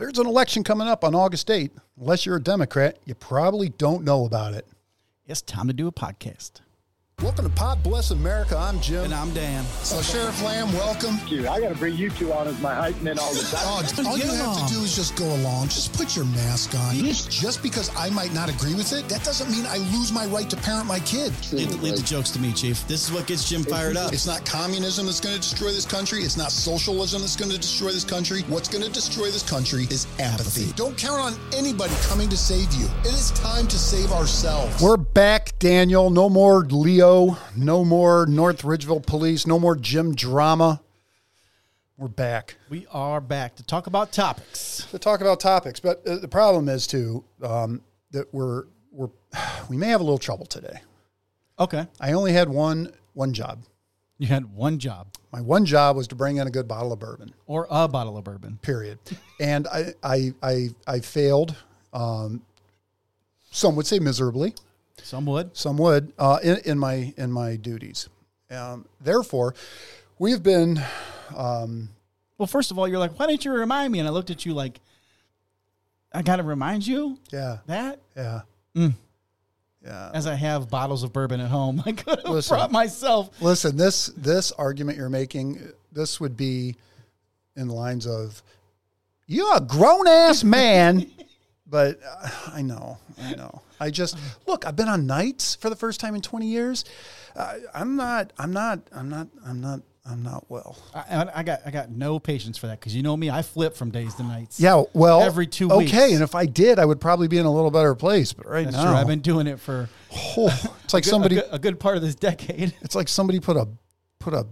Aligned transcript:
There's 0.00 0.18
an 0.18 0.26
election 0.26 0.64
coming 0.64 0.88
up 0.88 1.04
on 1.04 1.14
August 1.14 1.48
8th. 1.48 1.72
Unless 2.00 2.24
you're 2.24 2.36
a 2.36 2.42
Democrat, 2.42 2.98
you 3.04 3.14
probably 3.14 3.68
don't 3.68 4.02
know 4.02 4.24
about 4.24 4.54
it. 4.54 4.66
It's 5.26 5.42
time 5.42 5.66
to 5.66 5.74
do 5.74 5.88
a 5.88 5.92
podcast. 5.92 6.62
Welcome 7.22 7.44
to 7.44 7.50
Pod 7.50 7.82
Bless 7.82 8.12
America. 8.12 8.56
I'm 8.56 8.80
Jim. 8.80 9.04
And 9.04 9.12
I'm 9.12 9.30
Dan. 9.34 9.62
So, 9.82 10.00
Sheriff 10.00 10.42
Lamb, 10.42 10.72
welcome. 10.72 11.18
you. 11.26 11.46
I 11.46 11.60
got 11.60 11.68
to 11.68 11.74
bring 11.74 11.94
you 11.94 12.08
two 12.08 12.32
on 12.32 12.48
as 12.48 12.58
my 12.62 12.74
hype 12.74 12.98
men 13.02 13.18
all 13.18 13.34
the 13.34 13.42
time. 13.42 13.60
Oh, 13.62 14.08
all 14.08 14.16
you 14.16 14.24
have 14.24 14.48
on. 14.48 14.66
to 14.66 14.74
do 14.74 14.80
is 14.80 14.96
just 14.96 15.16
go 15.16 15.26
along. 15.26 15.68
Just 15.68 15.92
put 15.92 16.16
your 16.16 16.24
mask 16.24 16.74
on. 16.74 16.94
Just 16.94 17.62
because 17.62 17.94
I 17.94 18.08
might 18.08 18.32
not 18.32 18.48
agree 18.48 18.74
with 18.74 18.94
it, 18.94 19.06
that 19.10 19.22
doesn't 19.22 19.50
mean 19.50 19.66
I 19.66 19.76
lose 19.92 20.12
my 20.12 20.24
right 20.26 20.48
to 20.48 20.56
parent 20.56 20.86
my 20.86 20.98
kid. 21.00 21.34
Leave, 21.52 21.82
leave 21.82 21.96
the 21.96 22.02
jokes 22.02 22.30
to 22.30 22.38
me, 22.40 22.54
Chief. 22.54 22.88
This 22.88 23.06
is 23.06 23.12
what 23.12 23.26
gets 23.26 23.46
Jim 23.46 23.64
fired 23.64 23.98
up. 23.98 24.14
It's 24.14 24.26
not 24.26 24.46
communism 24.46 25.04
that's 25.04 25.20
going 25.20 25.34
to 25.34 25.40
destroy 25.42 25.72
this 25.72 25.84
country. 25.84 26.20
It's 26.20 26.38
not 26.38 26.50
socialism 26.50 27.20
that's 27.20 27.36
going 27.36 27.50
to 27.50 27.58
destroy 27.58 27.92
this 27.92 28.04
country. 28.04 28.44
What's 28.48 28.68
going 28.68 28.82
to 28.82 28.90
destroy 28.90 29.26
this 29.26 29.46
country 29.46 29.82
is 29.90 30.06
apathy. 30.20 30.72
Don't 30.72 30.96
count 30.96 31.20
on 31.20 31.34
anybody 31.54 31.92
coming 32.08 32.30
to 32.30 32.36
save 32.38 32.72
you. 32.72 32.86
It 33.00 33.12
is 33.12 33.30
time 33.32 33.68
to 33.68 33.76
save 33.76 34.10
ourselves. 34.10 34.82
We're 34.82 34.96
back, 35.14 35.58
Daniel. 35.58 36.10
No 36.10 36.28
more 36.28 36.64
Leo. 36.64 37.36
No 37.56 37.84
more 37.84 38.26
North 38.26 38.62
Ridgeville 38.62 39.04
Police. 39.04 39.46
No 39.46 39.58
more 39.58 39.76
Jim 39.76 40.14
drama. 40.14 40.80
We're 41.96 42.08
back 42.08 42.56
We 42.70 42.86
are 42.92 43.20
back 43.20 43.56
to 43.56 43.62
talk 43.62 43.86
about 43.86 44.10
topics. 44.10 44.86
to 44.90 44.98
talk 44.98 45.20
about 45.20 45.38
topics. 45.38 45.80
But 45.80 46.06
uh, 46.06 46.16
the 46.16 46.28
problem 46.28 46.68
is 46.70 46.86
too 46.86 47.24
um, 47.42 47.82
that 48.12 48.32
we're 48.32 48.64
we're 48.90 49.10
we 49.68 49.76
may 49.76 49.88
have 49.88 50.00
a 50.00 50.04
little 50.04 50.18
trouble 50.18 50.46
today. 50.46 50.80
Okay. 51.58 51.86
I 52.00 52.12
only 52.12 52.32
had 52.32 52.48
one 52.48 52.92
one 53.12 53.32
job. 53.34 53.64
You 54.16 54.26
had 54.28 54.54
one 54.54 54.78
job 54.78 55.08
My 55.32 55.40
one 55.40 55.64
job 55.64 55.96
was 55.96 56.06
to 56.08 56.14
bring 56.14 56.36
in 56.36 56.46
a 56.46 56.50
good 56.50 56.68
bottle 56.68 56.92
of 56.92 56.98
bourbon. 56.98 57.32
or 57.46 57.66
a 57.70 57.88
bottle 57.88 58.16
of 58.18 58.24
bourbon. 58.24 58.58
period. 58.62 58.98
And 59.40 59.66
I, 59.68 59.94
I, 60.02 60.34
I, 60.42 60.68
I 60.86 61.00
failed. 61.00 61.56
Um, 61.94 62.42
some 63.50 63.74
would 63.76 63.86
say 63.86 63.98
miserably. 63.98 64.54
Some 65.02 65.26
would. 65.26 65.56
Some 65.56 65.76
would 65.78 66.12
uh, 66.18 66.38
in, 66.42 66.58
in 66.64 66.78
my 66.78 67.12
in 67.16 67.30
my 67.32 67.56
duties. 67.56 68.08
Um, 68.50 68.86
therefore, 69.00 69.54
we've 70.18 70.42
been. 70.42 70.80
Well, 71.36 72.46
first 72.46 72.70
of 72.70 72.78
all, 72.78 72.88
you're 72.88 72.98
like, 72.98 73.18
why 73.18 73.26
didn't 73.26 73.44
you 73.44 73.52
remind 73.52 73.92
me? 73.92 73.98
And 73.98 74.08
I 74.08 74.10
looked 74.10 74.30
at 74.30 74.46
you 74.46 74.54
like, 74.54 74.80
I 76.12 76.22
got 76.22 76.36
to 76.36 76.42
remind 76.42 76.86
you 76.86 77.18
Yeah, 77.30 77.58
that 77.66 78.00
yeah, 78.16 78.40
yeah. 78.74 80.10
as 80.14 80.26
I 80.26 80.34
have 80.34 80.70
bottles 80.70 81.02
of 81.02 81.12
bourbon 81.12 81.40
at 81.40 81.48
home. 81.50 81.82
I 81.86 81.92
could 81.92 82.18
have 82.20 82.28
Listen. 82.30 82.56
brought 82.56 82.72
myself. 82.72 83.30
Listen, 83.42 83.76
this 83.76 84.06
this 84.16 84.52
argument 84.52 84.96
you're 84.98 85.08
making, 85.10 85.60
this 85.92 86.18
would 86.18 86.36
be 86.36 86.76
in 87.56 87.68
the 87.68 87.74
lines 87.74 88.06
of, 88.06 88.42
"You're 89.26 89.56
a 89.56 89.60
grown 89.60 90.06
ass 90.08 90.42
man." 90.44 91.10
But 91.66 92.00
uh, 92.04 92.28
I 92.52 92.62
know, 92.62 92.98
I 93.22 93.36
know. 93.36 93.62
I 93.80 93.90
just 93.90 94.16
look. 94.46 94.66
I've 94.66 94.76
been 94.76 94.88
on 94.88 95.06
nights 95.06 95.54
for 95.56 95.70
the 95.70 95.76
first 95.76 95.98
time 96.00 96.14
in 96.14 96.20
20 96.20 96.46
years. 96.46 96.84
Uh, 97.34 97.54
I'm 97.74 97.96
not. 97.96 98.32
I'm 98.38 98.52
not. 98.52 98.80
I'm 98.94 99.08
not. 99.08 99.28
I'm 99.44 99.60
not. 99.60 99.80
I'm 100.06 100.22
not 100.22 100.44
well. 100.48 100.76
I, 100.94 101.26
I 101.34 101.42
got 101.42 101.60
I 101.66 101.70
got 101.70 101.90
no 101.90 102.18
patience 102.18 102.56
for 102.58 102.66
that 102.68 102.80
because 102.80 102.96
you 102.96 103.02
know 103.02 103.16
me, 103.16 103.28
I 103.30 103.42
flip 103.42 103.76
from 103.76 103.90
days 103.90 104.14
to 104.16 104.22
nights. 104.22 104.58
Yeah. 104.58 104.82
Well, 104.94 105.22
Every 105.22 105.46
two 105.46 105.70
Okay, 105.70 105.78
weeks. 105.84 106.14
and 106.14 106.22
if 106.22 106.34
I 106.34 106.46
did, 106.46 106.78
I 106.78 106.84
would 106.86 107.00
probably 107.00 107.28
be 107.28 107.36
in 107.38 107.44
a 107.46 107.52
little 107.52 107.70
better 107.70 107.94
place. 107.94 108.32
But 108.32 108.46
right 108.46 108.64
That's 108.64 108.76
now, 108.76 108.84
true. 108.86 108.94
I've 108.94 109.06
been 109.06 109.20
doing 109.20 109.46
it 109.46 109.60
for 109.60 109.88
oh, 110.36 110.46
it's 110.84 110.94
like 110.94 111.02
a 111.02 111.04
good- 111.04 111.10
somebody. 111.10 111.36
a 111.38 111.42
good, 111.42 111.48
a 111.52 111.58
good 111.58 111.80
part 111.80 111.96
of 111.96 112.02
this 112.02 112.14
decade. 112.14 112.74
It's 112.80 112.94
like 112.94 113.08
somebody 113.08 113.40
put 113.40 113.56
a 113.56 113.68
put 114.18 114.32
a 114.34 114.46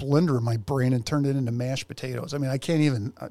blender 0.00 0.38
in 0.38 0.44
my 0.44 0.56
brain 0.56 0.92
and 0.92 1.04
turned 1.04 1.26
it 1.26 1.36
into 1.36 1.50
mashed 1.52 1.88
potatoes. 1.88 2.32
I 2.32 2.38
mean, 2.38 2.50
I 2.50 2.58
can't 2.58 2.80
even. 2.80 3.12
Uh, 3.20 3.28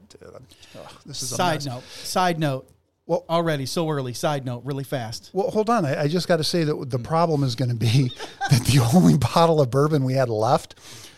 ugh, 0.77 0.91
this 1.05 1.23
is 1.23 1.31
a 1.31 1.35
Side 1.35 1.65
note. 1.65 1.83
Side 1.83 2.37
note. 2.39 2.69
Well- 3.07 3.25
already 3.29 3.65
so 3.65 3.89
early. 3.89 4.13
Side 4.13 4.45
note, 4.45 4.63
really 4.65 4.83
fast. 4.83 5.31
Well, 5.33 5.49
hold 5.49 5.69
on. 5.69 5.85
I, 5.85 6.03
I 6.03 6.07
just 6.07 6.27
got 6.27 6.37
to 6.37 6.43
say 6.43 6.63
that 6.65 6.89
the 6.89 6.99
problem 6.99 7.43
is 7.43 7.55
going 7.55 7.69
to 7.69 7.75
be 7.75 8.11
that 8.51 8.65
the 8.65 8.87
only 8.93 9.17
bottle 9.17 9.59
of 9.61 9.71
bourbon 9.71 10.03
we 10.03 10.13
had 10.13 10.29
left 10.29 10.75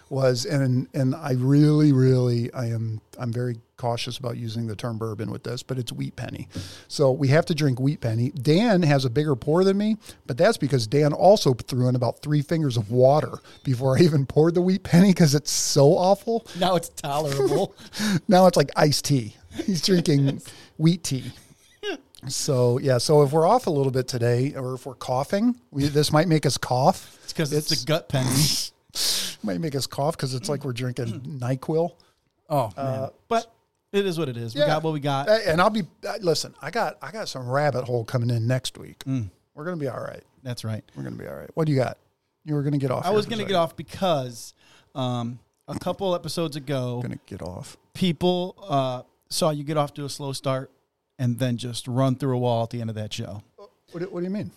was, 0.10 0.46
and 0.46 0.88
and 0.94 1.14
I 1.14 1.34
really, 1.34 1.92
really, 1.92 2.52
I 2.54 2.68
am, 2.68 3.02
I'm 3.18 3.32
very 3.32 3.58
cautious 3.78 4.18
about 4.18 4.38
using 4.38 4.68
the 4.68 4.76
term 4.76 4.98
bourbon 4.98 5.32
with 5.32 5.44
this, 5.44 5.64
but 5.64 5.78
it's 5.80 5.94
wheat 5.94 6.16
penny. 6.16 6.48
So 6.88 7.12
we 7.12 7.30
have 7.30 7.46
to 7.46 7.56
drink 7.56 7.80
wheat 7.80 8.02
penny. 8.02 8.30
Dan 8.32 8.82
has 8.84 9.06
a 9.06 9.10
bigger 9.10 9.36
pour 9.36 9.64
than 9.64 9.78
me, 9.78 9.98
but 10.28 10.38
that's 10.38 10.58
because 10.58 10.86
Dan 10.88 11.14
also 11.14 11.54
threw 11.54 11.88
in 11.88 11.96
about 11.96 12.22
three 12.22 12.42
fingers 12.42 12.76
of 12.76 12.92
water 12.92 13.40
before 13.64 13.98
I 13.98 14.02
even 14.02 14.26
poured 14.26 14.56
the 14.56 14.62
wheat 14.62 14.84
penny 14.84 15.12
because 15.12 15.34
it's 15.34 15.52
so 15.52 15.94
awful. 15.98 16.46
Now 16.60 16.76
it's 16.76 16.90
tolerable. 16.90 17.76
Now 18.28 18.48
it's 18.48 18.58
like 18.58 18.70
iced 18.76 19.06
tea. 19.06 19.36
He's 19.66 19.82
drinking 19.82 20.42
wheat 20.78 21.04
tea. 21.04 21.32
So 22.28 22.80
yeah, 22.80 22.98
so 22.98 23.22
if 23.24 23.32
we're 23.32 23.48
off 23.48 23.68
a 23.68 23.70
little 23.70 23.92
bit 23.92 24.08
today, 24.08 24.54
or 24.56 24.74
if 24.76 24.86
we're 24.86 24.96
coughing, 24.96 25.56
we, 25.72 25.88
this 25.88 26.12
might 26.12 26.28
make 26.28 26.46
us 26.46 26.58
cough. 26.58 27.18
It's 27.24 27.34
because 27.34 27.54
it's, 27.54 27.84
a 27.84 27.86
gut 27.86 28.10
penny. 28.10 28.30
might 29.44 29.60
make 29.62 29.76
us 29.76 29.88
cough 29.88 30.18
because 30.18 30.34
it's 30.34 30.50
like 30.50 30.66
we're 30.66 30.74
drinking 30.74 31.20
Nyquil. 31.40 31.92
Oh 32.50 32.72
man. 32.76 33.10
but 33.28 33.54
it 33.94 34.06
is 34.06 34.18
what 34.20 34.28
it 34.30 34.38
is. 34.38 34.54
We 34.54 34.62
Uh, 34.62 34.68
got 34.68 34.84
what 34.84 34.94
we 34.94 35.00
got. 35.00 35.30
Uh, 35.30 35.38
And 35.46 35.62
I'll 35.62 35.70
be 35.70 35.84
uh, 36.08 36.18
listen. 36.22 36.54
I 36.62 36.72
got 36.72 36.98
I 37.02 37.12
got 37.12 37.30
some 37.30 37.48
rabbit 37.48 37.86
hole 37.86 38.04
coming 38.04 38.30
in 38.30 38.48
next 38.48 38.78
week. 38.78 39.00
Mm. 39.06 39.30
We're 39.56 39.66
gonna 39.66 39.78
be 39.78 39.88
all 39.88 40.02
right. 40.02 40.24
That's 40.44 40.64
right. 40.64 40.84
We're 40.96 41.04
gonna 41.04 41.16
be 41.16 41.28
all 41.28 41.36
right. 41.36 41.50
What 41.54 41.66
do 41.68 41.72
you 41.74 41.78
got? 41.80 41.98
You 42.46 42.56
were 42.56 42.64
gonna 42.64 42.78
get 42.78 42.92
off. 42.92 43.06
I 43.06 43.12
was 43.12 43.26
going 43.26 43.40
to 43.40 43.46
get 43.46 43.56
off 43.56 43.76
because 43.76 44.54
um, 44.96 45.40
a 45.68 45.78
couple 45.78 46.16
episodes 46.16 46.56
ago, 46.56 47.00
Gonna 47.02 47.20
get 47.28 47.42
off. 47.42 47.78
people 47.94 48.56
uh, 48.68 49.04
saw 49.30 49.52
you 49.52 49.64
get 49.64 49.78
off 49.78 49.94
to 49.96 50.06
a 50.06 50.10
slow 50.10 50.32
start 50.34 50.72
and 51.20 51.38
then 51.38 51.58
just 51.58 51.88
run 51.88 52.16
through 52.16 52.36
a 52.36 52.40
wall 52.40 52.64
at 52.64 52.72
the 52.72 52.82
end 52.82 52.90
of 52.90 52.96
that 52.96 53.14
show. 53.14 53.44
What, 53.92 54.00
do- 54.00 54.10
what 54.10 54.22
do 54.22 54.26
you 54.26 54.32
mean? 54.32 54.50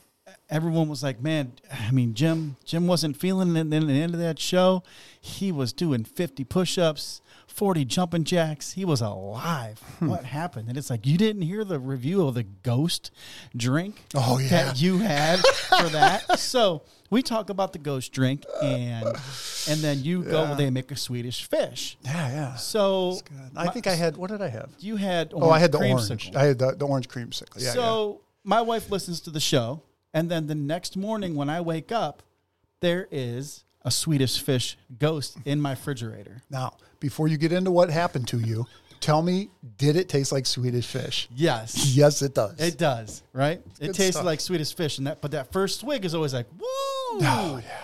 Everyone 0.49 0.89
was 0.89 1.03
like, 1.03 1.21
"Man, 1.21 1.53
I 1.71 1.91
mean, 1.91 2.15
Jim, 2.15 2.57
Jim 2.65 2.87
wasn't 2.87 3.17
feeling 3.17 3.57
it." 3.57 3.61
And 3.61 3.73
then 3.73 3.83
at 3.83 3.89
the 3.89 4.01
end 4.01 4.15
of 4.15 4.21
that 4.21 4.39
show, 4.39 4.83
he 5.21 5.51
was 5.51 5.73
doing 5.73 6.05
fifty 6.05 6.45
push-ups, 6.45 7.21
forty 7.47 7.85
jumping 7.85 8.25
jacks. 8.25 8.73
He 8.73 8.85
was 8.85 9.01
alive. 9.01 9.81
Hmm. 9.99 10.09
What 10.09 10.25
happened? 10.25 10.69
And 10.69 10.79
it's 10.79 10.91
like 10.91 11.07
you 11.07 11.19
didn't 11.19 11.43
hear 11.43 11.65
the 11.65 11.79
review 11.81 12.27
of 12.27 12.35
the 12.35 12.45
Ghost 12.45 13.11
drink. 13.57 14.03
Oh, 14.15 14.39
yeah. 14.39 14.49
that 14.49 14.81
you 14.81 14.99
had 14.99 15.41
for 15.41 15.89
that. 15.89 16.25
So 16.39 16.83
we 17.13 17.21
talk 17.23 17.51
about 17.51 17.75
the 17.75 17.79
Ghost 17.79 18.11
drink, 18.13 18.45
and 18.63 19.07
and 19.69 19.79
then 19.81 20.03
you 20.03 20.25
go, 20.25 20.43
Yeah. 20.45 20.55
they 20.55 20.71
make 20.71 20.91
a 20.91 20.97
Swedish 20.97 21.45
fish. 21.45 21.99
Yeah, 22.03 22.29
yeah. 22.39 22.55
So 22.57 23.19
I 23.55 23.69
think 23.69 23.87
I 23.87 23.95
had. 23.95 24.17
What 24.17 24.31
did 24.31 24.41
I 24.41 24.49
have? 24.49 24.71
you 24.81 24.97
had 24.97 25.33
Oh, 25.35 25.51
I 25.51 25.59
had 25.59 25.71
the 25.73 25.79
orange. 25.79 26.33
I 26.35 26.45
had 26.47 26.59
the, 26.59 26.73
the 26.75 26.87
orange 26.87 27.09
creamsicle. 27.09 27.59
Yeah, 27.63 27.73
so 27.73 28.23
my 28.45 28.63
wife 28.63 28.91
listens 28.91 29.21
to 29.23 29.31
the 29.31 29.41
show, 29.41 29.83
and 30.15 30.31
then 30.31 30.47
the 30.47 30.55
next 30.55 30.97
morning 30.97 31.35
when 31.35 31.51
I 31.51 31.61
wake 31.61 31.93
up, 31.93 32.23
there 32.81 33.07
is 33.11 33.65
a 33.85 33.91
Swedish 33.91 34.41
fish 34.41 34.79
ghost 34.99 35.37
in 35.45 35.61
my 35.61 35.71
refrigerator. 35.71 36.41
Now, 36.49 36.77
before 36.99 37.29
you 37.29 37.37
get 37.37 37.53
into 37.53 37.71
what 37.71 37.91
happened 37.91 38.27
to 38.29 38.39
you, 38.39 38.65
tell 39.01 39.21
me, 39.23 39.51
did 39.77 39.97
it 39.97 40.09
taste 40.09 40.31
like 40.33 40.47
Swedish 40.47 40.87
fish? 40.87 41.29
Yes, 41.35 41.95
Yes, 41.95 42.23
it 42.23 42.33
does. 42.35 42.59
it 42.59 42.79
does. 42.79 43.23
Right? 43.33 43.61
It 43.81 43.89
good 43.89 43.95
tastes 43.97 44.13
stuff. 44.17 44.25
like 44.25 44.41
Swedish 44.41 44.75
fish, 44.75 44.99
and 44.99 45.07
that 45.09 45.21
but 45.21 45.33
that 45.33 45.53
first 45.53 45.81
swig 45.81 46.05
is 46.05 46.15
always 46.15 46.33
like 46.33 46.47
woo, 46.59 46.67
Oh, 47.21 47.61
yeah. 47.63 47.79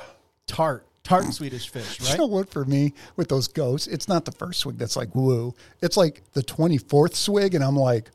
tart, 0.47 0.87
tart 1.05 1.33
Swedish 1.33 1.69
fish, 1.69 2.00
right? 2.03 2.12
You 2.12 2.19
know 2.19 2.27
what? 2.27 2.50
For 2.50 2.65
me, 2.65 2.94
with 3.16 3.28
those 3.28 3.49
ghosts, 3.49 3.87
it's 3.87 4.09
not 4.09 4.25
the 4.25 4.33
first 4.33 4.61
swig 4.61 4.78
that's 4.78 4.97
like 4.97 5.15
woo. 5.15 5.55
It's 5.83 5.97
like 5.97 6.22
the 6.33 6.43
twenty 6.43 6.78
fourth 6.78 7.15
swig, 7.15 7.55
and 7.55 7.62
I'm 7.65 7.77
like, 7.77 8.11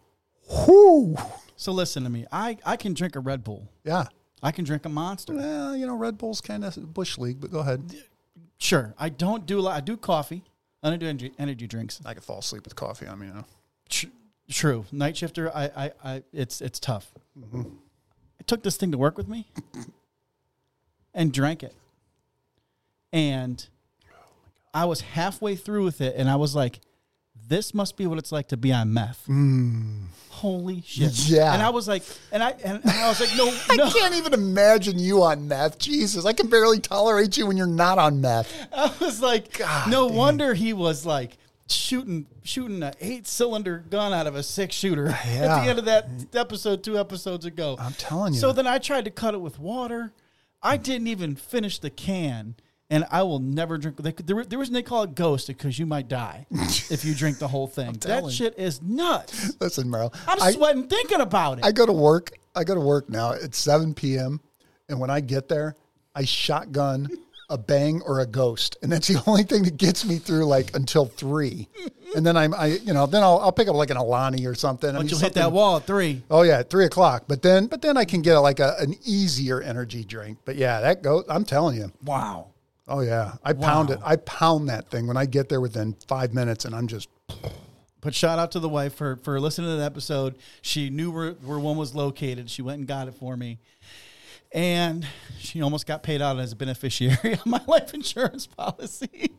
whoo. 0.67 1.15
So 1.55 1.71
listen 1.71 2.03
to 2.03 2.09
me. 2.09 2.25
I 2.31 2.57
I 2.65 2.77
can 2.77 2.93
drink 2.93 3.15
a 3.15 3.19
Red 3.19 3.43
Bull. 3.43 3.67
Yeah. 3.83 4.05
I 4.41 4.51
can 4.51 4.65
drink 4.65 4.85
a 4.85 4.89
Monster. 4.89 5.33
Well, 5.35 5.75
you 5.75 5.87
know, 5.87 5.95
Red 5.95 6.17
Bull's 6.17 6.41
kind 6.41 6.65
of 6.65 6.93
bush 6.93 7.17
league, 7.17 7.39
but 7.39 7.49
go 7.49 7.59
ahead. 7.59 7.95
Sure, 8.57 8.93
I 8.99 9.07
don't 9.09 9.45
do 9.45 9.59
a 9.59 9.61
lot. 9.61 9.77
I 9.77 9.79
do 9.79 9.95
coffee. 9.95 10.43
I 10.81 10.89
don't 10.89 10.99
do 10.99 11.07
energy, 11.07 11.31
energy 11.39 11.65
drinks. 11.67 12.01
I 12.05 12.13
could 12.13 12.23
fall 12.23 12.39
asleep 12.39 12.65
with 12.65 12.75
coffee 12.75 13.07
on 13.07 13.19
me. 13.19 13.27
You 13.27 13.33
know. 13.35 13.45
Tr- 13.87 14.07
true, 14.49 14.85
night 14.91 15.15
shifter. 15.15 15.49
I, 15.55 15.63
I, 15.75 15.91
I 16.03 16.23
it's 16.33 16.59
it's 16.59 16.79
tough. 16.79 17.13
Mm-hmm. 17.39 17.61
I 17.61 18.43
took 18.45 18.63
this 18.63 18.75
thing 18.75 18.91
to 18.91 18.97
work 18.97 19.17
with 19.17 19.29
me 19.29 19.47
and 21.13 21.31
drank 21.33 21.63
it, 21.63 21.73
and 23.11 23.65
I 24.73 24.85
was 24.85 25.01
halfway 25.01 25.55
through 25.55 25.83
with 25.83 26.01
it, 26.01 26.15
and 26.17 26.29
I 26.29 26.35
was 26.35 26.55
like, 26.55 26.79
"This 27.47 27.73
must 27.73 27.97
be 27.97 28.07
what 28.07 28.17
it's 28.17 28.31
like 28.31 28.47
to 28.49 28.57
be 28.57 28.71
on 28.73 28.93
meth." 28.93 29.27
Holy 30.29 30.81
shit! 30.85 31.11
Mm. 31.11 31.29
Yeah. 31.29 31.53
and 31.53 31.61
I 31.61 31.69
was 31.69 31.87
like, 31.87 32.03
and 32.31 32.43
I 32.43 32.51
and, 32.63 32.81
and 32.83 32.89
I 32.91 33.07
was 33.07 33.19
like, 33.19 33.29
"No, 33.37 33.45
I 33.69 33.75
no." 33.75 33.89
can't 33.89 34.15
even 34.15 34.33
imagine 34.33 34.97
you 34.99 35.21
on 35.23 35.47
meth. 35.47 35.77
Jesus, 35.77 36.25
I 36.25 36.33
can 36.33 36.47
barely 36.47 36.79
tolerate 36.79 37.37
you 37.37 37.45
when 37.45 37.55
you're 37.57 37.67
not 37.67 37.97
on 37.97 38.19
meth. 38.19 38.51
I 38.73 38.91
was 38.99 39.21
like, 39.21 39.57
God 39.59 39.89
no 39.89 40.07
damn. 40.07 40.17
wonder 40.17 40.53
he 40.53 40.73
was 40.73 41.05
like 41.05 41.37
shooting 41.69 42.25
shooting 42.43 42.83
an 42.83 42.93
eight 42.99 43.25
cylinder 43.25 43.85
gun 43.89 44.11
out 44.11 44.27
of 44.27 44.35
a 44.35 44.43
six 44.43 44.75
shooter 44.75 45.07
at 45.07 45.23
the 45.63 45.69
end 45.69 45.79
of 45.79 45.85
that 45.85 46.09
episode 46.33 46.83
two 46.83 46.97
episodes 46.99 47.45
ago. 47.45 47.77
I'm 47.79 47.93
telling 47.93 48.33
you. 48.33 48.39
So 48.39 48.51
then 48.51 48.67
I 48.67 48.79
tried 48.79 49.05
to 49.05 49.11
cut 49.11 49.33
it 49.33 49.39
with 49.39 49.59
water. 49.59 50.11
I 50.63 50.77
didn't 50.77 51.07
even 51.07 51.35
finish 51.35 51.77
the 51.79 51.89
can, 51.89 52.55
And 52.89 53.05
I 53.11 53.23
will 53.23 53.39
never 53.39 53.77
drink. 53.77 53.97
They, 53.97 54.11
could- 54.11 54.27
the, 54.27 54.43
the 54.43 54.57
reason 54.57 54.73
they 54.73 54.83
call 54.83 55.03
it 55.03 55.13
ghost 55.15 55.47
because 55.47 55.77
you 55.77 55.85
might 55.85 56.07
die 56.07 56.45
if 56.89 57.03
you 57.03 57.13
drink 57.15 57.37
the 57.39 57.47
whole 57.47 57.67
thing. 57.67 57.93
That 57.99 58.01
telling. 58.01 58.31
shit 58.31 58.57
is 58.57 58.81
nuts. 58.81 59.53
Listen, 59.59 59.89
Merle. 59.89 60.13
I'm 60.27 60.41
I, 60.41 60.51
sweating 60.51 60.87
thinking 60.87 61.21
about 61.21 61.59
it. 61.59 61.65
I 61.65 61.71
go 61.71 61.85
to 61.85 61.93
work. 61.93 62.31
I 62.55 62.63
go 62.63 62.75
to 62.75 62.81
work 62.81 63.09
now. 63.09 63.31
It's 63.31 63.57
7 63.57 63.93
p.m. 63.93 64.39
And 64.89 64.99
when 64.99 65.09
I 65.09 65.21
get 65.21 65.47
there, 65.49 65.75
I 66.15 66.23
shotgun 66.25 67.09
a 67.49 67.57
bang 67.57 68.01
or 68.05 68.19
a 68.19 68.25
ghost. 68.25 68.77
And 68.81 68.91
that's 68.91 69.07
the 69.07 69.21
only 69.27 69.43
thing 69.43 69.63
that 69.63 69.77
gets 69.77 70.05
me 70.05 70.17
through 70.17 70.45
like 70.45 70.75
until 70.75 71.05
three. 71.05 71.67
And 72.15 72.25
then 72.25 72.37
I'm, 72.37 72.53
I, 72.53 72.67
you 72.67 72.93
know, 72.93 73.05
then 73.05 73.23
I'll, 73.23 73.39
I'll 73.39 73.51
pick 73.51 73.67
up 73.67 73.75
like 73.75 73.89
an 73.89 73.97
Alani 73.97 74.45
or 74.45 74.55
something. 74.55 74.89
I 74.89 74.93
but 74.93 74.99
mean, 75.01 75.09
you'll 75.09 75.19
hit 75.19 75.33
that 75.33 75.51
wall 75.51 75.77
at 75.77 75.87
three. 75.87 76.21
Oh 76.29 76.43
yeah, 76.43 76.59
at 76.59 76.69
three 76.69 76.85
o'clock. 76.85 77.23
But 77.27 77.41
then, 77.41 77.67
but 77.67 77.81
then 77.81 77.97
I 77.97 78.05
can 78.05 78.21
get 78.21 78.37
like 78.37 78.59
a, 78.59 78.75
an 78.79 78.95
easier 79.03 79.61
energy 79.61 80.03
drink. 80.03 80.37
But 80.45 80.55
yeah, 80.55 80.81
that 80.81 81.01
goes. 81.01 81.25
I'm 81.29 81.43
telling 81.45 81.77
you. 81.77 81.91
Wow. 82.03 82.47
Oh 82.87 82.99
yeah, 82.99 83.33
I 83.43 83.53
pound 83.53 83.91
it. 83.91 83.99
I 84.03 84.17
pound 84.17 84.67
that 84.69 84.89
thing 84.91 85.07
when 85.07 85.15
I 85.15 85.25
get 85.25 85.47
there 85.49 85.61
within 85.61 85.95
five 86.07 86.33
minutes, 86.33 86.65
and 86.65 86.75
I'm 86.75 86.87
just 86.87 87.07
But 88.01 88.13
shout 88.13 88.37
out 88.37 88.51
to 88.51 88.59
the 88.59 88.67
wife 88.69 88.93
for 88.93 89.15
for 89.17 89.39
listening 89.39 89.69
to 89.69 89.77
the 89.77 89.83
episode. 89.83 90.35
She 90.61 90.89
knew 90.89 91.09
where, 91.09 91.31
where 91.31 91.59
one 91.59 91.77
was 91.77 91.95
located. 91.95 92.49
She 92.49 92.61
went 92.61 92.79
and 92.79 92.87
got 92.87 93.07
it 93.07 93.13
for 93.15 93.37
me. 93.37 93.59
And 94.53 95.05
she 95.39 95.61
almost 95.61 95.87
got 95.87 96.03
paid 96.03 96.21
out 96.21 96.39
as 96.39 96.51
a 96.51 96.55
beneficiary 96.55 97.39
on 97.45 97.51
my 97.51 97.61
life 97.67 97.93
insurance 97.93 98.47
policy. 98.47 99.31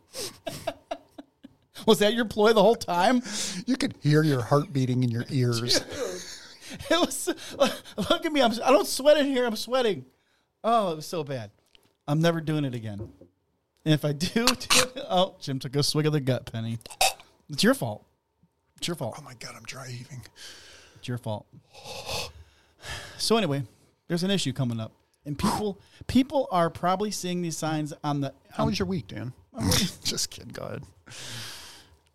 was 1.86 2.00
that 2.00 2.14
your 2.14 2.24
ploy 2.24 2.52
the 2.52 2.62
whole 2.62 2.74
time? 2.74 3.22
you 3.66 3.76
could 3.76 3.94
hear 4.00 4.22
your 4.22 4.42
heart 4.42 4.72
beating 4.72 5.04
in 5.04 5.10
your 5.10 5.24
ears. 5.30 5.80
It 6.90 6.98
was 6.98 7.28
look 7.96 8.26
at 8.26 8.32
me. 8.32 8.42
I'm, 8.42 8.50
I 8.52 8.72
don't 8.72 8.86
sweat 8.86 9.16
in 9.16 9.26
here. 9.26 9.46
I'm 9.46 9.54
sweating. 9.54 10.06
Oh, 10.64 10.90
it 10.92 10.96
was 10.96 11.06
so 11.06 11.22
bad. 11.22 11.52
I'm 12.08 12.20
never 12.20 12.40
doing 12.40 12.64
it 12.64 12.74
again. 12.74 13.12
And 13.84 13.94
if 13.94 14.04
I 14.04 14.12
do, 14.12 14.46
oh, 15.08 15.36
Jim 15.40 15.60
took 15.60 15.76
a 15.76 15.82
swig 15.84 16.06
of 16.06 16.12
the 16.12 16.20
gut, 16.20 16.50
Penny. 16.50 16.78
It's 17.48 17.62
your 17.62 17.74
fault. 17.74 18.04
It's 18.78 18.88
your 18.88 18.96
fault. 18.96 19.14
Oh 19.18 19.22
my 19.22 19.34
god, 19.34 19.54
I'm 19.56 19.62
dry 19.62 19.86
heaving. 19.88 20.22
It's 20.96 21.08
your 21.08 21.18
fault. 21.18 21.46
So 23.16 23.38
anyway, 23.38 23.62
there's 24.08 24.24
an 24.24 24.30
issue 24.30 24.52
coming 24.52 24.78
up, 24.78 24.92
and 25.24 25.38
people 25.38 25.80
people 26.06 26.48
are 26.50 26.70
probably 26.70 27.10
seeing 27.10 27.42
these 27.42 27.56
signs 27.56 27.92
on 28.02 28.20
the. 28.20 28.34
How 28.50 28.66
was 28.66 28.78
your 28.78 28.86
week, 28.86 29.08
Dan? 29.08 29.32
just 30.04 30.30
kidding. 30.30 30.52
Go 30.52 30.62
ahead. 30.62 30.82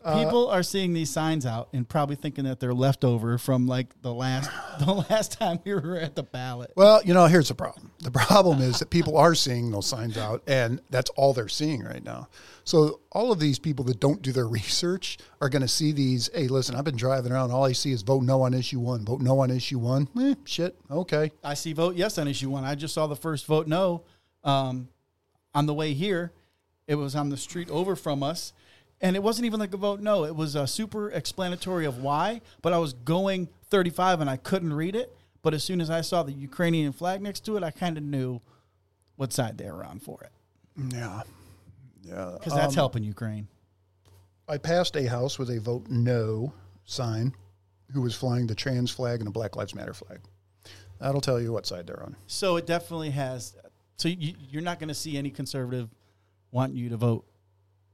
People 0.03 0.47
are 0.49 0.63
seeing 0.63 0.93
these 0.93 1.09
signs 1.09 1.45
out 1.45 1.69
and 1.73 1.87
probably 1.87 2.15
thinking 2.15 2.45
that 2.45 2.59
they're 2.59 2.73
leftover 2.73 3.37
from 3.37 3.67
like 3.67 4.01
the 4.01 4.13
last 4.13 4.49
the 4.79 4.93
last 5.09 5.33
time 5.33 5.59
we 5.65 5.73
were 5.73 5.97
at 5.97 6.15
the 6.15 6.23
ballot. 6.23 6.71
Well, 6.75 7.01
you 7.03 7.13
know, 7.13 7.25
here's 7.25 7.49
the 7.49 7.55
problem. 7.55 7.91
The 7.99 8.11
problem 8.11 8.61
is 8.61 8.79
that 8.79 8.89
people 8.89 9.17
are 9.17 9.35
seeing 9.35 9.71
those 9.71 9.87
signs 9.87 10.17
out, 10.17 10.41
and 10.47 10.81
that's 10.89 11.09
all 11.11 11.33
they're 11.33 11.49
seeing 11.49 11.83
right 11.83 12.03
now. 12.03 12.29
So 12.63 13.01
all 13.11 13.31
of 13.31 13.39
these 13.39 13.59
people 13.59 13.83
that 13.85 13.99
don't 13.99 14.21
do 14.21 14.31
their 14.31 14.47
research 14.47 15.17
are 15.41 15.49
going 15.49 15.63
to 15.63 15.67
see 15.67 15.91
these. 15.91 16.29
Hey, 16.33 16.47
listen, 16.47 16.75
I've 16.75 16.85
been 16.85 16.95
driving 16.95 17.31
around. 17.31 17.51
All 17.51 17.65
I 17.65 17.73
see 17.73 17.91
is 17.91 18.01
vote 18.01 18.23
no 18.23 18.43
on 18.43 18.53
issue 18.53 18.79
one. 18.79 19.03
Vote 19.03 19.21
no 19.21 19.39
on 19.39 19.51
issue 19.51 19.79
one. 19.79 20.07
Eh, 20.19 20.35
shit. 20.45 20.77
Okay. 20.89 21.31
I 21.43 21.55
see 21.55 21.73
vote 21.73 21.95
yes 21.95 22.17
on 22.17 22.27
issue 22.27 22.49
one. 22.49 22.63
I 22.63 22.75
just 22.75 22.93
saw 22.93 23.07
the 23.07 23.15
first 23.15 23.45
vote 23.45 23.67
no 23.67 24.03
um, 24.45 24.87
on 25.53 25.65
the 25.65 25.73
way 25.73 25.93
here. 25.93 26.31
It 26.87 26.95
was 26.95 27.15
on 27.15 27.29
the 27.29 27.37
street 27.37 27.69
over 27.69 27.95
from 27.95 28.23
us. 28.23 28.53
And 29.01 29.15
it 29.15 29.23
wasn't 29.23 29.45
even 29.45 29.59
like 29.59 29.73
a 29.73 29.77
vote 29.77 30.01
no. 30.01 30.25
It 30.25 30.35
was 30.35 30.55
a 30.55 30.67
super 30.67 31.09
explanatory 31.09 31.85
of 31.85 31.99
why, 31.99 32.41
but 32.61 32.73
I 32.73 32.77
was 32.77 32.93
going 32.93 33.47
35 33.69 34.21
and 34.21 34.29
I 34.29 34.37
couldn't 34.37 34.73
read 34.73 34.95
it. 34.95 35.15
But 35.41 35.53
as 35.53 35.63
soon 35.63 35.79
as 35.79 35.89
I 35.89 36.01
saw 36.01 36.23
the 36.23 36.33
Ukrainian 36.33 36.91
flag 36.91 37.21
next 37.21 37.45
to 37.45 37.55
it, 37.55 37.63
I 37.63 37.71
kind 37.71 37.97
of 37.97 38.03
knew 38.03 38.41
what 39.15 39.31
side 39.31 39.57
they 39.57 39.71
were 39.71 39.85
on 39.85 39.99
for 39.99 40.21
it. 40.21 40.31
Yeah. 40.93 41.21
Yeah. 42.03 42.31
Because 42.33 42.53
that's 42.53 42.73
um, 42.73 42.75
helping 42.75 43.03
Ukraine. 43.03 43.47
I 44.47 44.57
passed 44.57 44.97
a 44.97 45.05
house 45.05 45.39
with 45.39 45.49
a 45.49 45.59
vote 45.59 45.87
no 45.89 46.53
sign 46.85 47.33
who 47.93 48.01
was 48.01 48.15
flying 48.15 48.47
the 48.47 48.55
trans 48.55 48.91
flag 48.91 49.19
and 49.19 49.27
a 49.27 49.31
Black 49.31 49.55
Lives 49.55 49.75
Matter 49.75 49.93
flag. 49.93 50.19
That'll 50.99 51.21
tell 51.21 51.39
you 51.39 51.53
what 51.53 51.65
side 51.65 51.87
they're 51.87 52.03
on. 52.03 52.15
So 52.27 52.57
it 52.57 52.65
definitely 52.65 53.11
has. 53.11 53.55
So 53.97 54.09
you, 54.09 54.33
you're 54.49 54.61
not 54.61 54.79
going 54.79 54.89
to 54.89 54.93
see 54.93 55.17
any 55.17 55.29
conservative 55.29 55.89
wanting 56.51 56.77
you 56.77 56.89
to 56.89 56.97
vote 56.97 57.25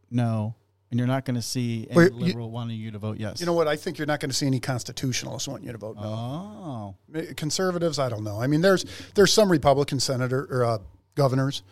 no, 0.10 0.56
and 0.95 1.00
you're 1.01 1.07
not 1.13 1.25
going 1.25 1.36
to 1.36 1.42
see 1.42 1.88
any 1.92 2.03
you- 2.06 2.09
liberal 2.27 2.50
wanting 2.51 2.80
you 2.80 2.89
to 2.89 2.97
vote 2.97 3.18
yes. 3.19 3.42
You 3.42 3.45
know 3.45 3.51
what? 3.51 3.68
I 3.68 3.75
think 3.75 3.97
you're 3.97 4.07
not 4.07 4.21
going 4.21 4.30
to 4.30 4.36
see 4.36 4.45
any 4.47 4.62
constitutionalists 4.62 5.45
wanting 5.45 5.65
you 5.65 5.74
to 5.74 5.77
vote 5.77 5.97
no. 5.97 6.95
Oh, 7.13 7.24
conservatives 7.36 8.00
i 8.00 8.07
don't 8.07 8.24
know 8.24 8.39
i 8.39 8.47
mean 8.47 8.62
there's 8.62 8.86
there's 9.13 9.33
some 9.33 9.51
republican 9.51 10.00
senator 10.00 10.47
or 10.50 10.63
uh, 10.63 10.77
governors 11.15 11.63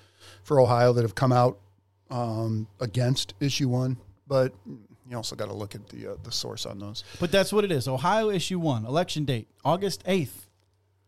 for 0.43 0.59
ohio 0.59 0.91
that 0.93 1.03
have 1.03 1.15
come 1.15 1.31
out 1.31 1.57
um, 2.09 2.67
against 2.81 3.33
issue 3.39 3.69
one 3.69 3.95
but 4.27 4.53
you 5.09 5.15
also 5.15 5.35
got 5.37 5.47
to 5.47 5.53
look 5.53 5.73
at 5.73 5.87
the 5.89 6.07
uh, 6.07 6.15
the 6.23 6.31
source 6.31 6.65
on 6.65 6.79
those 6.79 7.05
but 7.21 7.31
that's 7.31 7.53
what 7.53 7.63
it 7.63 7.71
is. 7.71 7.87
Ohio 7.87 8.29
issue 8.29 8.59
one, 8.59 8.85
election 8.85 9.23
date 9.23 9.47
August 9.63 10.03
eighth. 10.05 10.47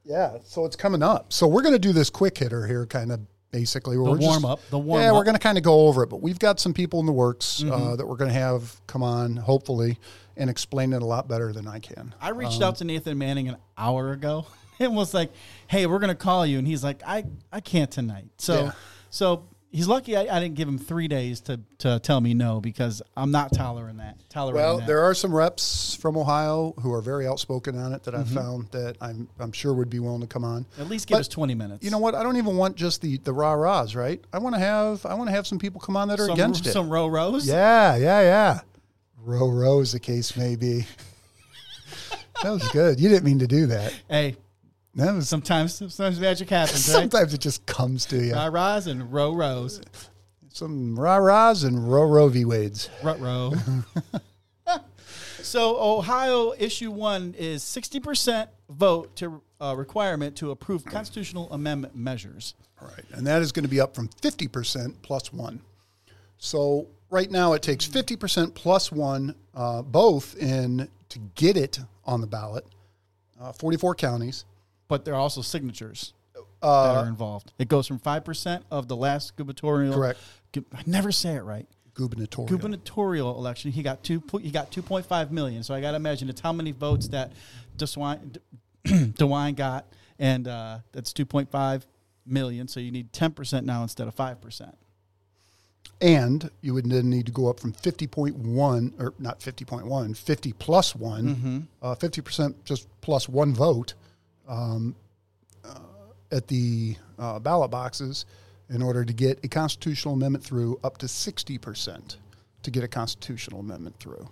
yeah 0.06 0.38
so 0.46 0.64
it's 0.66 0.76
coming 0.78 1.04
up 1.04 1.34
so 1.34 1.48
we're 1.48 1.62
going 1.64 1.74
to 1.74 1.80
do 1.80 1.92
this 1.92 2.10
quick 2.10 2.38
hitter 2.38 2.66
here 2.66 2.86
kind 2.86 3.12
of 3.12 3.20
basically 3.60 3.98
where 3.98 4.14
The 4.14 4.20
warm 4.20 4.44
up, 4.44 4.60
the 4.70 4.78
warm 4.78 5.02
yeah 5.02 5.10
up. 5.12 5.16
we're 5.16 5.24
going 5.24 5.36
to 5.36 5.40
kind 5.40 5.58
of 5.58 5.64
go 5.64 5.88
over 5.88 6.04
it 6.04 6.08
but 6.08 6.22
we've 6.22 6.40
got 6.40 6.60
some 6.60 6.74
people 6.74 7.00
in 7.00 7.06
the 7.06 7.14
works 7.14 7.62
Mm-hmm. 7.64 7.72
uh, 7.72 7.96
that 7.96 8.06
we're 8.06 8.18
going 8.18 8.32
to 8.32 8.38
have 8.40 8.82
come 8.86 9.02
on 9.02 9.38
hopefully 9.38 9.98
and 10.36 10.50
explain 10.50 10.92
it 10.92 11.02
a 11.02 11.06
lot 11.06 11.28
better 11.30 11.54
than 11.54 11.66
i 11.68 11.80
can 11.80 12.14
I 12.22 12.30
reached 12.32 12.58
Um, 12.62 12.64
out 12.64 12.76
to 12.78 12.84
Nathan 12.84 13.18
Manning 13.18 13.48
an 13.48 13.56
hour 13.78 14.12
ago 14.12 14.46
and 14.80 14.94
was 14.94 15.14
like, 15.14 15.32
"Hey, 15.68 15.86
we're 15.86 16.00
going 16.00 16.10
to 16.10 16.16
call 16.30 16.46
you," 16.46 16.58
and 16.60 16.68
he's 16.68 16.84
like, 16.84 17.02
"I 17.08 17.24
I 17.52 17.62
can't 17.62 17.90
tonight." 17.90 18.28
So 18.38 18.54
Yeah. 18.66 18.72
so. 19.10 19.46
He's 19.76 19.90
lucky 19.90 20.16
I, 20.16 20.22
I 20.38 20.40
didn't 20.40 20.56
give 20.56 20.68
him 20.70 20.78
three 20.78 21.10
days 21.10 21.42
to, 21.42 21.60
to 21.80 22.00
tell 22.00 22.22
me 22.22 22.34
no 22.34 22.62
because 22.62 23.02
I'm 23.18 23.30
not 23.32 23.52
tolerating 23.52 23.98
that. 23.98 24.18
Tolerating 24.30 24.62
Well, 24.66 24.78
that. 24.78 24.88
there 24.88 25.02
are 25.02 25.14
some 25.14 25.36
reps 25.36 25.96
from 25.96 26.16
Ohio 26.16 26.74
who 26.80 26.94
are 26.94 27.02
very 27.02 27.28
outspoken 27.28 27.78
on 27.78 27.92
it 27.92 28.04
that 28.04 28.14
Mm-hmm. 28.14 28.22
I've 28.38 28.44
found 28.44 28.72
that 28.72 28.96
I'm 29.02 29.28
I'm 29.38 29.52
sure 29.52 29.74
would 29.74 29.90
be 29.90 30.00
willing 30.00 30.22
to 30.22 30.28
come 30.28 30.46
on. 30.46 30.66
At 30.80 30.88
least 30.88 31.08
give 31.08 31.16
But 31.16 31.20
us 31.20 31.28
20 31.28 31.56
minutes. 31.56 31.84
You 31.84 31.92
know 31.92 31.98
what? 31.98 32.16
I 32.16 32.24
don't 32.24 32.38
even 32.38 32.56
want 32.56 32.78
just 32.78 33.02
the 33.02 33.18
the 33.18 33.34
rah 33.34 33.52
rahs, 33.54 33.96
right? 33.98 34.24
I 34.32 34.38
want 34.40 34.56
to 34.56 34.60
have 34.60 35.06
I 35.06 35.14
want 35.16 35.28
to 35.28 35.36
have 35.36 35.46
some 35.46 35.60
people 35.60 35.82
come 35.82 35.98
on 35.98 36.08
that 36.08 36.22
are 36.22 36.28
some, 36.28 36.34
against 36.36 36.66
it. 36.66 36.72
some 36.72 36.90
row 36.90 37.08
rows. 37.08 37.46
Yeah, 37.46 37.98
yeah, 37.98 38.22
yeah. 38.22 38.60
Row 39.26 39.50
row, 39.50 39.82
as 39.82 39.92
the 39.92 40.00
case 40.00 40.38
may 40.38 40.56
be. 40.56 40.86
that 42.44 42.50
was 42.52 42.66
good. 42.70 43.00
You 43.00 43.10
didn't 43.10 43.26
mean 43.26 43.40
to 43.40 43.48
do 43.48 43.66
that. 43.68 43.94
Hey, 44.10 44.38
Sometimes 45.22 45.76
sometimes 45.76 46.20
magic 46.20 46.50
happens, 46.50 46.88
right? 46.88 47.02
sometimes 47.02 47.34
it 47.34 47.42
just 47.42 47.66
comes 47.66 48.06
to 48.08 48.18
you. 48.18 48.34
Rah 48.34 48.48
rahs 48.48 48.88
and 48.88 49.12
row 49.12 49.34
rows. 49.34 49.82
Some 50.50 50.98
rah 50.98 51.18
rahs 51.18 51.64
and 51.66 51.92
row 51.92 52.04
row 52.04 52.30
v 52.30 52.46
wades. 52.46 52.90
Rut 53.04 53.20
row. 53.20 53.54
so 55.42 55.78
Ohio 55.78 56.54
issue 56.58 56.92
one 56.92 57.36
is 57.38 57.62
60% 57.62 58.48
vote 58.70 59.16
to 59.18 59.42
uh, 59.60 59.76
requirement 59.78 60.38
to 60.38 60.52
approve 60.52 60.86
constitutional 60.86 61.52
amendment 61.52 61.96
measures. 61.96 62.54
Right. 62.82 63.06
And 63.14 63.28
that 63.28 63.42
is 63.42 63.52
going 63.52 63.64
to 63.64 63.70
be 63.70 63.82
up 63.82 63.96
from 63.96 64.08
50% 64.22 64.96
plus 65.02 65.34
one. 65.34 65.62
So 66.38 66.88
right 67.10 67.30
now 67.30 67.54
it 67.54 67.62
takes 67.62 67.88
50% 67.88 68.54
plus 68.54 68.92
one, 68.92 69.36
uh, 69.54 69.82
both 69.82 70.38
in 70.38 70.88
to 71.10 71.20
get 71.36 71.58
it 71.58 71.80
on 72.06 72.22
the 72.22 72.28
ballot, 72.28 72.66
uh, 73.40 73.52
44 73.52 73.96
counties. 73.96 74.46
But 74.88 75.06
there 75.06 75.14
are 75.16 75.20
also 75.20 75.42
signatures 75.42 76.14
Uh, 76.62 76.94
that 76.94 77.04
are 77.04 77.08
involved. 77.08 77.52
It 77.60 77.68
goes 77.68 77.88
from 77.88 78.00
5% 78.00 78.64
of 78.72 78.88
the 78.88 78.96
last 78.96 79.36
gubernatorial. 79.36 79.94
Correct. 79.94 80.20
gu- 80.52 80.66
I 80.74 80.82
never 80.86 81.12
say 81.12 81.36
it 81.36 81.42
right. 81.44 81.68
gubernatorial. 81.94 82.50
gubernatorial 82.58 83.38
election, 83.38 83.72
he 83.72 83.82
got 83.84 84.04
two. 84.04 84.20
po- 84.20 84.40
He 84.40 84.52
got 84.52 84.70
two 84.72 84.82
point 84.82 85.06
five 85.06 85.32
million. 85.32 85.64
So 85.64 85.74
I 85.74 85.82
got 85.82 85.92
to 85.92 85.98
imagine 85.98 86.30
it's 86.30 86.42
how 86.42 86.52
many 86.54 86.72
votes 86.72 87.08
that 87.10 87.32
DeWine, 87.78 88.38
DeWine 88.86 89.56
got, 89.66 89.86
and 90.20 90.48
uh, 90.48 90.80
that's 90.92 91.14
two 91.14 91.26
point 91.26 91.50
five 91.52 91.86
million. 92.26 92.68
So 92.68 92.80
you 92.80 92.92
need 92.92 93.14
ten 93.14 93.32
percent 93.32 93.66
now 93.66 93.82
instead 93.84 94.08
of 94.08 94.14
five 94.16 94.42
percent. 94.42 94.76
and 96.02 96.50
you 96.62 96.74
would 96.74 96.90
then 96.90 97.10
need 97.10 97.26
to 97.28 97.32
go 97.32 97.48
up 97.50 97.60
from 97.60 97.72
50.1, 97.72 99.00
or 99.00 99.14
not 99.20 99.40
50.1, 99.40 100.18
50 100.18 100.54
plus 100.54 100.94
one, 100.96 101.68
uh, 101.82 101.96
50% 101.96 102.54
just 102.66 102.88
plus 103.02 103.30
one 103.30 103.54
vote 103.54 103.94
um, 104.48 104.96
uh, 105.64 105.80
at 106.32 106.48
the 106.48 106.96
uh, 107.20 107.40
ballot 107.40 107.72
boxes 107.72 108.26
in 108.70 108.82
order 108.82 109.06
to 109.06 109.14
get 109.14 109.40
a 109.44 109.48
constitutional 109.48 110.14
amendment 110.16 110.44
through 110.44 110.80
up 110.84 110.98
to 110.98 111.06
60% 111.06 112.18
to 112.64 112.72
get 112.72 112.84
a 112.84 112.88
constitutional 112.88 113.60
amendment 113.60 113.96
through. 114.00 114.28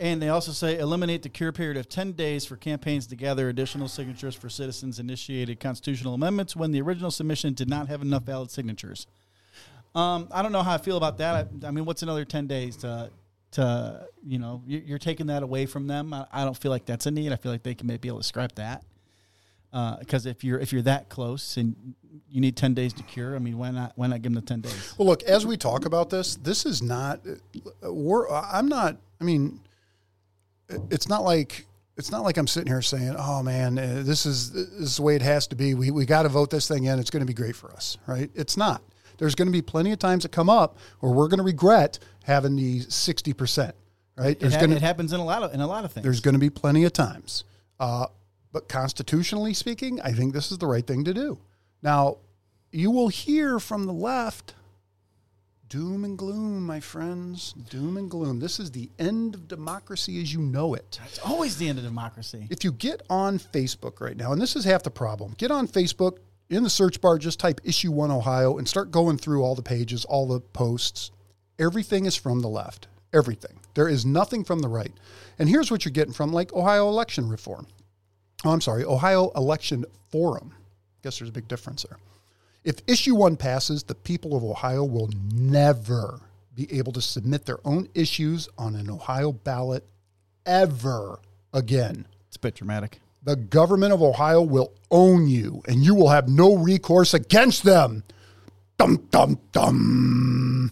And 0.00 0.20
they 0.20 0.28
also 0.28 0.52
say 0.52 0.78
eliminate 0.78 1.22
the 1.22 1.28
cure 1.28 1.52
period 1.52 1.76
of 1.76 1.88
10 1.88 2.12
days 2.12 2.44
for 2.44 2.56
campaigns 2.56 3.06
to 3.08 3.16
gather 3.16 3.48
additional 3.48 3.86
signatures 3.88 4.34
for 4.34 4.48
citizens 4.48 4.98
initiated 4.98 5.60
constitutional 5.60 6.14
amendments 6.14 6.56
when 6.56 6.72
the 6.72 6.80
original 6.80 7.10
submission 7.10 7.54
did 7.54 7.68
not 7.68 7.88
have 7.88 8.02
enough 8.02 8.24
valid 8.24 8.50
signatures. 8.50 9.06
Um, 9.94 10.28
I 10.32 10.42
don't 10.42 10.50
know 10.50 10.62
how 10.62 10.74
I 10.74 10.78
feel 10.78 10.96
about 10.96 11.18
that. 11.18 11.48
I, 11.62 11.68
I 11.68 11.70
mean, 11.70 11.84
what's 11.84 12.02
another 12.02 12.24
10 12.24 12.48
days 12.48 12.76
to, 12.78 13.10
to 13.52 14.06
you 14.26 14.38
know, 14.40 14.62
you- 14.66 14.82
you're 14.84 14.98
taking 14.98 15.26
that 15.28 15.44
away 15.44 15.66
from 15.66 15.86
them? 15.86 16.12
I, 16.12 16.26
I 16.32 16.44
don't 16.44 16.56
feel 16.56 16.72
like 16.72 16.86
that's 16.86 17.06
a 17.06 17.12
need. 17.12 17.32
I 17.32 17.36
feel 17.36 17.52
like 17.52 17.62
they 17.62 17.74
can 17.76 17.86
maybe 17.86 17.98
be 17.98 18.08
able 18.08 18.18
to 18.18 18.24
scrap 18.24 18.56
that. 18.56 18.82
Because 19.98 20.24
if 20.24 20.44
you're 20.44 20.60
if 20.60 20.72
you're 20.72 20.82
that 20.82 21.08
close 21.08 21.56
and 21.56 21.94
you 22.28 22.40
need 22.40 22.56
ten 22.56 22.74
days 22.74 22.92
to 22.94 23.02
cure, 23.02 23.34
I 23.34 23.40
mean, 23.40 23.58
why 23.58 23.72
not 23.72 23.92
why 23.96 24.06
not 24.06 24.22
give 24.22 24.32
them 24.32 24.34
the 24.34 24.46
ten 24.46 24.60
days? 24.60 24.94
Well, 24.96 25.08
look, 25.08 25.24
as 25.24 25.44
we 25.44 25.56
talk 25.56 25.84
about 25.84 26.10
this, 26.10 26.36
this 26.36 26.64
is 26.64 26.80
not. 26.80 27.20
We're. 27.82 28.28
I'm 28.30 28.68
not. 28.68 28.98
I 29.20 29.24
mean, 29.24 29.60
it's 30.90 31.08
not 31.08 31.24
like 31.24 31.66
it's 31.96 32.10
not 32.10 32.22
like 32.22 32.36
I'm 32.36 32.46
sitting 32.46 32.70
here 32.70 32.82
saying, 32.82 33.16
"Oh 33.18 33.42
man, 33.42 33.78
uh, 33.78 34.02
this 34.04 34.26
is 34.26 34.52
this 34.52 34.68
is 34.68 34.96
the 34.96 35.02
way 35.02 35.16
it 35.16 35.22
has 35.22 35.48
to 35.48 35.56
be. 35.56 35.74
We 35.74 35.90
we 35.90 36.06
got 36.06 36.22
to 36.22 36.28
vote 36.28 36.50
this 36.50 36.68
thing 36.68 36.84
in. 36.84 36.98
It's 36.98 37.10
going 37.10 37.22
to 37.22 37.26
be 37.26 37.34
great 37.34 37.56
for 37.56 37.72
us." 37.72 37.98
Right? 38.06 38.30
It's 38.34 38.56
not. 38.56 38.82
There's 39.18 39.34
going 39.34 39.46
to 39.46 39.52
be 39.52 39.62
plenty 39.62 39.92
of 39.92 39.98
times 39.98 40.22
that 40.22 40.32
come 40.32 40.50
up 40.50 40.78
where 41.00 41.12
we're 41.12 41.28
going 41.28 41.38
to 41.38 41.44
regret 41.44 41.98
having 42.24 42.56
the 42.56 42.80
sixty 42.80 43.32
percent. 43.32 43.74
Right? 44.16 44.40
It, 44.40 44.52
ha- 44.52 44.60
going 44.60 44.72
it 44.72 44.82
happens 44.82 45.12
in 45.12 45.18
a 45.18 45.24
lot 45.24 45.42
of 45.42 45.52
in 45.52 45.60
a 45.60 45.66
lot 45.66 45.84
of 45.84 45.92
things. 45.92 46.04
there's 46.04 46.20
going 46.20 46.34
to 46.34 46.40
be 46.40 46.50
plenty 46.50 46.84
of 46.84 46.92
times. 46.92 47.44
Uh, 47.80 48.06
but 48.54 48.68
constitutionally 48.68 49.52
speaking, 49.52 50.00
I 50.00 50.12
think 50.12 50.32
this 50.32 50.52
is 50.52 50.58
the 50.58 50.68
right 50.68 50.86
thing 50.86 51.04
to 51.04 51.12
do. 51.12 51.38
Now, 51.82 52.18
you 52.70 52.90
will 52.92 53.08
hear 53.08 53.58
from 53.58 53.84
the 53.84 53.92
left 53.92 54.54
doom 55.68 56.04
and 56.04 56.16
gloom, 56.16 56.64
my 56.64 56.78
friends. 56.78 57.52
Doom 57.68 57.96
and 57.96 58.08
gloom. 58.08 58.38
This 58.38 58.60
is 58.60 58.70
the 58.70 58.90
end 58.96 59.34
of 59.34 59.48
democracy 59.48 60.22
as 60.22 60.32
you 60.32 60.38
know 60.38 60.74
it. 60.74 61.00
it's 61.04 61.18
always 61.18 61.56
the 61.56 61.68
end 61.68 61.78
of 61.78 61.84
democracy. 61.84 62.46
If 62.48 62.62
you 62.62 62.70
get 62.70 63.02
on 63.10 63.40
Facebook 63.40 64.00
right 64.00 64.16
now, 64.16 64.30
and 64.30 64.40
this 64.40 64.54
is 64.54 64.64
half 64.64 64.84
the 64.84 64.90
problem, 64.90 65.34
get 65.36 65.50
on 65.50 65.66
Facebook, 65.66 66.18
in 66.48 66.62
the 66.62 66.70
search 66.70 67.00
bar, 67.00 67.18
just 67.18 67.40
type 67.40 67.60
issue 67.64 67.90
one 67.90 68.12
Ohio 68.12 68.58
and 68.58 68.68
start 68.68 68.92
going 68.92 69.18
through 69.18 69.42
all 69.42 69.56
the 69.56 69.62
pages, 69.62 70.04
all 70.04 70.28
the 70.28 70.40
posts. 70.40 71.10
Everything 71.58 72.06
is 72.06 72.14
from 72.14 72.40
the 72.40 72.48
left. 72.48 72.86
Everything. 73.12 73.58
There 73.74 73.88
is 73.88 74.06
nothing 74.06 74.44
from 74.44 74.60
the 74.60 74.68
right. 74.68 74.92
And 75.40 75.48
here's 75.48 75.70
what 75.72 75.84
you're 75.84 75.92
getting 75.92 76.14
from 76.14 76.32
like 76.32 76.52
Ohio 76.52 76.88
election 76.88 77.28
reform. 77.28 77.66
Oh, 78.44 78.50
I'm 78.50 78.60
sorry, 78.60 78.84
Ohio 78.84 79.30
election 79.34 79.84
forum. 80.10 80.52
I 80.52 80.58
Guess 81.02 81.18
there's 81.18 81.30
a 81.30 81.32
big 81.32 81.48
difference 81.48 81.84
there. 81.88 81.98
If 82.62 82.76
issue 82.86 83.14
one 83.14 83.36
passes, 83.36 83.82
the 83.82 83.94
people 83.94 84.36
of 84.36 84.44
Ohio 84.44 84.84
will 84.84 85.10
never 85.34 86.20
be 86.54 86.72
able 86.72 86.92
to 86.92 87.02
submit 87.02 87.46
their 87.46 87.58
own 87.64 87.88
issues 87.94 88.48
on 88.56 88.74
an 88.76 88.90
Ohio 88.90 89.32
ballot 89.32 89.84
ever 90.46 91.18
again. 91.52 92.06
It's 92.28 92.36
a 92.36 92.40
bit 92.40 92.54
dramatic. 92.54 93.00
The 93.22 93.36
government 93.36 93.92
of 93.92 94.02
Ohio 94.02 94.42
will 94.42 94.72
own 94.90 95.26
you 95.26 95.62
and 95.66 95.84
you 95.84 95.94
will 95.94 96.10
have 96.10 96.28
no 96.28 96.56
recourse 96.56 97.14
against 97.14 97.64
them. 97.64 98.04
Dum 98.78 99.06
dum 99.10 99.38
dum. 99.52 100.70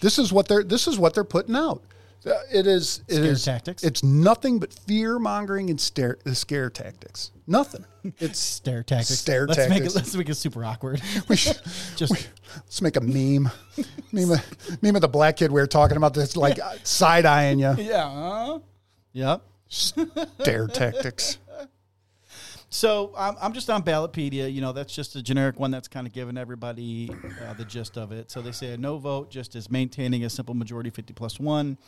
This 0.00 0.18
is 0.18 0.32
what 0.32 0.48
they're 0.48 0.64
this 0.64 0.88
is 0.88 0.98
what 0.98 1.14
they're 1.14 1.24
putting 1.24 1.54
out. 1.54 1.82
Uh, 2.26 2.32
It 2.52 2.66
is 2.66 3.02
it 3.08 3.14
Scare 3.16 3.24
is- 3.32 3.44
tactics? 3.44 3.84
It's 3.84 4.02
nothing 4.02 4.58
but 4.58 4.72
fear 4.72 5.18
mongering 5.18 5.70
and 5.70 5.80
stare, 5.80 6.18
uh, 6.26 6.32
scare 6.34 6.68
tactics. 6.70 7.30
Nothing. 7.46 7.84
It's 8.18 8.38
Stare 8.38 8.82
tactics. 8.82 9.18
Stare 9.20 9.46
let's 9.46 9.58
Make 9.58 9.68
tactics. 9.68 9.92
it, 9.94 9.96
let's 9.96 10.16
make 10.16 10.28
it 10.30 10.34
super 10.36 10.64
awkward. 10.64 11.02
we 11.28 11.36
should, 11.36 11.58
Just 11.96 12.12
let's 12.56 12.80
make 12.82 12.96
a 12.96 13.00
meme. 13.00 13.50
meme, 14.12 14.30
of, 14.32 14.82
meme 14.82 14.96
of 14.96 15.02
the 15.02 15.08
black 15.08 15.36
kid 15.36 15.52
we 15.52 15.60
were 15.60 15.66
talking 15.66 15.96
about 15.96 16.14
this 16.14 16.36
like 16.36 16.58
side 16.84 17.26
eyeing 17.26 17.58
you. 17.58 17.74
yeah. 17.78 18.58
yep. 19.12 19.42
Stare 19.68 20.66
tactics. 20.68 21.38
So 22.70 23.14
I'm, 23.16 23.34
I'm 23.40 23.52
just 23.54 23.70
on 23.70 23.82
Ballotpedia. 23.82 24.52
You 24.52 24.60
know, 24.60 24.72
that's 24.72 24.94
just 24.94 25.16
a 25.16 25.22
generic 25.22 25.58
one 25.58 25.70
that's 25.70 25.88
kind 25.88 26.06
of 26.06 26.12
giving 26.12 26.36
everybody 26.36 27.16
uh, 27.40 27.54
the 27.54 27.64
gist 27.64 27.96
of 27.96 28.12
it. 28.12 28.30
So 28.30 28.42
they 28.42 28.52
say 28.52 28.72
a 28.72 28.76
no 28.76 28.98
vote 28.98 29.30
just 29.30 29.56
is 29.56 29.70
maintaining 29.70 30.22
a 30.24 30.28
simple 30.30 30.54
majority 30.54 30.90
50 30.90 31.14
plus 31.14 31.40
one, 31.40 31.78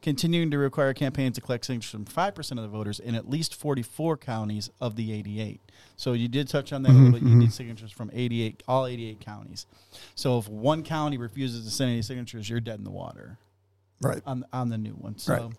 continuing 0.00 0.50
to 0.50 0.56
require 0.58 0.94
campaigns 0.94 1.34
to 1.34 1.42
collect 1.42 1.66
signatures 1.66 1.90
from 1.90 2.06
5% 2.06 2.50
of 2.52 2.62
the 2.62 2.68
voters 2.68 3.00
in 3.00 3.14
at 3.14 3.28
least 3.28 3.54
44 3.54 4.16
counties 4.16 4.70
of 4.80 4.96
the 4.96 5.12
88. 5.12 5.60
So 5.96 6.14
you 6.14 6.26
did 6.28 6.48
touch 6.48 6.72
on 6.72 6.82
that 6.84 6.90
a 6.92 6.94
little 6.94 7.10
bit. 7.12 7.22
You 7.22 7.34
need 7.34 7.52
signatures 7.52 7.92
from 7.92 8.10
88, 8.14 8.62
all 8.66 8.86
88 8.86 9.20
counties. 9.20 9.66
So 10.14 10.38
if 10.38 10.48
one 10.48 10.82
county 10.82 11.18
refuses 11.18 11.64
to 11.66 11.70
send 11.70 11.90
any 11.90 12.02
signatures, 12.02 12.48
you're 12.48 12.60
dead 12.60 12.78
in 12.78 12.84
the 12.84 12.90
water 12.90 13.36
Right. 14.00 14.22
on, 14.24 14.46
on 14.54 14.70
the 14.70 14.78
new 14.78 14.92
one. 14.94 15.18
So, 15.18 15.34
Right. 15.34 15.52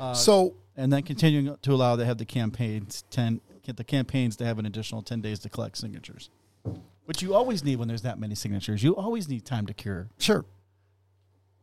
uh, 0.00 0.14
So 0.14 0.56
and 0.76 0.92
then 0.92 1.04
continuing 1.04 1.56
to 1.62 1.72
allow 1.72 1.94
to 1.94 2.04
have 2.04 2.18
the 2.18 2.24
campaigns 2.24 3.04
ten 3.10 3.40
the 3.72 3.84
campaigns 3.84 4.36
to 4.36 4.44
have 4.44 4.58
an 4.58 4.66
additional 4.66 5.02
ten 5.02 5.20
days 5.20 5.38
to 5.40 5.48
collect 5.48 5.76
signatures, 5.78 6.30
which 7.04 7.22
you 7.22 7.34
always 7.34 7.64
need 7.64 7.76
when 7.76 7.88
there's 7.88 8.02
that 8.02 8.18
many 8.18 8.34
signatures. 8.34 8.82
You 8.82 8.94
always 8.96 9.28
need 9.28 9.44
time 9.44 9.66
to 9.66 9.74
cure. 9.74 10.08
Sure. 10.18 10.44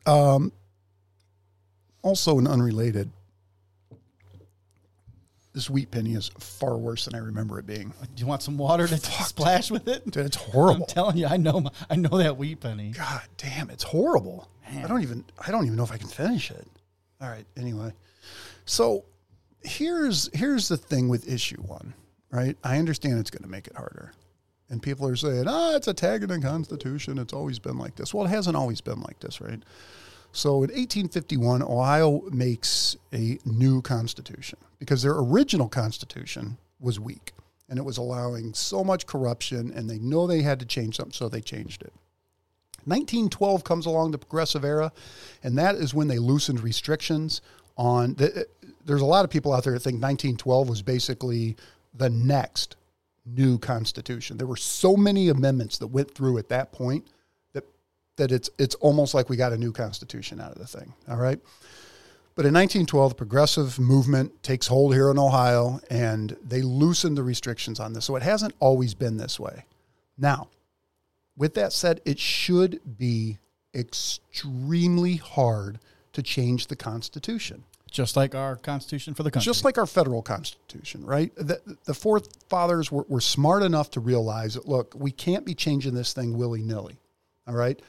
Um, 0.05 0.51
also, 2.01 2.39
an 2.39 2.47
unrelated, 2.47 3.11
this 5.53 5.69
wheat 5.69 5.91
penny 5.91 6.13
is 6.13 6.31
far 6.39 6.77
worse 6.77 7.05
than 7.05 7.13
I 7.15 7.19
remember 7.19 7.59
it 7.59 7.67
being. 7.67 7.89
Do 8.15 8.21
you 8.21 8.25
want 8.25 8.41
some 8.41 8.57
water 8.57 8.87
to 8.87 8.97
splash 8.97 9.69
with 9.69 9.87
it? 9.87 10.09
Dude, 10.09 10.25
it's 10.25 10.37
horrible. 10.37 10.83
I'm 10.83 10.87
telling 10.87 11.17
you, 11.17 11.27
I 11.27 11.37
know, 11.37 11.59
my- 11.61 11.71
I 11.89 11.95
know 11.97 12.17
that 12.17 12.37
wheat 12.37 12.61
penny. 12.61 12.91
God 12.91 13.21
damn, 13.37 13.69
it's 13.69 13.83
horrible. 13.83 14.47
I 14.73 14.87
don't 14.87 15.01
even 15.01 15.25
I 15.45 15.51
don't 15.51 15.65
even 15.65 15.75
know 15.75 15.83
if 15.83 15.91
I 15.91 15.97
can 15.97 16.07
finish 16.07 16.49
it. 16.49 16.65
All 17.19 17.27
right, 17.29 17.45
anyway. 17.57 17.91
So 18.65 19.03
here's 19.63 20.29
here's 20.33 20.67
the 20.67 20.77
thing 20.77 21.09
with 21.09 21.27
issue 21.27 21.61
one, 21.61 21.93
right? 22.31 22.57
I 22.63 22.77
understand 22.77 23.19
it's 23.19 23.29
going 23.29 23.43
to 23.43 23.49
make 23.49 23.67
it 23.67 23.75
harder. 23.75 24.13
And 24.69 24.81
people 24.81 25.07
are 25.07 25.15
saying, 25.15 25.45
"Ah, 25.47 25.75
it's 25.75 25.87
a 25.87 25.93
tag 25.93 26.23
in 26.23 26.29
the 26.29 26.39
Constitution. 26.39 27.17
It's 27.17 27.33
always 27.33 27.59
been 27.59 27.77
like 27.77 27.95
this." 27.95 28.13
Well, 28.13 28.25
it 28.25 28.29
hasn't 28.29 28.55
always 28.55 28.81
been 28.81 29.01
like 29.01 29.19
this, 29.19 29.41
right? 29.41 29.61
So 30.31 30.63
in 30.63 30.69
1851, 30.69 31.61
Ohio 31.61 32.21
makes 32.31 32.95
a 33.11 33.37
new 33.43 33.81
constitution 33.81 34.57
because 34.79 35.01
their 35.03 35.17
original 35.17 35.67
constitution 35.67 36.57
was 36.79 37.01
weak 37.01 37.33
and 37.71 37.79
it 37.79 37.83
was 37.83 37.97
allowing 37.97 38.53
so 38.53 38.83
much 38.83 39.07
corruption, 39.07 39.71
and 39.73 39.89
they 39.89 39.97
know 39.97 40.27
they 40.27 40.41
had 40.41 40.59
to 40.59 40.65
change 40.65 40.97
something, 40.97 41.13
so 41.13 41.29
they 41.29 41.39
changed 41.39 41.81
it. 41.81 41.93
1912 42.83 43.63
comes 43.63 43.85
along 43.85 44.11
the 44.11 44.17
progressive 44.17 44.65
era, 44.65 44.91
and 45.41 45.57
that 45.57 45.75
is 45.75 45.93
when 45.93 46.09
they 46.09 46.19
loosened 46.19 46.59
restrictions 46.59 47.41
on. 47.77 48.15
The, 48.15 48.45
there's 48.85 49.01
a 49.01 49.05
lot 49.05 49.25
of 49.25 49.31
people 49.31 49.53
out 49.53 49.63
there 49.63 49.73
that 49.73 49.79
think 49.79 49.95
1912 49.95 50.69
was 50.69 50.81
basically 50.81 51.55
the 51.93 52.09
next 52.09 52.75
new 53.25 53.57
constitution. 53.57 54.37
There 54.37 54.47
were 54.47 54.55
so 54.55 54.95
many 54.95 55.29
amendments 55.29 55.77
that 55.79 55.87
went 55.87 56.13
through 56.13 56.37
at 56.37 56.49
that 56.49 56.71
point 56.71 57.05
that 57.53 57.63
that 58.17 58.31
it's 58.31 58.49
it's 58.57 58.75
almost 58.75 59.13
like 59.13 59.29
we 59.29 59.37
got 59.37 59.53
a 59.53 59.57
new 59.57 59.71
constitution 59.71 60.39
out 60.39 60.51
of 60.51 60.57
the 60.57 60.67
thing. 60.67 60.93
All 61.09 61.17
right. 61.17 61.39
But 62.33 62.45
in 62.45 62.53
1912, 62.53 63.11
the 63.11 63.15
progressive 63.15 63.77
movement 63.77 64.41
takes 64.41 64.67
hold 64.67 64.93
here 64.93 65.11
in 65.11 65.19
Ohio, 65.19 65.81
and 65.89 66.35
they 66.41 66.61
loosen 66.61 67.13
the 67.13 67.23
restrictions 67.23 67.79
on 67.79 67.91
this. 67.91 68.05
So 68.05 68.15
it 68.15 68.23
hasn't 68.23 68.55
always 68.59 68.93
been 68.93 69.17
this 69.17 69.37
way. 69.37 69.65
Now, 70.17 70.47
with 71.35 71.55
that 71.55 71.73
said, 71.73 71.99
it 72.05 72.19
should 72.19 72.79
be 72.97 73.37
extremely 73.75 75.17
hard 75.17 75.79
to 76.13 76.23
change 76.23 76.67
the 76.67 76.75
Constitution, 76.75 77.63
Just 77.91 78.15
like 78.15 78.33
our 78.33 78.55
Constitution 78.55 79.13
for 79.13 79.23
the 79.23 79.29
country. 79.29 79.45
just 79.45 79.65
like 79.65 79.77
our 79.77 79.85
federal 79.85 80.21
Constitution, 80.21 81.05
right? 81.05 81.35
The, 81.35 81.61
the 81.83 81.93
forefathers 81.93 82.89
were, 82.89 83.05
were 83.09 83.21
smart 83.21 83.63
enough 83.63 83.91
to 83.91 83.99
realize 83.99 84.53
that, 84.53 84.65
look, 84.67 84.95
we 84.97 85.11
can't 85.11 85.45
be 85.45 85.53
changing 85.53 85.93
this 85.93 86.13
thing 86.13 86.37
willy 86.37 86.63
nilly. 86.63 86.97
All 87.47 87.53
right, 87.53 87.79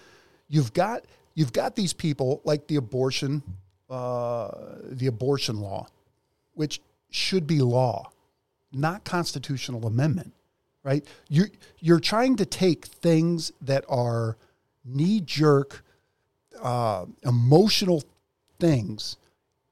you've 0.48 0.72
got 0.72 1.04
you've 1.34 1.52
got 1.52 1.76
these 1.76 1.92
people 1.92 2.40
like 2.44 2.66
the 2.66 2.76
abortion, 2.76 3.42
uh, 3.88 4.50
the 4.90 5.06
abortion 5.06 5.60
law, 5.60 5.86
which 6.54 6.80
should 7.10 7.46
be 7.46 7.60
law, 7.60 8.10
not 8.72 9.04
constitutional 9.04 9.86
amendment, 9.86 10.32
right? 10.82 11.04
You're, 11.28 11.48
you're 11.78 12.00
trying 12.00 12.36
to 12.36 12.46
take 12.46 12.86
things 12.86 13.52
that 13.60 13.84
are 13.88 14.36
knee 14.84 15.20
jerk, 15.20 15.84
uh, 16.60 17.06
emotional 17.22 18.02
things, 18.58 19.16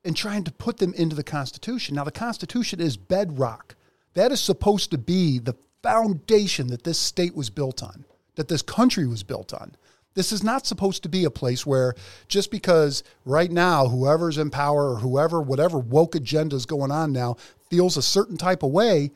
and 0.04 0.16
trying 0.16 0.44
to 0.44 0.52
put 0.52 0.78
them 0.78 0.94
into 0.94 1.16
the 1.16 1.24
Constitution. 1.24 1.94
Now, 1.94 2.04
the 2.04 2.10
Constitution 2.10 2.80
is 2.80 2.96
bedrock. 2.96 3.74
That 4.14 4.32
is 4.32 4.40
supposed 4.40 4.90
to 4.90 4.98
be 4.98 5.38
the 5.38 5.56
foundation 5.82 6.68
that 6.68 6.84
this 6.84 6.98
state 6.98 7.34
was 7.34 7.50
built 7.50 7.82
on, 7.82 8.04
that 8.36 8.48
this 8.48 8.62
country 8.62 9.06
was 9.06 9.22
built 9.22 9.52
on. 9.52 9.74
This 10.14 10.32
is 10.32 10.42
not 10.42 10.66
supposed 10.66 11.02
to 11.04 11.08
be 11.08 11.24
a 11.24 11.30
place 11.30 11.64
where 11.64 11.94
just 12.26 12.50
because 12.50 13.04
right 13.24 13.50
now 13.50 13.86
whoever's 13.86 14.38
in 14.38 14.50
power 14.50 14.92
or 14.92 14.96
whoever, 14.96 15.40
whatever 15.40 15.78
woke 15.78 16.14
agenda 16.14 16.56
is 16.56 16.66
going 16.66 16.90
on 16.90 17.12
now, 17.12 17.36
feels 17.70 17.96
a 17.96 18.02
certain 18.02 18.36
type 18.36 18.62
of 18.62 18.70
way, 18.70 19.12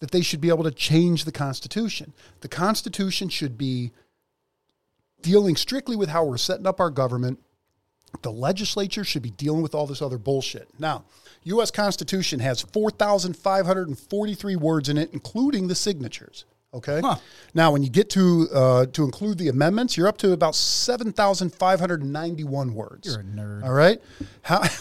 that 0.00 0.10
they 0.10 0.20
should 0.20 0.40
be 0.40 0.50
able 0.50 0.64
to 0.64 0.70
change 0.70 1.24
the 1.24 1.32
Constitution. 1.32 2.12
The 2.40 2.48
Constitution 2.48 3.28
should 3.28 3.56
be 3.56 3.92
dealing 5.22 5.56
strictly 5.56 5.96
with 5.96 6.10
how 6.10 6.24
we're 6.24 6.36
setting 6.36 6.66
up 6.66 6.80
our 6.80 6.90
government. 6.90 7.40
The 8.22 8.32
legislature 8.32 9.04
should 9.04 9.22
be 9.22 9.30
dealing 9.30 9.62
with 9.62 9.74
all 9.74 9.86
this 9.86 10.02
other 10.02 10.18
bullshit. 10.18 10.68
Now, 10.78 11.04
U.S. 11.44 11.70
Constitution 11.70 12.40
has 12.40 12.60
4,543 12.62 14.56
words 14.56 14.88
in 14.88 14.98
it, 14.98 15.10
including 15.12 15.68
the 15.68 15.74
signatures. 15.74 16.44
Okay. 16.74 17.00
Huh. 17.02 17.16
Now, 17.54 17.70
when 17.72 17.82
you 17.82 17.88
get 17.88 18.10
to 18.10 18.48
uh, 18.52 18.84
to 18.86 19.04
include 19.04 19.38
the 19.38 19.48
amendments, 19.48 19.96
you're 19.96 20.08
up 20.08 20.18
to 20.18 20.32
about 20.32 20.54
7,591 20.54 22.74
words. 22.74 23.06
You're 23.06 23.20
a 23.20 23.24
nerd. 23.24 23.64
All 23.64 23.72
right. 23.72 23.98
How, 24.42 24.62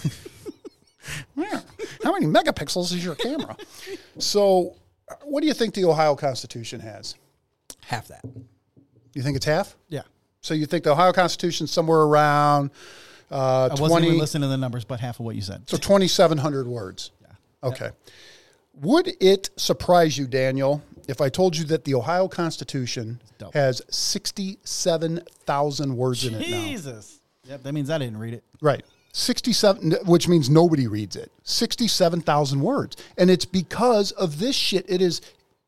Yeah. 1.35 1.61
How 2.03 2.11
many 2.11 2.25
megapixels 2.25 2.93
is 2.93 3.03
your 3.03 3.15
camera? 3.15 3.55
so, 4.17 4.75
what 5.23 5.41
do 5.41 5.47
you 5.47 5.53
think 5.53 5.73
the 5.73 5.85
Ohio 5.85 6.15
Constitution 6.15 6.79
has? 6.79 7.15
Half 7.81 8.07
that. 8.07 8.23
You 9.13 9.21
think 9.21 9.37
it's 9.37 9.45
half? 9.45 9.75
Yeah. 9.89 10.01
So 10.41 10.53
you 10.53 10.65
think 10.65 10.83
the 10.83 10.91
Ohio 10.91 11.11
Constitution 11.11 11.67
somewhere 11.67 12.01
around 12.01 12.71
uh, 13.31 13.65
I 13.71 13.71
wasn't 13.71 13.89
20, 13.89 14.07
even 14.07 14.19
listening 14.19 14.41
to 14.43 14.47
the 14.49 14.57
numbers, 14.57 14.85
but 14.85 14.99
half 14.99 15.19
of 15.19 15.25
what 15.25 15.35
you 15.35 15.41
said. 15.41 15.67
so 15.69 15.77
2,700 15.77 16.67
words. 16.67 17.11
Yeah. 17.21 17.27
Okay. 17.69 17.89
Would 18.81 19.13
it 19.21 19.49
surprise 19.55 20.17
you, 20.17 20.27
Daniel, 20.27 20.83
if 21.07 21.21
I 21.21 21.29
told 21.29 21.55
you 21.55 21.63
that 21.65 21.85
the 21.85 21.93
Ohio 21.95 22.27
Constitution 22.27 23.21
has 23.53 23.81
67,000 23.89 25.95
words 25.95 26.25
in 26.25 26.33
it 26.35 26.49
now? 26.49 26.65
Jesus. 26.65 27.19
Yep, 27.45 27.63
that 27.63 27.73
means 27.73 27.89
I 27.89 27.97
didn't 27.97 28.17
read 28.17 28.33
it. 28.33 28.43
Right. 28.61 28.83
67, 29.13 29.91
which 30.05 30.27
means 30.27 30.49
nobody 30.49 30.87
reads 30.87 31.15
it. 31.15 31.31
67,000 31.43 32.59
words. 32.59 32.97
And 33.17 33.29
it's 33.29 33.45
because 33.45 34.11
of 34.11 34.39
this 34.39 34.55
shit. 34.55 34.85
It 34.89 35.01
is, 35.01 35.21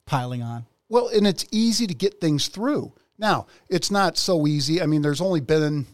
Piling 0.05 0.41
on. 0.41 0.65
well, 0.89 1.09
and 1.09 1.25
it's 1.27 1.45
easy 1.51 1.87
to 1.87 1.93
get 1.93 2.19
things 2.19 2.47
through. 2.47 2.91
Now, 3.17 3.47
it's 3.69 3.89
not 3.89 4.17
so 4.17 4.47
easy. 4.47 4.81
I 4.81 4.85
mean, 4.85 5.01
there's 5.01 5.21
only 5.21 5.39
been, 5.39 5.85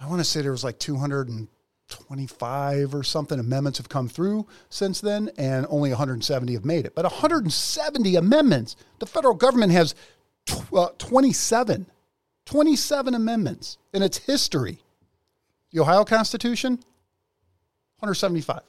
I 0.00 0.06
want 0.06 0.20
to 0.20 0.24
say 0.24 0.42
there 0.42 0.52
was 0.52 0.64
like 0.64 0.78
225 0.78 2.94
or 2.94 3.02
something 3.02 3.40
amendments 3.40 3.78
have 3.78 3.88
come 3.88 4.08
through 4.08 4.46
since 4.70 5.00
then, 5.00 5.30
and 5.36 5.66
only 5.68 5.90
170 5.90 6.52
have 6.52 6.64
made 6.64 6.86
it. 6.86 6.94
But 6.94 7.04
170 7.04 8.16
amendments, 8.16 8.76
the 9.00 9.06
federal 9.06 9.34
government 9.34 9.72
has 9.72 9.94
tw- 10.46 10.72
uh, 10.72 10.90
27, 10.98 11.86
27 12.46 13.14
amendments 13.14 13.78
in 13.92 14.02
its 14.02 14.18
history. 14.18 14.78
The 15.72 15.80
Ohio 15.80 16.04
Constitution, 16.04 16.74
175, 17.98 18.60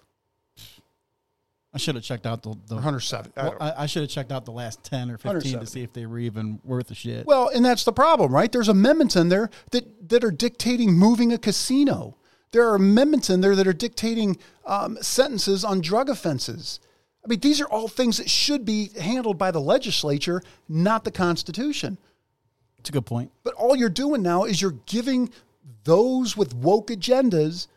I 1.74 1.78
should 1.78 1.96
have 1.96 2.04
checked 2.04 2.26
out 2.26 2.42
the. 2.42 2.56
the 2.68 2.76
107. 2.76 3.34
I 3.38 3.44
well, 3.44 3.58
I, 3.60 3.84
I 3.84 3.86
should 3.86 4.02
have 4.02 4.10
checked 4.10 4.32
out 4.32 4.46
the 4.46 4.52
last 4.52 4.84
10 4.84 5.12
or 5.12 5.18
15 5.18 5.60
to 5.60 5.66
see 5.66 5.84
if 5.84 5.94
they 5.94 6.06
were 6.06 6.20
even 6.20 6.60
worth 6.64 6.90
a 6.90 6.96
shit. 6.96 7.26
Well, 7.26 7.50
and 7.50 7.64
that's 7.64 7.84
the 7.84 7.94
problem, 7.94 8.34
right? 8.34 8.52
There's 8.52 8.70
amendments 8.70 9.16
in 9.16 9.30
there 9.30 9.50
that, 9.72 10.10
that 10.10 10.24
are 10.24 10.32
dictating 10.32 10.94
moving 10.94 11.32
a 11.32 11.38
casino. 11.38 12.18
There 12.52 12.68
are 12.68 12.76
amendments 12.76 13.30
in 13.30 13.42
there 13.42 13.56
that 13.56 13.68
are 13.68 13.74
dictating 13.74 14.38
um, 14.66 14.98
sentences 15.02 15.64
on 15.64 15.82
drug 15.82 16.10
offenses. 16.10 16.80
I 17.24 17.28
mean, 17.28 17.40
these 17.42 17.62
are 17.62 17.68
all 17.68 17.88
things 17.88 18.18
that 18.18 18.30
should 18.30 18.66
be 18.66 18.90
handled 19.00 19.38
by 19.38 19.52
the 19.52 19.62
legislature, 19.62 20.42
not 20.68 21.04
the 21.04 21.12
Constitution. 21.12 22.00
It's 22.80 22.90
a 22.90 22.94
good 22.94 23.06
point. 23.06 23.32
But 23.44 23.54
all 23.56 23.76
you're 23.76 23.90
doing 23.90 24.24
now 24.24 24.46
is 24.46 24.62
you're 24.62 24.78
giving 24.88 25.30
those 25.84 26.36
with 26.36 26.56
woke 26.56 26.88
agendas 26.88 27.68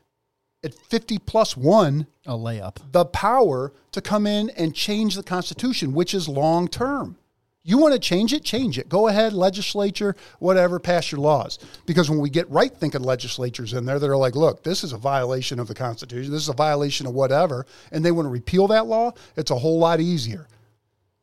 at 0.64 0.74
50 0.74 1.18
plus 1.18 1.56
one 1.56 2.06
A 2.26 2.32
layup. 2.32 2.76
the 2.92 3.04
power 3.04 3.72
to 3.92 4.00
come 4.00 4.26
in 4.26 4.50
and 4.50 4.74
change 4.74 5.14
the 5.14 5.22
Constitution, 5.22 5.92
which 5.92 6.14
is 6.14 6.28
long 6.28 6.68
term. 6.68 7.16
You 7.64 7.78
want 7.78 7.94
to 7.94 8.00
change 8.00 8.32
it, 8.32 8.42
change 8.42 8.76
it. 8.76 8.88
Go 8.88 9.06
ahead, 9.06 9.32
legislature, 9.32 10.16
whatever, 10.40 10.80
pass 10.80 11.12
your 11.12 11.20
laws. 11.20 11.60
Because 11.86 12.10
when 12.10 12.18
we 12.18 12.28
get 12.28 12.50
right 12.50 12.74
thinking 12.76 13.02
legislatures 13.02 13.72
in 13.72 13.84
there 13.84 14.00
that 14.00 14.10
are 14.10 14.16
like, 14.16 14.34
look, 14.34 14.64
this 14.64 14.82
is 14.82 14.92
a 14.92 14.98
violation 14.98 15.60
of 15.60 15.68
the 15.68 15.74
Constitution, 15.74 16.32
this 16.32 16.42
is 16.42 16.48
a 16.48 16.54
violation 16.54 17.06
of 17.06 17.14
whatever, 17.14 17.64
and 17.92 18.04
they 18.04 18.10
want 18.10 18.26
to 18.26 18.30
repeal 18.30 18.66
that 18.68 18.86
law, 18.86 19.12
it's 19.36 19.52
a 19.52 19.58
whole 19.58 19.78
lot 19.78 20.00
easier. 20.00 20.48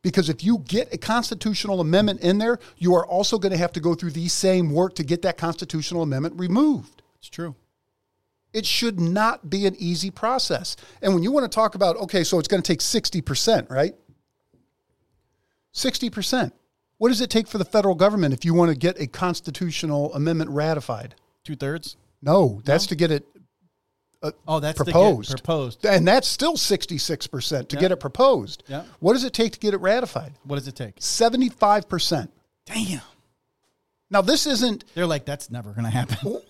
Because 0.02 0.30
if 0.30 0.42
you 0.42 0.64
get 0.66 0.94
a 0.94 0.98
constitutional 0.98 1.80
amendment 1.80 2.20
in 2.20 2.38
there, 2.38 2.58
you 2.78 2.94
are 2.94 3.06
also 3.06 3.38
going 3.38 3.52
to 3.52 3.58
have 3.58 3.72
to 3.72 3.80
go 3.80 3.94
through 3.94 4.12
the 4.12 4.28
same 4.28 4.70
work 4.70 4.94
to 4.94 5.04
get 5.04 5.20
that 5.22 5.36
constitutional 5.36 6.02
amendment 6.02 6.38
removed. 6.38 7.02
It's 7.18 7.28
true. 7.28 7.54
It 8.52 8.66
should 8.66 8.98
not 8.98 9.48
be 9.48 9.66
an 9.66 9.76
easy 9.78 10.10
process. 10.10 10.76
And 11.02 11.14
when 11.14 11.22
you 11.22 11.30
want 11.30 11.50
to 11.50 11.54
talk 11.54 11.74
about, 11.74 11.96
okay, 11.98 12.24
so 12.24 12.38
it's 12.38 12.48
going 12.48 12.62
to 12.62 12.66
take 12.66 12.80
60%, 12.80 13.70
right? 13.70 13.94
60%. 15.74 16.52
What 16.98 17.08
does 17.08 17.20
it 17.20 17.30
take 17.30 17.48
for 17.48 17.58
the 17.58 17.64
federal 17.64 17.94
government 17.94 18.34
if 18.34 18.44
you 18.44 18.52
want 18.52 18.70
to 18.70 18.76
get 18.76 19.00
a 19.00 19.06
constitutional 19.06 20.12
amendment 20.14 20.50
ratified? 20.50 21.14
Two 21.44 21.56
thirds? 21.56 21.96
No, 22.22 22.32
uh, 22.32 22.36
oh, 22.36 22.60
that's 22.64 22.86
to 22.88 22.94
get 22.96 23.10
it 23.10 23.24
Oh, 24.46 24.60
that's 24.60 24.76
proposed. 24.76 25.30
Proposed. 25.30 25.86
And 25.86 26.06
that's 26.06 26.28
still 26.28 26.54
66% 26.56 27.68
to 27.68 27.76
Yeah. 27.76 27.80
get 27.80 27.90
it 27.92 27.96
proposed. 27.96 28.62
Yeah. 28.68 28.84
What 28.98 29.14
does 29.14 29.24
it 29.24 29.32
take 29.32 29.52
to 29.54 29.58
get 29.58 29.72
it 29.72 29.78
ratified? 29.80 30.34
What 30.44 30.56
does 30.56 30.68
it 30.68 30.76
take? 30.76 31.00
75%. 31.00 32.30
Damn. 32.66 33.00
Now, 34.10 34.20
this 34.20 34.46
isn't, 34.46 34.84
They're 34.94 35.06
like, 35.06 35.24
that's 35.24 35.50
never 35.50 35.70
going 35.72 35.84
to 35.84 35.90
happen. 35.90 36.42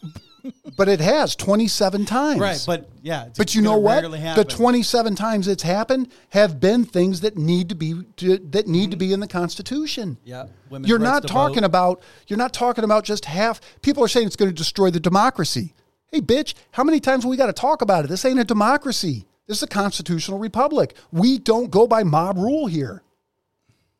But 0.76 0.88
it 0.88 1.00
has 1.00 1.36
27 1.36 2.04
times. 2.04 2.40
right. 2.40 2.62
But 2.66 2.88
yeah. 3.02 3.26
it's 3.26 3.38
But 3.38 3.54
you 3.54 3.62
know 3.62 3.76
what? 3.76 4.02
The 4.02 4.44
27 4.44 5.14
times 5.14 5.48
it's 5.48 5.62
happened 5.62 6.10
have 6.30 6.60
been 6.60 6.84
things 6.84 7.20
that 7.20 7.36
need 7.36 7.68
to 7.70 7.74
be 7.74 8.02
to, 8.16 8.38
that 8.50 8.66
need 8.66 8.90
to 8.90 8.96
be 8.96 9.12
in 9.12 9.20
the 9.20 9.28
Constitution. 9.28 10.18
Yeah. 10.24 10.46
You're 10.70 10.98
not 10.98 11.26
talking 11.26 11.60
vote. 11.60 11.66
about 11.66 12.02
you're 12.26 12.38
not 12.38 12.52
talking 12.52 12.84
about 12.84 13.04
just 13.04 13.24
half. 13.24 13.60
People 13.82 14.04
are 14.04 14.08
saying 14.08 14.26
it's 14.26 14.36
going 14.36 14.50
to 14.50 14.54
destroy 14.56 14.90
the 14.90 15.00
democracy. 15.00 15.74
Hey, 16.12 16.20
bitch, 16.20 16.54
how 16.72 16.82
many 16.82 16.98
times 16.98 17.24
we 17.24 17.36
got 17.36 17.46
to 17.46 17.52
talk 17.52 17.82
about 17.82 18.04
it? 18.04 18.08
This 18.08 18.24
ain't 18.24 18.40
a 18.40 18.44
democracy. 18.44 19.26
This 19.46 19.58
is 19.58 19.62
a 19.64 19.68
constitutional 19.68 20.38
republic. 20.38 20.94
We 21.12 21.38
don't 21.38 21.70
go 21.70 21.86
by 21.86 22.04
mob 22.04 22.36
rule 22.36 22.66
here. 22.66 23.02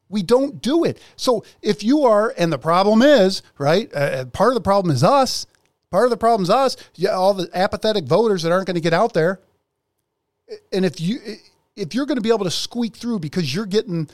We 0.08 0.22
don't 0.22 0.60
do 0.60 0.84
it. 0.84 1.00
So 1.16 1.44
if 1.62 1.84
you 1.84 2.04
are, 2.04 2.34
and 2.36 2.52
the 2.52 2.58
problem 2.58 3.00
is, 3.00 3.42
right? 3.58 3.92
Uh, 3.94 4.24
part 4.26 4.50
of 4.50 4.54
the 4.54 4.60
problem 4.60 4.92
is 4.92 5.04
us. 5.04 5.46
Part 5.90 6.04
of 6.04 6.10
the 6.10 6.16
problem 6.16 6.44
is 6.44 6.50
us. 6.50 6.76
Yeah, 6.94 7.10
all 7.10 7.34
the 7.34 7.48
apathetic 7.52 8.04
voters 8.04 8.42
that 8.42 8.52
aren't 8.52 8.66
going 8.66 8.76
to 8.76 8.80
get 8.80 8.92
out 8.92 9.12
there. 9.12 9.40
And 10.72 10.84
if 10.84 11.00
you 11.00 11.18
if 11.76 11.94
you're 11.94 12.06
going 12.06 12.16
to 12.16 12.22
be 12.22 12.28
able 12.28 12.44
to 12.44 12.50
squeak 12.50 12.96
through 12.96 13.20
because 13.20 13.54
you're 13.54 13.66
getting 13.66 14.08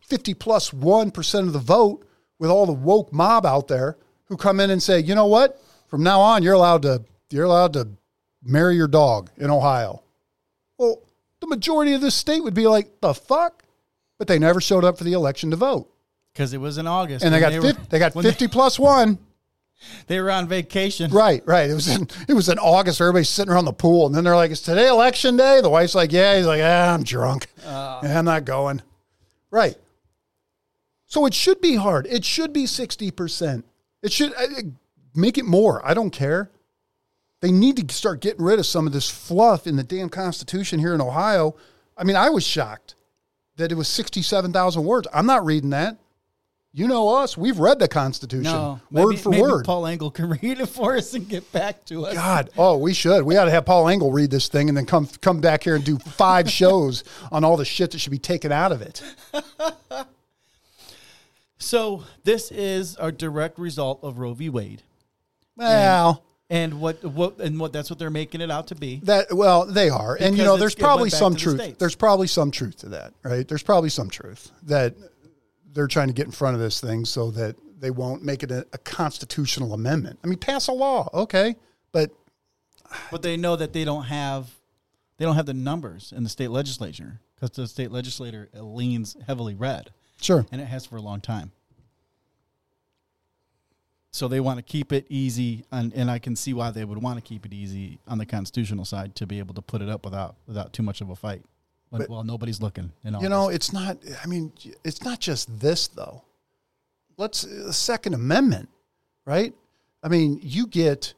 50 0.00 0.34
plus 0.34 0.72
1 0.72 1.12
of 1.16 1.52
the 1.52 1.58
vote 1.58 2.06
with 2.38 2.50
all 2.50 2.66
the 2.66 2.72
woke 2.72 3.12
mob 3.12 3.44
out 3.46 3.68
there 3.68 3.96
who 4.26 4.36
come 4.36 4.60
in 4.60 4.70
and 4.70 4.82
say, 4.82 5.00
"You 5.00 5.14
know 5.14 5.26
what? 5.26 5.60
From 5.88 6.02
now 6.02 6.20
on 6.20 6.42
you're 6.42 6.54
allowed 6.54 6.82
to 6.82 7.02
you're 7.30 7.44
allowed 7.44 7.72
to 7.74 7.88
marry 8.42 8.76
your 8.76 8.88
dog 8.88 9.30
in 9.36 9.50
Ohio." 9.50 10.02
Well, 10.78 11.02
the 11.40 11.46
majority 11.46 11.92
of 11.94 12.00
this 12.00 12.14
state 12.14 12.42
would 12.44 12.54
be 12.54 12.66
like, 12.66 13.00
"The 13.00 13.14
fuck?" 13.14 13.64
But 14.18 14.26
they 14.28 14.38
never 14.38 14.60
showed 14.60 14.84
up 14.84 14.98
for 14.98 15.04
the 15.04 15.12
election 15.12 15.50
to 15.52 15.56
vote. 15.56 15.90
because 16.34 16.52
it 16.52 16.58
was 16.60 16.78
in 16.78 16.86
August, 16.86 17.24
And 17.24 17.34
they 17.34 17.40
got 17.40 17.52
were- 17.52 17.62
50, 17.62 17.82
they 17.88 17.98
got 17.98 18.14
when 18.14 18.22
50 18.24 18.46
plus 18.48 18.78
1. 18.78 19.18
They, 20.06 20.20
were 20.20 20.30
on 20.30 20.48
vacation. 20.48 21.10
Right, 21.10 21.42
right. 21.46 21.70
It 21.70 21.74
was 21.74 21.88
in 21.88 22.08
it 22.28 22.34
was 22.34 22.48
in 22.48 22.58
August. 22.58 23.00
Everybody's 23.00 23.28
sitting 23.28 23.52
around 23.52 23.66
the 23.66 23.72
pool, 23.72 24.06
and 24.06 24.14
then 24.14 24.24
they're 24.24 24.36
like, 24.36 24.50
"Is 24.50 24.60
today 24.60 24.88
election 24.88 25.36
day?" 25.36 25.60
The 25.60 25.70
wife's 25.70 25.94
like, 25.94 26.12
"Yeah." 26.12 26.36
He's 26.36 26.46
like, 26.46 26.60
"Ah, 26.62 26.94
I'm 26.94 27.04
drunk. 27.04 27.46
Uh. 27.64 28.00
Yeah, 28.02 28.18
I'm 28.18 28.24
not 28.24 28.44
going." 28.44 28.82
Right. 29.50 29.76
So 31.06 31.24
it 31.26 31.34
should 31.34 31.60
be 31.60 31.76
hard. 31.76 32.06
It 32.06 32.24
should 32.24 32.52
be 32.52 32.66
sixty 32.66 33.10
percent. 33.10 33.64
It 34.02 34.12
should 34.12 34.34
uh, 34.34 34.62
make 35.14 35.38
it 35.38 35.44
more. 35.44 35.86
I 35.86 35.94
don't 35.94 36.10
care. 36.10 36.50
They 37.40 37.52
need 37.52 37.88
to 37.88 37.94
start 37.94 38.20
getting 38.20 38.44
rid 38.44 38.58
of 38.58 38.66
some 38.66 38.86
of 38.86 38.92
this 38.92 39.08
fluff 39.08 39.66
in 39.66 39.76
the 39.76 39.84
damn 39.84 40.08
Constitution 40.08 40.80
here 40.80 40.94
in 40.94 41.00
Ohio. 41.00 41.54
I 41.96 42.04
mean, 42.04 42.16
I 42.16 42.30
was 42.30 42.44
shocked 42.44 42.96
that 43.56 43.70
it 43.70 43.76
was 43.76 43.88
sixty-seven 43.88 44.52
thousand 44.52 44.84
words. 44.84 45.06
I'm 45.14 45.26
not 45.26 45.44
reading 45.44 45.70
that. 45.70 45.98
You 46.74 46.86
know 46.86 47.08
us. 47.16 47.36
We've 47.36 47.58
read 47.58 47.78
the 47.78 47.88
Constitution 47.88 48.52
No, 48.52 48.80
word 48.90 49.08
maybe- 49.08 49.16
for 49.16 49.28
maybe 49.30 49.42
word. 49.42 49.64
Paul 49.64 49.86
Engel 49.86 50.10
can 50.10 50.28
read 50.42 50.60
it 50.60 50.66
for 50.66 50.96
us 50.96 51.14
and 51.14 51.28
get 51.28 51.50
back 51.50 51.84
to 51.86 52.06
us. 52.06 52.14
God, 52.14 52.50
oh, 52.58 52.76
we 52.76 52.92
should. 52.92 53.24
We 53.24 53.36
ought 53.36 53.46
to 53.46 53.50
have 53.50 53.64
Paul 53.64 53.88
Engel 53.88 54.12
read 54.12 54.30
this 54.30 54.48
thing 54.48 54.68
and 54.68 54.76
then 54.76 54.84
come 54.86 55.08
come 55.20 55.40
back 55.40 55.64
here 55.64 55.76
and 55.76 55.84
do 55.84 55.98
five 55.98 56.50
shows 56.50 57.04
on 57.32 57.42
all 57.42 57.56
the 57.56 57.64
shit 57.64 57.90
that 57.92 57.98
should 57.98 58.12
be 58.12 58.18
taken 58.18 58.52
out 58.52 58.72
of 58.72 58.82
it. 58.82 59.02
So 61.60 62.04
this 62.22 62.52
is 62.52 62.96
a 63.00 63.10
direct 63.10 63.58
result 63.58 63.98
of 64.04 64.18
Roe 64.18 64.32
v. 64.32 64.48
Wade, 64.48 64.82
Well, 65.56 66.22
and 66.48 66.80
what 66.80 67.02
what 67.04 67.40
and 67.40 67.58
what 67.58 67.72
that's 67.72 67.90
what 67.90 67.98
they're 67.98 68.10
making 68.10 68.40
it 68.40 68.50
out 68.50 68.68
to 68.68 68.76
be. 68.76 69.00
that 69.04 69.32
well, 69.34 69.66
they 69.66 69.88
are, 69.90 70.16
and 70.20 70.38
you 70.38 70.44
know, 70.44 70.56
there's 70.56 70.76
probably 70.76 71.10
some 71.10 71.32
the 71.32 71.38
truth. 71.40 71.78
There's 71.78 71.96
probably 71.96 72.28
some 72.28 72.52
truth 72.52 72.76
to 72.78 72.90
that, 72.90 73.12
right? 73.24 73.46
There's 73.46 73.64
probably 73.64 73.90
some 73.90 74.08
truth 74.08 74.52
that 74.62 74.94
they're 75.78 75.86
trying 75.86 76.08
to 76.08 76.12
get 76.12 76.26
in 76.26 76.32
front 76.32 76.56
of 76.56 76.60
this 76.60 76.80
thing 76.80 77.04
so 77.04 77.30
that 77.30 77.54
they 77.78 77.92
won't 77.92 78.24
make 78.24 78.42
it 78.42 78.50
a, 78.50 78.66
a 78.72 78.78
constitutional 78.78 79.74
amendment. 79.74 80.18
I 80.24 80.26
mean, 80.26 80.40
pass 80.40 80.66
a 80.66 80.72
law, 80.72 81.08
okay, 81.14 81.54
but 81.92 82.10
But 83.12 83.22
they 83.22 83.36
know 83.36 83.54
that 83.54 83.72
they 83.72 83.84
don't 83.84 84.04
have 84.04 84.50
they 85.18 85.24
don't 85.24 85.36
have 85.36 85.46
the 85.46 85.54
numbers 85.54 86.12
in 86.16 86.24
the 86.24 86.28
state 86.28 86.50
legislature 86.50 87.20
because 87.34 87.50
the 87.50 87.68
state 87.68 87.92
legislature 87.92 88.48
leans 88.54 89.16
heavily 89.26 89.54
red, 89.54 89.90
sure, 90.20 90.46
and 90.50 90.60
it 90.60 90.64
has 90.64 90.84
for 90.84 90.96
a 90.96 91.00
long 91.00 91.20
time. 91.20 91.52
So 94.10 94.26
they 94.26 94.40
want 94.40 94.58
to 94.58 94.62
keep 94.62 94.92
it 94.92 95.06
easy, 95.08 95.64
and, 95.70 95.92
and 95.92 96.10
I 96.10 96.18
can 96.18 96.34
see 96.34 96.54
why 96.54 96.72
they 96.72 96.84
would 96.84 97.00
want 97.00 97.18
to 97.18 97.22
keep 97.22 97.46
it 97.46 97.52
easy 97.52 98.00
on 98.08 98.18
the 98.18 98.26
constitutional 98.26 98.84
side 98.84 99.14
to 99.16 99.26
be 99.26 99.38
able 99.38 99.54
to 99.54 99.62
put 99.62 99.80
it 99.80 99.88
up 99.88 100.04
without 100.04 100.34
without 100.48 100.72
too 100.72 100.82
much 100.82 101.00
of 101.00 101.10
a 101.10 101.14
fight. 101.14 101.44
But, 101.90 101.98
But- 101.98 102.10
well, 102.10 102.24
nobody's 102.24 102.60
looking. 102.60 102.92
All 103.06 103.22
You 103.22 103.28
know, 103.28 103.46
this. 103.48 103.56
it's 103.56 103.72
not. 103.72 103.98
I 104.22 104.26
mean, 104.26 104.52
it's 104.84 105.02
not 105.02 105.20
just 105.20 105.58
this 105.60 105.88
though. 105.88 106.22
Let's 107.16 107.42
the 107.42 107.72
Second 107.72 108.14
Amendment, 108.14 108.68
right? 109.24 109.52
I 110.02 110.08
mean, 110.08 110.38
you 110.42 110.66
get, 110.68 111.14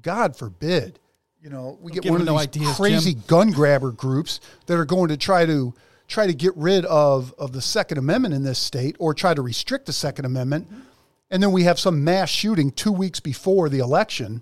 God 0.00 0.34
forbid, 0.36 0.98
you 1.42 1.50
know, 1.50 1.78
we 1.82 1.92
get 1.92 2.10
one 2.10 2.20
of 2.20 2.26
no 2.26 2.32
these 2.32 2.42
ideas, 2.42 2.76
crazy 2.76 3.12
Jim. 3.14 3.22
gun 3.26 3.50
grabber 3.50 3.90
groups 3.90 4.40
that 4.66 4.78
are 4.78 4.84
going 4.86 5.08
to 5.08 5.16
try 5.16 5.44
to 5.44 5.74
try 6.06 6.26
to 6.26 6.32
get 6.32 6.56
rid 6.56 6.84
of 6.86 7.34
of 7.38 7.52
the 7.52 7.60
Second 7.60 7.98
Amendment 7.98 8.32
in 8.34 8.42
this 8.42 8.58
state 8.58 8.96
or 8.98 9.12
try 9.12 9.34
to 9.34 9.42
restrict 9.42 9.84
the 9.86 9.92
Second 9.92 10.24
Amendment, 10.24 10.66
and 11.30 11.42
then 11.42 11.52
we 11.52 11.64
have 11.64 11.78
some 11.78 12.02
mass 12.04 12.30
shooting 12.30 12.70
two 12.70 12.92
weeks 12.92 13.20
before 13.20 13.68
the 13.68 13.80
election, 13.80 14.40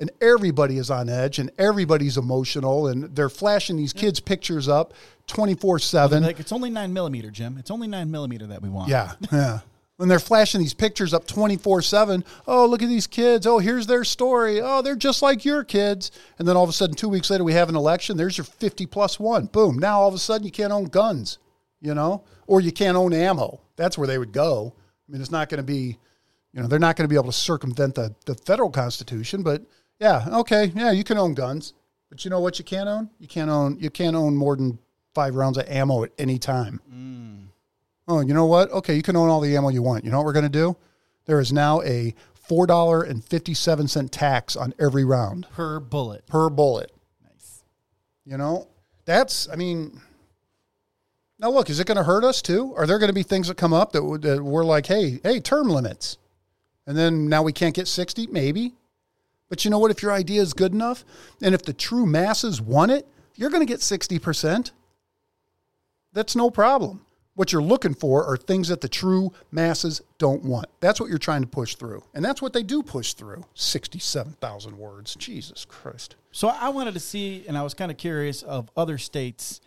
and 0.00 0.10
everybody 0.20 0.78
is 0.78 0.90
on 0.90 1.08
edge 1.08 1.38
and 1.38 1.50
everybody's 1.58 2.16
emotional 2.16 2.86
and 2.86 3.14
they're 3.16 3.28
flashing 3.28 3.76
these 3.76 3.92
kids' 3.92 4.20
pictures 4.20 4.68
up 4.68 4.94
twenty 5.26 5.54
four 5.54 5.78
seven. 5.78 6.22
Like 6.22 6.40
it's 6.40 6.52
only 6.52 6.70
nine 6.70 6.92
millimeter, 6.92 7.30
Jim. 7.30 7.56
It's 7.58 7.70
only 7.70 7.88
nine 7.88 8.10
millimeter 8.10 8.46
that 8.46 8.62
we 8.62 8.68
want. 8.68 8.88
Yeah, 8.88 9.12
yeah. 9.32 9.60
When 9.98 10.08
they're 10.08 10.20
flashing 10.20 10.60
these 10.60 10.74
pictures 10.74 11.12
up 11.12 11.26
24 11.26 11.82
7, 11.82 12.24
oh, 12.46 12.66
look 12.66 12.84
at 12.84 12.88
these 12.88 13.08
kids. 13.08 13.48
Oh, 13.48 13.58
here's 13.58 13.88
their 13.88 14.04
story. 14.04 14.60
Oh, 14.60 14.80
they're 14.80 14.94
just 14.94 15.22
like 15.22 15.44
your 15.44 15.64
kids. 15.64 16.12
And 16.38 16.46
then 16.46 16.56
all 16.56 16.62
of 16.62 16.70
a 16.70 16.72
sudden, 16.72 16.94
two 16.94 17.08
weeks 17.08 17.30
later, 17.30 17.42
we 17.42 17.54
have 17.54 17.68
an 17.68 17.74
election. 17.74 18.16
There's 18.16 18.38
your 18.38 18.44
50 18.44 18.86
plus 18.86 19.18
one. 19.18 19.46
Boom. 19.46 19.76
Now 19.76 19.98
all 19.98 20.06
of 20.08 20.14
a 20.14 20.18
sudden, 20.18 20.44
you 20.44 20.52
can't 20.52 20.72
own 20.72 20.84
guns, 20.84 21.38
you 21.80 21.94
know, 21.94 22.22
or 22.46 22.60
you 22.60 22.70
can't 22.70 22.96
own 22.96 23.12
ammo. 23.12 23.60
That's 23.74 23.98
where 23.98 24.06
they 24.06 24.18
would 24.18 24.30
go. 24.30 24.72
I 24.76 25.12
mean, 25.12 25.20
it's 25.20 25.32
not 25.32 25.48
going 25.48 25.58
to 25.58 25.64
be, 25.64 25.98
you 26.52 26.62
know, 26.62 26.68
they're 26.68 26.78
not 26.78 26.94
going 26.94 27.04
to 27.04 27.12
be 27.12 27.16
able 27.16 27.32
to 27.32 27.36
circumvent 27.36 27.96
the, 27.96 28.14
the 28.24 28.36
federal 28.36 28.70
constitution, 28.70 29.42
but 29.42 29.62
yeah, 30.00 30.26
okay. 30.32 30.72
Yeah, 30.74 30.92
you 30.92 31.04
can 31.04 31.18
own 31.18 31.34
guns. 31.34 31.74
But 32.10 32.24
you 32.24 32.30
know 32.30 32.40
what 32.40 32.58
you 32.58 32.64
can't 32.64 32.88
own? 32.88 33.10
You 33.18 33.28
can't 33.28 33.50
own 33.50 33.78
you 33.78 33.90
can't 33.90 34.16
own 34.16 34.34
more 34.34 34.56
than 34.56 34.78
five 35.14 35.34
rounds 35.34 35.58
of 35.58 35.68
ammo 35.68 36.04
at 36.04 36.12
any 36.18 36.38
time. 36.38 36.80
Mm. 36.92 37.46
Oh, 38.06 38.20
you 38.20 38.32
know 38.32 38.46
what? 38.46 38.70
Okay, 38.70 38.94
you 38.94 39.02
can 39.02 39.16
own 39.16 39.28
all 39.28 39.40
the 39.40 39.54
ammo 39.56 39.68
you 39.68 39.82
want. 39.82 40.04
You 40.04 40.10
know 40.10 40.16
what 40.18 40.24
we're 40.26 40.32
going 40.32 40.44
to 40.44 40.48
do? 40.48 40.76
There 41.26 41.40
is 41.40 41.52
now 41.52 41.82
a 41.82 42.14
four 42.34 42.66
dollar 42.66 43.02
and 43.02 43.22
fifty 43.22 43.52
seven 43.52 43.86
cent 43.88 44.10
tax 44.10 44.56
on 44.56 44.72
every 44.78 45.04
round 45.04 45.46
Per 45.52 45.80
bullet. 45.80 46.26
per 46.26 46.48
bullet. 46.48 46.90
Nice. 47.22 47.62
You 48.24 48.38
know, 48.38 48.68
that's. 49.04 49.46
I 49.50 49.56
mean, 49.56 50.00
now 51.38 51.50
look, 51.50 51.68
is 51.68 51.78
it 51.80 51.86
going 51.86 51.98
to 51.98 52.04
hurt 52.04 52.24
us 52.24 52.40
too? 52.40 52.72
Are 52.76 52.86
there 52.86 52.98
going 52.98 53.10
to 53.10 53.14
be 53.14 53.22
things 53.22 53.48
that 53.48 53.58
come 53.58 53.74
up 53.74 53.92
that, 53.92 54.20
that 54.22 54.42
we're 54.42 54.64
like, 54.64 54.86
hey, 54.86 55.20
hey, 55.22 55.40
term 55.40 55.68
limits, 55.68 56.16
and 56.86 56.96
then 56.96 57.28
now 57.28 57.42
we 57.42 57.52
can't 57.52 57.74
get 57.74 57.86
sixty? 57.86 58.26
Maybe, 58.28 58.72
but 59.48 59.64
you 59.64 59.70
know 59.70 59.78
what? 59.78 59.90
If 59.90 60.02
your 60.02 60.12
idea 60.12 60.42
is 60.42 60.52
good 60.52 60.72
enough, 60.72 61.04
and 61.42 61.54
if 61.54 61.62
the 61.62 61.72
true 61.72 62.06
masses 62.06 62.60
want 62.60 62.90
it, 62.90 63.06
you're 63.34 63.50
going 63.50 63.66
to 63.66 63.72
get 63.72 63.82
sixty 63.82 64.18
percent. 64.18 64.72
That's 66.12 66.36
no 66.36 66.50
problem. 66.50 67.04
What 67.34 67.52
you're 67.52 67.62
looking 67.62 67.94
for 67.94 68.24
are 68.24 68.36
things 68.36 68.66
that 68.66 68.80
the 68.80 68.88
true 68.88 69.32
masses 69.52 70.02
don't 70.18 70.42
want. 70.44 70.66
That's 70.80 71.00
what 71.00 71.08
you're 71.08 71.18
trying 71.18 71.42
to 71.42 71.46
push 71.46 71.76
through. 71.76 72.02
And 72.12 72.24
that's 72.24 72.42
what 72.42 72.52
they 72.52 72.64
do 72.64 72.82
push 72.82 73.12
through. 73.12 73.44
67,000 73.54 74.76
words. 74.76 75.14
Jesus 75.14 75.64
Christ. 75.64 76.16
So 76.32 76.48
I 76.48 76.70
wanted 76.70 76.94
to 76.94 77.00
see, 77.00 77.44
and 77.46 77.56
I 77.56 77.62
was 77.62 77.74
kind 77.74 77.92
of 77.92 77.96
curious 77.96 78.42
of 78.42 78.68
other 78.76 78.98
states 78.98 79.60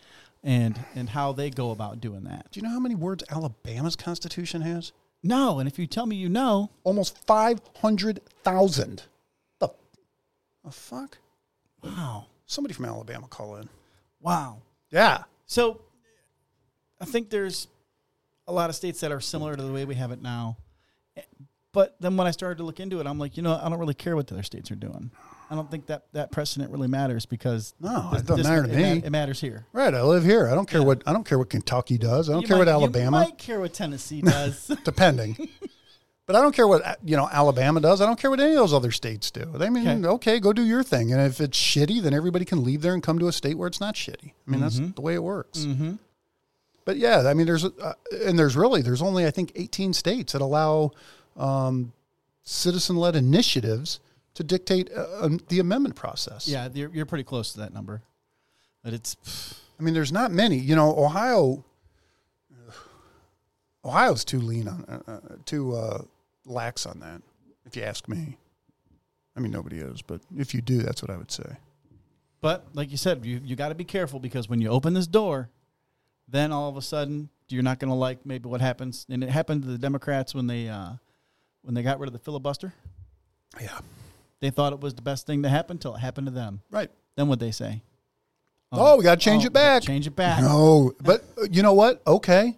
and 0.44 0.84
and 0.96 1.10
how 1.10 1.32
they 1.32 1.50
go 1.50 1.72
about 1.72 2.02
doing 2.02 2.24
that. 2.24 2.52
Do 2.52 2.60
you 2.60 2.64
know 2.66 2.74
how 2.74 2.80
many 2.80 2.96
words 2.96 3.24
Alabama's 3.30 3.96
Constitution 3.96 4.62
has? 4.64 4.92
No, 5.24 5.60
and 5.60 5.70
if 5.70 5.80
you 5.80 5.88
tell 5.88 6.08
me 6.08 6.18
you 6.18 6.28
know, 6.28 6.72
Almost 6.84 7.26
500,000. 7.26 9.04
The, 10.64 10.72
fuck? 10.72 11.18
wow, 11.84 12.28
Somebody 12.46 12.74
from 12.74 12.86
Alabama 12.86 13.28
call 13.28 13.56
in. 13.58 13.70
wow. 14.20 14.58
Yeah. 14.92 15.24
So 15.46 15.82
I 17.00 17.06
think 17.06 17.30
there's 17.30 17.68
a 18.48 18.52
lot 18.54 18.70
of 18.70 18.76
states 18.76 19.00
that 19.02 19.12
are 19.12 19.22
similar 19.22 19.56
to 19.56 19.62
the 19.62 19.72
way 19.72 19.86
we 19.86 19.96
have 19.96 20.12
it 20.12 20.22
now. 20.22 20.58
But 21.74 21.96
then 22.02 22.18
when 22.18 22.28
I 22.28 22.32
started 22.32 22.58
to 22.58 22.64
look 22.66 22.82
into 22.82 23.00
it, 23.00 23.08
I'm 23.08 23.18
like, 23.18 23.38
you 23.38 23.44
know, 23.44 23.58
I 23.62 23.70
don't 23.70 23.80
really 23.80 23.94
care 23.94 24.18
what 24.18 24.28
the 24.28 24.34
other 24.36 24.44
states 24.44 24.70
are 24.72 24.76
doing. 24.76 25.10
I 25.50 25.56
don't 25.56 25.72
think 25.72 25.86
that 25.86 26.04
that 26.12 26.30
precedent 26.32 26.70
really 26.72 26.90
matters 26.90 27.26
because 27.26 27.74
No, 27.80 28.10
this- 28.12 28.22
it 28.22 28.26
doesn't 28.28 28.38
this- 28.44 28.48
matter 28.48 28.68
to 28.68 28.74
it 28.74 28.76
me. 28.76 29.02
It 29.06 29.10
matters 29.10 29.40
here. 29.40 29.66
Right. 29.72 29.94
I 29.94 30.02
live 30.04 30.24
here. 30.26 30.48
I 30.50 30.54
don't 30.56 30.68
care 30.70 30.82
Yeah. 30.82 30.88
what 30.88 31.04
I 31.06 31.14
don't 31.14 31.26
care 31.26 31.40
what 31.40 31.50
Kentucky 31.50 31.98
does. 31.98 32.30
I 32.30 32.34
don't 32.34 32.42
You 32.42 32.48
care 32.50 32.58
what 32.58 32.68
Alabama. 32.68 33.06
You 33.06 33.26
might 33.30 33.38
care 33.38 33.60
what 33.62 33.74
Tennessee 33.74 34.22
does. 34.22 34.68
depending. 34.84 35.50
but 36.28 36.36
I 36.36 36.42
don't 36.42 36.56
care 36.56 36.68
what 36.68 37.00
you 37.04 37.18
know 37.18 37.28
Alabama 37.32 37.80
does. 37.82 38.00
I 38.02 38.06
don't 38.06 38.20
care 38.20 38.30
what 38.30 38.40
any 38.40 38.52
of 38.52 38.58
those 38.58 38.74
other 38.74 38.92
states 38.92 39.32
do. 39.32 39.46
They 39.56 39.70
mean, 39.70 39.88
Okay. 40.06 40.08
okay. 40.08 40.40
go 40.40 40.54
do 40.54 40.64
your 40.64 40.84
thing. 40.84 41.12
And 41.12 41.22
if 41.22 41.42
it's 41.42 41.58
shitty, 41.58 42.02
then 42.02 42.14
everybody 42.14 42.46
can 42.46 42.64
leave 42.64 42.82
there 42.82 42.94
and 42.94 43.04
come 43.04 43.20
to 43.20 43.28
a 43.28 43.32
state 43.32 43.58
where 43.58 43.68
it's 43.68 43.80
not 43.82 43.96
shitty. 43.96 44.34
I 44.48 44.52
mean, 44.52 44.62
that's 44.62 44.80
the 44.80 45.02
way 45.02 45.14
it 45.16 45.24
works. 45.24 45.60
mm-hmm. 45.60 45.94
But 46.86 46.98
yeah, 46.98 47.28
I 47.28 47.34
mean, 47.34 47.46
there's 47.46 47.66
uh, 47.66 47.94
and 48.26 48.38
there's 48.40 48.56
really 48.56 48.82
there's 48.82 49.02
only 49.02 49.26
I 49.26 49.32
think 49.32 49.52
18 49.56 49.94
states 49.94 50.34
that 50.34 50.42
allow 50.42 50.92
um, 51.38 51.94
citizen-led 52.44 53.16
initiatives 53.16 54.00
to 54.34 54.44
dictate 54.44 54.90
uh, 54.96 55.06
um, 55.26 55.40
the 55.50 55.60
amendment 55.60 55.96
process. 55.96 56.48
Yeah, 56.48 56.70
you're, 56.74 56.90
you're 56.92 57.06
pretty 57.06 57.24
close 57.24 57.52
to 57.54 57.60
that 57.60 57.74
number. 57.74 58.02
But 58.84 58.94
it's 58.94 59.16
I 59.80 59.84
mean, 59.84 59.94
there's 59.94 60.12
not 60.12 60.32
many. 60.32 60.58
You 60.58 60.76
know, 60.76 60.96
Ohio. 60.98 61.64
Ohio's 63.84 64.24
too 64.24 64.40
lean 64.40 64.68
on, 64.68 64.86
uh, 64.88 65.12
uh, 65.12 65.20
too 65.46 65.76
uh, 65.76 66.04
lax 66.46 66.86
on 66.86 67.00
that. 67.00 67.22
If 67.66 67.76
you 67.76 67.84
ask 67.84 68.08
me, 68.08 68.38
I 69.36 69.40
mean 69.40 69.52
nobody 69.52 69.80
is, 69.80 70.02
but 70.02 70.22
if 70.38 70.54
you 70.54 70.62
do, 70.62 70.80
that's 70.80 71.02
what 71.02 71.10
I 71.10 71.18
would 71.18 71.32
say. 71.32 71.58
But 72.42 72.66
like 72.74 72.92
you 72.92 72.98
said, 72.98 73.26
you, 73.26 73.40
you 73.44 73.56
got 73.56 73.70
to 73.70 73.76
be 73.76 73.84
careful 73.84 74.20
because 74.20 74.50
when 74.50 74.62
you 74.62 74.70
open 74.70 74.94
this 74.94 75.08
door, 75.08 75.50
then 76.28 76.52
all 76.52 76.70
of 76.70 76.78
a 76.78 76.82
sudden 76.82 77.30
you're 77.50 77.64
not 77.64 77.80
going 77.80 77.90
to 77.90 77.96
like 77.96 78.26
maybe 78.26 78.50
what 78.50 78.62
happens. 78.62 79.06
And 79.10 79.24
it 79.24 79.30
happened 79.30 79.64
to 79.64 79.68
the 79.68 79.78
Democrats 79.78 80.34
when 80.34 80.48
they 80.48 80.68
uh, 80.68 80.94
when 81.62 81.76
they 81.76 81.84
got 81.84 82.00
rid 82.00 82.08
of 82.08 82.14
the 82.14 82.20
filibuster. 82.20 82.74
Yeah, 83.60 83.80
They 84.40 84.50
thought 84.50 84.72
it 84.74 84.80
was 84.80 84.94
the 84.94 85.02
best 85.02 85.28
thing 85.28 85.44
to 85.44 85.50
happen 85.50 85.76
until 85.76 85.96
it 85.96 86.00
happened 86.00 86.28
to 86.28 86.32
them. 86.32 86.62
right. 86.72 86.90
Then 87.18 87.28
what 87.28 87.42
they 87.42 87.52
say? 87.52 87.82
Oh, 88.72 88.96
we 88.96 89.04
got 89.04 89.20
to 89.20 89.24
change 89.24 89.44
oh, 89.44 89.48
it 89.48 89.54
back. 89.54 89.84
Change 89.84 90.08
it 90.08 90.16
back. 90.16 90.42
No, 90.42 90.94
but 91.04 91.26
uh, 91.38 91.48
you 91.52 91.62
know 91.62 91.74
what? 91.74 92.02
Okay, 92.08 92.58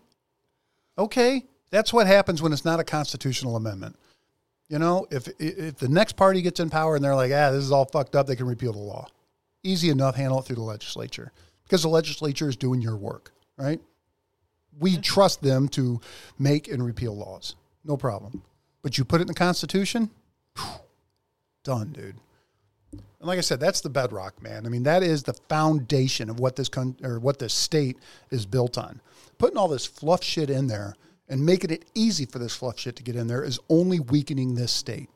okay. 0.97 1.45
That's 1.69 1.91
what 1.91 2.05
happens 2.05 2.41
when 2.41 2.53
it's 2.53 2.65
not 2.65 2.79
a 2.79 2.83
constitutional 2.83 3.55
amendment. 3.55 3.95
You 4.69 4.79
know, 4.79 5.07
if 5.11 5.27
if 5.39 5.77
the 5.77 5.87
next 5.87 6.13
party 6.13 6.41
gets 6.41 6.59
in 6.59 6.69
power 6.69 6.95
and 6.95 7.03
they're 7.03 7.15
like, 7.15 7.31
ah, 7.31 7.51
this 7.51 7.63
is 7.63 7.71
all 7.71 7.85
fucked 7.85 8.15
up, 8.15 8.27
they 8.27 8.35
can 8.35 8.47
repeal 8.47 8.73
the 8.73 8.79
law. 8.79 9.07
Easy 9.63 9.89
enough, 9.89 10.15
handle 10.15 10.39
it 10.39 10.45
through 10.45 10.57
the 10.57 10.61
legislature 10.61 11.31
because 11.63 11.81
the 11.81 11.89
legislature 11.89 12.47
is 12.47 12.55
doing 12.55 12.81
your 12.81 12.97
work, 12.97 13.31
right? 13.57 13.81
We 14.79 14.97
trust 14.97 15.41
them 15.41 15.67
to 15.69 16.01
make 16.39 16.67
and 16.67 16.85
repeal 16.85 17.15
laws, 17.15 17.55
no 17.83 17.97
problem. 17.97 18.43
But 18.81 18.97
you 18.97 19.05
put 19.05 19.21
it 19.21 19.23
in 19.23 19.27
the 19.27 19.33
Constitution, 19.33 20.09
done, 21.63 21.91
dude. 21.93 22.15
And 22.93 23.27
like 23.27 23.37
I 23.37 23.41
said, 23.41 23.59
that's 23.59 23.81
the 23.81 23.89
bedrock, 23.89 24.41
man. 24.41 24.65
I 24.65 24.69
mean, 24.69 24.83
that 24.83 25.03
is 25.03 25.23
the 25.23 25.33
foundation 25.49 26.29
of 26.29 26.39
what 26.39 26.55
this 26.55 26.69
con- 26.69 26.97
or 27.03 27.19
what 27.19 27.39
this 27.39 27.53
state 27.53 27.97
is 28.31 28.45
built 28.45 28.77
on. 28.77 29.01
Putting 29.37 29.57
all 29.57 29.67
this 29.67 29.85
fluff 29.85 30.23
shit 30.23 30.49
in 30.49 30.67
there 30.67 30.95
and 31.29 31.45
making 31.45 31.71
it 31.71 31.85
easy 31.95 32.25
for 32.25 32.39
this 32.39 32.55
fluff 32.55 32.77
shit 32.77 32.95
to 32.97 33.03
get 33.03 33.15
in 33.15 33.27
there 33.27 33.43
is 33.43 33.59
only 33.69 33.99
weakening 33.99 34.55
this 34.55 34.71
state. 34.71 35.09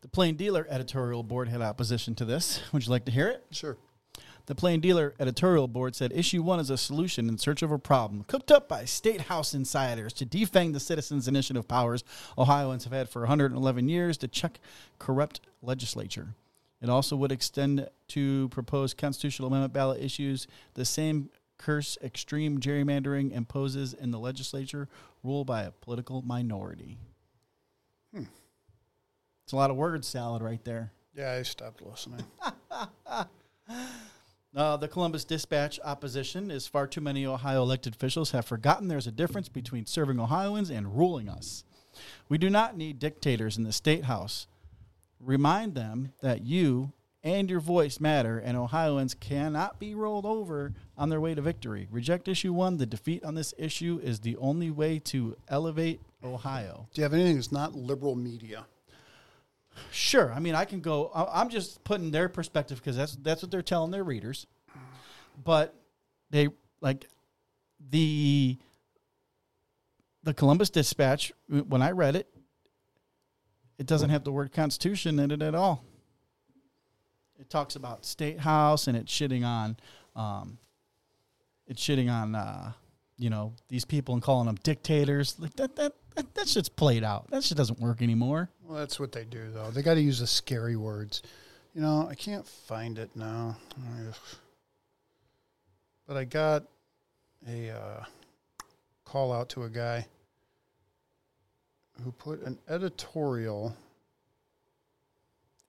The 0.00 0.08
Plain 0.08 0.36
Dealer 0.36 0.66
editorial 0.70 1.22
board 1.22 1.48
had 1.48 1.60
opposition 1.60 2.14
to 2.16 2.24
this. 2.24 2.60
Would 2.72 2.86
you 2.86 2.90
like 2.90 3.04
to 3.06 3.12
hear 3.12 3.28
it? 3.28 3.44
Sure. 3.50 3.76
The 4.46 4.54
Plain 4.54 4.80
Dealer 4.80 5.12
editorial 5.18 5.66
board 5.66 5.96
said 5.96 6.12
issue 6.12 6.40
one 6.40 6.60
is 6.60 6.70
a 6.70 6.78
solution 6.78 7.28
in 7.28 7.36
search 7.36 7.62
of 7.62 7.72
a 7.72 7.78
problem 7.78 8.24
cooked 8.28 8.52
up 8.52 8.68
by 8.68 8.84
state 8.84 9.22
house 9.22 9.54
insiders 9.54 10.12
to 10.14 10.24
defang 10.24 10.72
the 10.72 10.78
citizens' 10.78 11.26
initiative 11.26 11.66
powers 11.66 12.04
Ohioans 12.38 12.84
have 12.84 12.92
had 12.92 13.08
for 13.08 13.22
111 13.22 13.88
years 13.88 14.16
to 14.18 14.28
check 14.28 14.60
corrupt 15.00 15.40
legislature. 15.62 16.28
It 16.80 16.88
also 16.88 17.16
would 17.16 17.32
extend 17.32 17.88
to 18.08 18.48
proposed 18.50 18.96
constitutional 18.96 19.48
amendment 19.48 19.72
ballot 19.72 20.00
issues 20.00 20.46
the 20.74 20.84
same 20.84 21.30
curse 21.58 21.98
extreme 22.00 22.60
gerrymandering 22.60 23.32
imposes 23.32 23.94
in 23.94 24.12
the 24.12 24.18
legislature 24.18 24.88
ruled 25.24 25.48
by 25.48 25.62
a 25.62 25.72
political 25.72 26.22
minority. 26.22 26.98
Hmm. 28.14 28.24
It's 29.42 29.52
a 29.52 29.56
lot 29.56 29.70
of 29.70 29.76
word 29.76 30.04
salad 30.04 30.40
right 30.42 30.62
there. 30.64 30.92
Yeah, 31.16 31.32
I 31.32 31.42
stopped 31.42 31.82
listening. 31.82 32.24
Uh, 34.56 34.74
the 34.74 34.88
Columbus 34.88 35.26
Dispatch 35.26 35.78
opposition 35.84 36.50
is 36.50 36.66
far 36.66 36.86
too 36.86 37.02
many 37.02 37.26
Ohio 37.26 37.62
elected 37.62 37.94
officials 37.94 38.30
have 38.30 38.46
forgotten 38.46 38.88
there's 38.88 39.06
a 39.06 39.12
difference 39.12 39.50
between 39.50 39.84
serving 39.84 40.18
Ohioans 40.18 40.70
and 40.70 40.96
ruling 40.96 41.28
us. 41.28 41.62
We 42.30 42.38
do 42.38 42.48
not 42.48 42.74
need 42.74 42.98
dictators 42.98 43.58
in 43.58 43.64
the 43.64 43.72
state 43.72 44.04
house. 44.04 44.46
Remind 45.20 45.74
them 45.74 46.14
that 46.22 46.42
you 46.42 46.92
and 47.22 47.50
your 47.50 47.60
voice 47.60 48.00
matter, 48.00 48.38
and 48.38 48.56
Ohioans 48.56 49.12
cannot 49.12 49.78
be 49.78 49.94
rolled 49.94 50.24
over 50.24 50.72
on 50.96 51.10
their 51.10 51.20
way 51.20 51.34
to 51.34 51.42
victory. 51.42 51.86
Reject 51.90 52.26
issue 52.26 52.54
one. 52.54 52.78
The 52.78 52.86
defeat 52.86 53.24
on 53.24 53.34
this 53.34 53.52
issue 53.58 54.00
is 54.02 54.20
the 54.20 54.36
only 54.36 54.70
way 54.70 55.00
to 55.00 55.36
elevate 55.48 56.00
Ohio. 56.24 56.88
Do 56.94 57.00
you 57.00 57.02
have 57.02 57.12
anything 57.12 57.34
that's 57.34 57.52
not 57.52 57.74
liberal 57.74 58.14
media? 58.14 58.64
Sure. 59.90 60.32
I 60.32 60.40
mean, 60.40 60.54
I 60.54 60.64
can 60.64 60.80
go. 60.80 61.10
I'm 61.14 61.48
just 61.48 61.82
putting 61.84 62.10
their 62.10 62.28
perspective 62.28 62.78
because 62.78 62.96
that's 62.96 63.16
that's 63.16 63.42
what 63.42 63.50
they're 63.50 63.62
telling 63.62 63.90
their 63.90 64.04
readers. 64.04 64.46
But 65.42 65.74
they 66.30 66.48
like 66.80 67.06
the 67.90 68.58
the 70.22 70.34
Columbus 70.34 70.70
Dispatch. 70.70 71.32
When 71.48 71.82
I 71.82 71.92
read 71.92 72.16
it, 72.16 72.28
it 73.78 73.86
doesn't 73.86 74.10
have 74.10 74.24
the 74.24 74.32
word 74.32 74.52
Constitution 74.52 75.18
in 75.18 75.30
it 75.30 75.42
at 75.42 75.54
all. 75.54 75.84
It 77.38 77.50
talks 77.50 77.76
about 77.76 78.04
state 78.04 78.40
house 78.40 78.86
and 78.86 78.96
it's 78.96 79.12
shitting 79.12 79.44
on 79.44 79.76
um, 80.14 80.58
it's 81.66 81.82
shitting 81.82 82.10
on 82.10 82.34
uh, 82.34 82.72
you 83.18 83.30
know 83.30 83.52
these 83.68 83.84
people 83.84 84.14
and 84.14 84.22
calling 84.22 84.46
them 84.46 84.56
dictators. 84.62 85.38
Like 85.38 85.54
that 85.56 85.76
that 85.76 85.92
that, 86.14 86.34
that 86.34 86.48
shit's 86.48 86.68
played 86.68 87.04
out. 87.04 87.30
That 87.30 87.44
shit 87.44 87.58
doesn't 87.58 87.78
work 87.78 88.00
anymore. 88.00 88.48
Well, 88.66 88.78
that's 88.78 88.98
what 88.98 89.12
they 89.12 89.24
do, 89.24 89.50
though. 89.52 89.70
They 89.70 89.82
got 89.82 89.94
to 89.94 90.00
use 90.00 90.18
the 90.18 90.26
scary 90.26 90.74
words. 90.74 91.22
You 91.72 91.82
know, 91.82 92.08
I 92.10 92.16
can't 92.16 92.46
find 92.46 92.98
it 92.98 93.10
now. 93.14 93.56
But 96.08 96.16
I 96.16 96.24
got 96.24 96.64
a 97.48 97.70
uh, 97.70 98.04
call 99.04 99.32
out 99.32 99.48
to 99.50 99.64
a 99.64 99.70
guy 99.70 100.04
who 102.02 102.10
put 102.12 102.42
an 102.42 102.58
editorial 102.68 103.76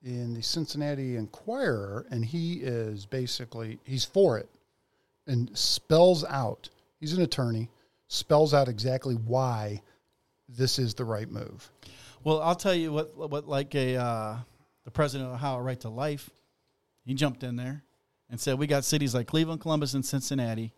in 0.04 0.34
the 0.34 0.42
Cincinnati 0.42 1.18
Enquirer, 1.18 2.08
and 2.10 2.26
he 2.26 2.56
is 2.56 3.06
basically 3.06 3.78
he's 3.84 4.06
for 4.06 4.40
it 4.40 4.50
and 5.28 5.56
spells 5.56 6.24
out. 6.26 6.70
He's 7.00 7.14
an 7.14 7.22
attorney, 7.22 7.70
spells 8.08 8.56
out 8.56 8.68
exactly 8.68 9.16
why 9.16 9.82
this 10.50 10.80
is 10.80 10.94
the 10.96 11.06
right 11.06 11.30
move. 11.30 11.70
Well, 12.28 12.42
I'll 12.42 12.56
tell 12.56 12.76
you 12.76 12.92
what 12.92 13.16
what 13.16 13.48
like 13.48 13.74
a 13.74 13.96
uh, 13.96 14.38
the 14.84 14.92
president 14.92 15.30
of 15.30 15.36
Ohio 15.36 15.60
Right 15.60 15.80
to 15.80 15.88
Life, 15.88 16.30
he 17.06 17.14
jumped 17.14 17.42
in 17.42 17.56
there 17.56 17.86
and 18.30 18.38
said 18.38 18.60
we 18.60 18.68
got 18.68 18.84
cities 18.84 19.16
like 19.16 19.28
Cleveland, 19.28 19.62
Columbus, 19.62 19.94
and 19.94 20.06
Cincinnati, 20.06 20.74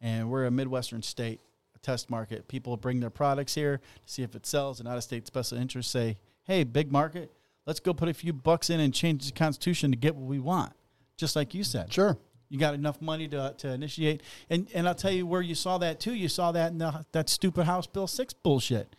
and 0.00 0.28
we're 0.28 0.46
a 0.46 0.50
midwestern 0.50 1.02
state, 1.02 1.38
a 1.76 1.78
test 1.78 2.10
market. 2.10 2.48
People 2.48 2.76
bring 2.76 2.98
their 2.98 3.10
products 3.10 3.54
here 3.54 3.76
to 3.76 4.12
see 4.12 4.24
if 4.24 4.34
it 4.34 4.44
sells, 4.44 4.80
and 4.80 4.88
out 4.88 4.96
of 4.96 5.04
state 5.04 5.24
special 5.24 5.56
interests 5.56 5.92
say, 5.92 6.16
"Hey, 6.42 6.64
big 6.64 6.90
market, 6.90 7.30
let's 7.64 7.78
go 7.78 7.94
put 7.94 8.08
a 8.08 8.12
few 8.12 8.32
bucks 8.32 8.68
in 8.68 8.80
and 8.80 8.92
change 8.92 9.24
the 9.24 9.30
constitution 9.30 9.92
to 9.92 9.96
get 9.96 10.16
what 10.16 10.26
we 10.26 10.40
want." 10.40 10.72
Just 11.16 11.36
like 11.36 11.54
you 11.54 11.62
said, 11.62 11.92
Sure. 11.92 12.18
you 12.48 12.58
got 12.58 12.74
enough 12.74 13.00
money 13.00 13.28
to, 13.28 13.54
to 13.58 13.68
initiate, 13.68 14.20
and 14.50 14.66
and 14.74 14.88
I'll 14.88 14.96
tell 14.96 15.12
you 15.12 15.28
where 15.28 15.42
you 15.42 15.54
saw 15.54 15.78
that 15.78 16.00
too. 16.00 16.14
You 16.14 16.28
saw 16.28 16.50
that 16.50 16.72
in 16.72 16.78
the, 16.78 17.06
that 17.12 17.28
stupid 17.28 17.66
House 17.66 17.86
Bill 17.86 18.08
six 18.08 18.34
bullshit. 18.34 18.96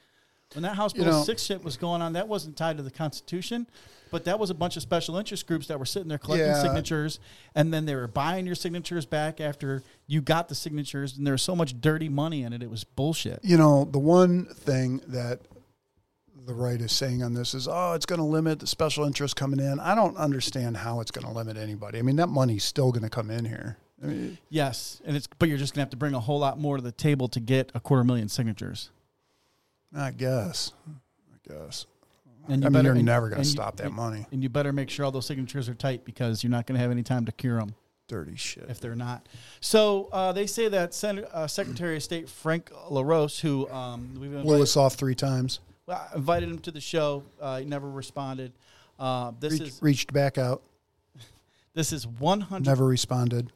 When 0.54 0.64
that 0.64 0.76
House 0.76 0.96
You 0.96 1.04
Bill 1.04 1.12
know- 1.12 1.24
six 1.24 1.44
shit 1.44 1.64
was 1.64 1.78
going 1.78 2.02
on, 2.02 2.14
that 2.14 2.28
wasn't 2.28 2.58
tied 2.58 2.78
to 2.78 2.84
the 2.84 2.90
Constitution, 2.90 3.68
but 4.10 4.24
that 4.26 4.40
was 4.40 4.50
a 4.50 4.56
bunch 4.56 4.76
of 4.78 4.82
special 4.82 5.16
interest 5.18 5.46
groups 5.46 5.68
that 5.68 5.78
were 5.78 5.86
sitting 5.86 6.10
there 6.10 6.18
collecting 6.18 6.48
Yeah. 6.48 6.62
signatures, 6.62 7.20
and 7.54 7.72
then 7.72 7.86
they 7.86 7.94
were 7.96 8.08
buying 8.08 8.48
your 8.48 8.56
signatures 8.56 9.06
back 9.06 9.40
after 9.40 9.84
you 10.08 10.22
got 10.22 10.50
the 10.50 10.56
signatures, 10.56 11.16
and 11.18 11.26
there 11.28 11.34
was 11.36 11.44
so 11.44 11.56
much 11.56 11.80
dirty 11.80 12.10
money 12.10 12.42
in 12.42 12.52
it, 12.54 12.64
it 12.64 12.70
was 12.72 12.84
bullshit. 12.84 13.40
You 13.44 13.58
know, 13.58 13.86
the 13.86 14.00
one 14.00 14.46
thing 14.46 15.02
that 15.08 15.42
the 16.48 16.54
right 16.56 16.82
is 16.82 16.92
saying 16.92 17.22
on 17.22 17.36
this 17.36 17.54
is, 17.54 17.68
oh, 17.68 17.94
it's 17.94 18.08
going 18.08 18.18
to 18.18 18.26
limit 18.26 18.58
the 18.60 18.66
special 18.66 19.06
interest 19.06 19.36
coming 19.36 19.60
in. 19.60 19.80
I 19.80 19.94
don't 19.94 20.18
understand 20.18 20.78
how 20.78 21.00
it's 21.00 21.12
going 21.12 21.28
to 21.28 21.32
limit 21.32 21.58
anybody. 21.58 22.00
I 22.00 22.02
mean, 22.02 22.16
that 22.16 22.30
money's 22.30 22.64
still 22.64 22.92
going 22.92 23.04
to 23.04 23.10
come 23.10 23.30
in 23.30 23.46
here. 23.46 23.78
I 24.02 24.08
mean, 24.08 24.38
Yes, 24.50 25.00
and 25.06 25.16
it's 25.16 25.28
but 25.38 25.48
you're 25.50 25.58
just 25.60 25.74
gonna 25.76 25.82
have 25.84 25.90
to 25.92 25.98
bring 25.98 26.14
a 26.16 26.22
whole 26.22 26.40
lot 26.40 26.58
more 26.58 26.78
to 26.78 26.82
the 26.82 26.94
table 26.94 27.28
to 27.28 27.40
get 27.42 27.70
a 27.76 27.80
quarter 27.82 28.06
million 28.06 28.30
signatures. 28.30 28.90
I 29.96 30.12
guess. 30.12 30.72
I 30.88 31.54
guess. 31.54 31.86
And 32.48 32.66
I 32.66 32.70
mean, 32.70 32.84
you're 32.84 32.94
and- 32.96 33.06
never 33.06 33.30
going 33.30 33.42
to 33.42 33.48
you- 33.48 33.52
stop 33.52 33.78
that 33.78 33.92
money. 33.92 34.26
And 34.32 34.42
you 34.42 34.50
better 34.50 34.74
make 34.74 34.90
sure 34.90 35.06
all 35.06 35.12
those 35.12 35.26
signatures 35.26 35.70
are 35.70 35.74
tight 35.76 36.04
because 36.06 36.44
you're 36.44 36.52
not 36.52 36.66
going 36.66 36.76
to 36.78 36.82
have 36.82 36.92
any 36.92 37.04
time 37.04 37.26
to 37.26 37.32
cure 37.32 37.60
them 37.60 37.76
Dirty 38.08 38.36
shit. 38.36 38.66
if 38.70 38.80
they're 38.80 38.96
not. 38.96 39.28
So 39.60 40.10
uh, 40.12 40.32
they 40.32 40.48
say 40.48 40.68
that 40.70 40.94
Sen- 40.94 41.26
uh, 41.32 41.46
Secretary 41.48 41.96
of 41.98 42.04
State 42.04 42.28
Frank 42.30 42.72
LaRose, 42.90 43.40
who 43.40 43.70
um, 43.70 44.10
we've 44.20 44.32
Blew 44.32 44.40
invited, 44.40 44.62
us 44.64 44.78
off 44.78 44.96
three 44.96 45.14
times. 45.16 45.60
well, 45.86 46.08
I 46.12 46.16
invited 46.16 46.50
him 46.50 46.60
to 46.60 46.72
the 46.72 46.82
show, 46.82 47.24
uh, 47.40 47.60
he 47.60 47.66
never 47.66 47.90
responded. 47.90 48.52
Uh, 48.98 49.32
this 49.40 49.54
Reach, 49.54 49.62
is 49.62 49.80
reached 49.82 50.12
back 50.14 50.38
out. 50.40 50.64
this 51.74 51.94
is 51.94 52.06
one 52.08 52.42
hundred. 52.42 52.66
Never 52.70 52.86
responded. 52.86 53.52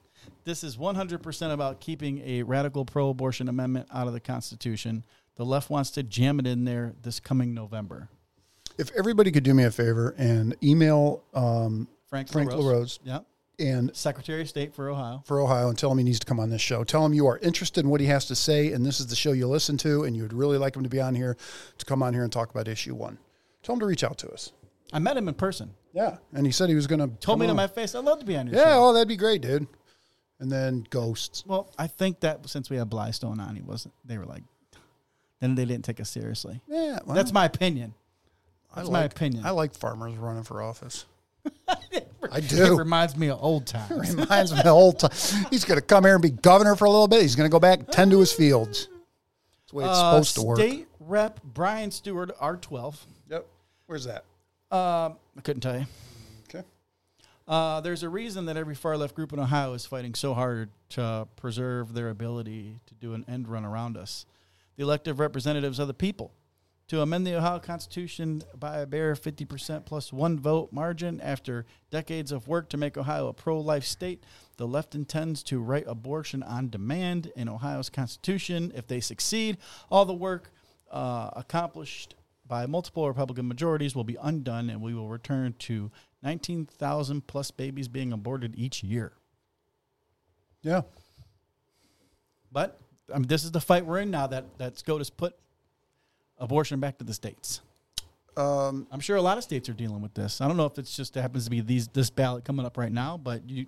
This 0.46 0.64
is 0.64 0.78
one 0.78 0.96
hundred 0.96 1.24
percent 1.24 1.52
about 1.52 1.80
keeping 1.82 2.22
a 2.26 2.44
radical 2.44 2.86
pro-abortion 2.86 3.50
amendment 3.50 3.88
out 3.94 4.08
of 4.08 4.14
the 4.14 4.20
Constitution. 4.20 5.04
The 5.36 5.46
left 5.46 5.70
wants 5.70 5.92
to 5.92 6.04
jam 6.04 6.40
it 6.40 6.48
in 6.48 6.66
there 6.66 6.94
this 7.02 7.20
coming 7.20 7.54
November. 7.54 8.10
If 8.78 8.92
everybody 8.98 9.32
could 9.32 9.44
do 9.44 9.54
me 9.54 9.64
a 9.64 9.72
favor 9.72 10.14
and 10.18 10.56
email 10.64 11.24
um, 11.34 11.88
Frank, 12.08 12.30
Frank 12.32 12.52
LaRose, 12.52 12.64
LaRose 12.66 13.00
Yep. 13.04 13.26
and 13.60 13.96
Secretary 13.96 14.42
of 14.42 14.50
State 14.50 14.74
for 14.74 14.90
Ohio. 14.90 15.24
for 15.26 15.40
Ohio 15.42 15.70
and 15.70 15.78
tell 15.78 15.92
him 15.92 15.98
he 16.00 16.04
needs 16.04 16.20
to 16.20 16.26
come 16.26 16.40
on 16.40 16.50
this 16.50 16.62
show. 16.62 16.84
Tell 16.84 17.06
him 17.06 17.14
you 17.14 17.28
are 17.28 17.38
interested 17.40 17.84
in 17.84 17.90
what 17.90 18.02
he 18.02 18.08
has 18.08 18.26
to 18.28 18.36
say, 18.36 18.72
and 18.72 18.86
this 18.86 19.00
is 19.00 19.08
the 19.08 19.16
show 19.16 19.32
you 19.32 19.48
listen 19.48 19.78
to, 19.78 20.04
and 20.04 20.16
you 20.16 20.24
would 20.24 20.34
really 20.34 20.58
like 20.58 20.76
him 20.76 20.84
to 20.84 20.90
be 20.90 21.00
on 21.02 21.14
here 21.16 21.38
to 21.78 21.86
come 21.86 22.02
on 22.04 22.14
here 22.14 22.24
and 22.24 22.32
talk 22.32 22.50
about 22.52 22.68
issue 22.68 22.96
one. 22.96 23.18
Tell 23.64 23.74
him 23.74 23.80
to 23.80 23.86
reach 23.86 24.04
out 24.04 24.18
to 24.20 24.30
us. 24.32 24.52
I 24.92 25.00
met 25.00 25.18
him 25.18 25.28
in 25.28 25.34
person. 25.36 25.72
Yeah, 25.94 26.18
and 26.34 26.46
he 26.46 26.52
said 26.52 26.70
he 26.70 26.76
was 26.76 26.88
going 26.88 27.00
to 27.00 27.08
Told 27.20 27.40
me 27.40 27.46
to 27.48 27.54
my 27.54 27.68
face, 27.68 27.94
I'd 27.96 28.04
love 28.06 28.20
to 28.20 28.26
be 28.26 28.36
on 28.38 28.48
your 28.48 28.56
Yeah, 28.56 28.66
show. 28.74 28.90
oh, 28.90 28.94
that'd 28.94 29.08
be 29.08 29.16
great, 29.18 29.42
dude. 29.42 29.68
And 30.40 30.52
then 30.52 30.86
ghosts. 30.90 31.44
Well, 31.46 31.72
I 31.78 31.86
think 31.88 32.20
that 32.22 32.48
since 32.50 32.70
we 32.72 32.78
had 32.78 32.90
Blystone 32.90 33.40
on, 33.40 33.56
he 33.56 33.62
wasn't. 33.62 33.94
They 34.04 34.18
were 34.18 34.26
like, 34.26 34.44
then 35.44 35.56
they 35.56 35.66
didn't 35.66 35.84
take 35.86 36.00
us 36.00 36.10
seriously. 36.10 36.62
Yeah, 36.68 37.00
well, 37.06 37.16
That's 37.16 37.34
my 37.34 37.46
opinion. 37.46 37.94
That's 38.76 38.90
my 38.90 39.04
opinion. 39.04 39.46
I 39.46 39.52
like 39.52 39.76
farmers 39.76 40.16
running 40.16 40.44
for 40.44 40.62
office. 40.62 41.06
I 41.68 42.38
It 42.38 42.48
do. 42.50 42.78
reminds 42.78 43.16
me 43.18 43.30
of 43.30 43.38
old 43.44 43.68
times. 43.68 44.16
Reminds 44.16 44.52
me 44.54 44.60
of 44.62 44.66
old 44.68 45.00
time. 45.00 45.12
He's 45.52 45.66
going 45.66 45.80
to 45.80 45.86
come 45.86 46.06
here 46.06 46.14
and 46.14 46.22
be 46.24 46.30
governor 46.32 46.76
for 46.76 46.86
a 46.86 46.90
little 46.90 47.08
bit. 47.08 47.22
He's 47.22 47.36
going 47.36 47.48
to 47.50 47.52
go 47.52 47.60
back 47.60 47.80
and 47.80 47.88
tend 47.90 48.12
to 48.12 48.20
his 48.20 48.32
fields. 48.34 48.88
That's 48.88 49.72
the 49.72 49.76
way 49.76 49.84
it's 49.86 49.94
Uh, 49.94 50.12
supposed 50.12 50.36
to 50.36 50.42
work. 50.42 50.58
State 50.58 50.88
Rep 51.00 51.40
Brian 51.44 51.92
Stewart, 51.92 52.32
R12. 52.40 52.96
Yep. 53.30 53.46
Where's 53.88 54.06
that? 54.06 54.24
Um, 54.72 55.18
I 55.38 55.42
couldn't 55.44 55.62
tell 55.62 55.78
you. 55.78 55.86
Okay. 56.50 56.66
Uh, 57.48 57.82
there's 57.82 58.02
a 58.04 58.10
reason 58.10 58.46
that 58.46 58.58
every 58.58 58.74
far 58.76 58.98
left 58.98 59.14
group 59.14 59.34
in 59.34 59.40
Ohio 59.40 59.74
is 59.74 59.86
fighting 59.86 60.16
so 60.16 60.34
hard 60.34 60.70
to 60.92 61.28
preserve 61.36 61.94
their 61.94 62.10
ability 62.10 62.80
to 62.88 62.94
do 62.96 63.14
an 63.14 63.26
end 63.28 63.48
run 63.50 63.66
around 63.66 63.98
us. 63.98 64.26
The 64.76 64.84
elective 64.84 65.20
representatives 65.20 65.80
of 65.80 65.88
the 65.88 65.94
people. 65.94 66.34
To 66.90 67.02
amend 67.02 67.26
the 67.26 67.36
Ohio 67.36 67.60
Constitution 67.60 68.42
by 68.60 68.80
a 68.80 68.86
bare 68.86 69.16
50% 69.16 69.86
plus 69.86 70.12
one 70.12 70.38
vote 70.38 70.74
margin 70.74 71.22
after 71.22 71.66
decades 71.90 72.32
of 72.32 72.48
work 72.48 72.70
to 72.70 72.78
make 72.78 72.98
Ohio 72.98 73.28
a 73.28 73.34
pro 73.34 73.60
life 73.60 73.86
state, 73.86 74.24
the 74.58 74.68
left 74.68 74.94
intends 74.94 75.44
to 75.44 75.60
write 75.60 75.86
abortion 75.88 76.44
on 76.44 76.70
demand 76.70 77.32
in 77.36 77.48
Ohio's 77.48 77.90
Constitution. 77.90 78.72
If 78.76 78.88
they 78.88 79.00
succeed, 79.00 79.58
all 79.90 80.06
the 80.06 80.14
work 80.14 80.52
uh, 80.92 81.30
accomplished 81.36 82.16
by 82.46 82.66
multiple 82.66 83.08
Republican 83.08 83.48
majorities 83.48 83.96
will 83.96 84.04
be 84.04 84.18
undone, 84.22 84.70
and 84.70 84.82
we 84.82 84.94
will 84.94 85.08
return 85.08 85.56
to 85.60 85.90
19,000 86.22 87.26
plus 87.26 87.50
babies 87.50 87.88
being 87.88 88.12
aborted 88.12 88.54
each 88.58 88.84
year. 88.84 89.14
Yeah. 90.62 90.82
But 92.52 92.80
I 93.12 93.18
mean, 93.18 93.28
this 93.28 93.44
is 93.44 93.52
the 93.52 93.62
fight 93.62 93.86
we're 93.86 94.00
in 94.00 94.12
now 94.12 94.28
that, 94.28 94.58
that 94.58 94.78
SCOTUS 94.78 95.10
put 95.10 95.36
abortion 96.38 96.80
back 96.80 96.98
to 97.00 97.04
the 97.04 97.14
states. 97.14 97.62
Um, 98.36 98.88
I'm 98.92 99.00
sure 99.00 99.16
a 99.16 99.22
lot 99.22 99.38
of 99.38 99.44
states 99.44 99.70
are 99.70 99.74
dealing 99.74 100.02
with 100.02 100.14
this. 100.14 100.42
I 100.42 100.48
don't 100.48 100.58
know 100.58 100.66
if 100.66 100.78
it's 100.78 100.96
just 100.96 101.16
it 101.16 101.22
happens 101.22 101.46
to 101.46 101.50
be 101.52 101.62
these 101.62 101.88
this 101.90 102.10
ballot 102.10 102.46
coming 102.46 102.66
up 102.66 102.78
right 102.78 102.92
now, 102.92 103.18
but 103.18 103.48
you 103.48 103.68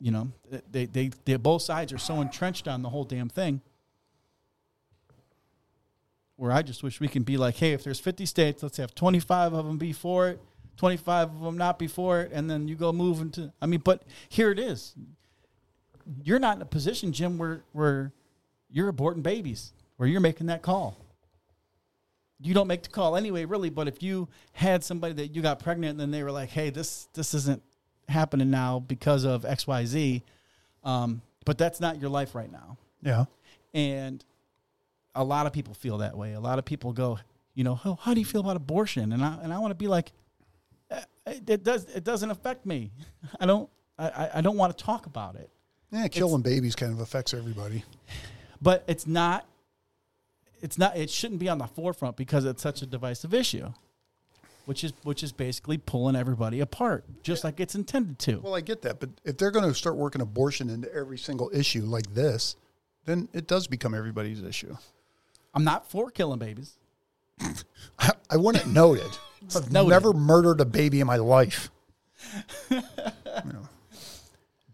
you 0.00 0.10
know 0.10 0.32
they 0.70 0.86
they, 0.86 1.10
they 1.24 1.36
both 1.36 1.62
sides 1.62 1.92
are 1.92 1.98
so 1.98 2.20
entrenched 2.20 2.68
on 2.68 2.82
the 2.82 2.88
whole 2.88 3.04
damn 3.04 3.28
thing. 3.28 3.60
Where 6.36 6.52
I 6.52 6.62
just 6.62 6.82
wish 6.82 7.00
we 7.00 7.08
can 7.08 7.22
be 7.22 7.36
like, 7.36 7.56
hey, 7.56 7.72
if 7.72 7.82
there's 7.82 8.00
50 8.00 8.26
states, 8.26 8.62
let's 8.62 8.76
have 8.76 8.94
25 8.94 9.54
of 9.54 9.66
them 9.66 9.78
be 9.78 9.94
for 9.94 10.28
it, 10.28 10.40
25 10.76 11.34
of 11.34 11.40
them 11.40 11.56
not 11.56 11.78
be 11.78 11.86
for 11.86 12.20
it, 12.20 12.30
and 12.32 12.50
then 12.50 12.68
you 12.68 12.76
go 12.76 12.92
move 12.92 13.20
into. 13.20 13.52
I 13.60 13.66
mean, 13.66 13.80
but 13.80 14.04
here 14.28 14.50
it 14.50 14.58
is. 14.58 14.94
You're 16.22 16.38
not 16.38 16.56
in 16.56 16.62
a 16.62 16.66
position, 16.66 17.12
Jim, 17.12 17.36
where 17.36 17.62
where 17.72 18.12
you're 18.76 18.92
aborting 18.92 19.22
babies, 19.22 19.72
where 19.96 20.08
you're 20.08 20.20
making 20.20 20.46
that 20.48 20.62
call 20.62 20.96
you 22.40 22.52
don't 22.52 22.66
make 22.66 22.82
the 22.82 22.88
call 22.90 23.16
anyway, 23.16 23.44
really. 23.44 23.70
But 23.70 23.88
if 23.88 24.02
you 24.02 24.28
had 24.52 24.84
somebody 24.84 25.14
that 25.14 25.28
you 25.34 25.40
got 25.42 25.58
pregnant 25.58 25.92
and 25.92 26.00
then 26.00 26.10
they 26.10 26.22
were 26.22 26.30
like, 26.32 26.50
"Hey, 26.50 26.70
this 26.70 27.08
this 27.14 27.32
isn't 27.34 27.62
happening 28.08 28.50
now 28.50 28.78
because 28.78 29.24
of 29.24 29.44
X, 29.44 29.66
Y, 29.66 29.84
Z," 29.86 30.22
um, 30.84 31.22
but 31.44 31.56
that's 31.56 31.80
not 31.80 31.98
your 32.00 32.10
life 32.10 32.34
right 32.34 32.50
now, 32.52 32.76
yeah. 33.02 33.24
and 33.72 34.22
a 35.14 35.24
lot 35.24 35.46
of 35.46 35.52
people 35.54 35.72
feel 35.72 35.98
that 35.98 36.16
way. 36.16 36.34
A 36.34 36.40
lot 36.40 36.58
of 36.58 36.66
people 36.66 36.92
go, 36.92 37.18
you 37.54 37.64
know, 37.64 37.80
oh, 37.86 37.98
how 38.02 38.12
do 38.12 38.20
you 38.20 38.26
feel 38.26 38.42
about 38.42 38.56
abortion? 38.56 39.12
And 39.12 39.24
I 39.24 39.38
and 39.42 39.50
I 39.52 39.58
want 39.58 39.70
to 39.70 39.74
be 39.76 39.88
like, 39.88 40.12
"Eh, 40.90 41.00
it 41.46 41.64
does 41.64 41.84
it 41.86 42.04
doesn't 42.04 42.30
affect 42.30 42.66
me. 42.66 42.90
I 43.40 43.46
don't 43.46 43.70
I, 43.98 44.08
I- 44.08 44.30
I 44.34 44.40
don't 44.42 44.58
want 44.58 44.76
to 44.76 44.84
talk 44.84 45.06
about 45.06 45.36
it. 45.36 45.48
Yeah, 45.90 46.08
killing 46.08 46.42
babies 46.42 46.76
kind 46.76 46.92
of 46.92 47.00
affects 47.00 47.32
everybody. 47.32 47.82
But 48.60 48.84
it's 48.86 49.06
not 49.06 49.46
it's 50.60 50.78
not 50.78 50.96
it 50.96 51.10
shouldn't 51.10 51.40
be 51.40 51.48
on 51.48 51.58
the 51.58 51.66
forefront 51.66 52.16
because 52.16 52.44
it's 52.44 52.62
such 52.62 52.82
a 52.82 52.86
divisive 52.86 53.34
issue 53.34 53.72
which 54.64 54.82
is 54.82 54.92
which 55.02 55.22
is 55.22 55.32
basically 55.32 55.78
pulling 55.78 56.16
everybody 56.16 56.60
apart 56.60 57.04
just 57.22 57.44
like 57.44 57.60
it's 57.60 57.74
intended 57.74 58.18
to 58.18 58.40
Well, 58.40 58.54
I 58.54 58.60
get 58.60 58.82
that, 58.82 59.00
but 59.00 59.10
if 59.24 59.36
they're 59.38 59.50
going 59.50 59.68
to 59.68 59.74
start 59.74 59.96
working 59.96 60.20
abortion 60.20 60.70
into 60.70 60.92
every 60.92 61.18
single 61.18 61.50
issue 61.54 61.82
like 61.82 62.14
this, 62.14 62.56
then 63.04 63.28
it 63.32 63.46
does 63.46 63.68
become 63.68 63.94
everybody's 63.94 64.42
issue. 64.42 64.76
i'm 65.54 65.64
not 65.64 65.88
for 65.88 66.10
killing 66.10 66.38
babies 66.38 66.78
I, 67.98 68.12
I 68.30 68.36
want 68.38 68.56
it 68.56 68.66
noted. 68.66 69.10
I've 69.54 69.70
noted. 69.70 69.90
never 69.90 70.12
murdered 70.12 70.60
a 70.60 70.64
baby 70.64 71.00
in 71.00 71.06
my 71.06 71.16
life. 71.16 71.70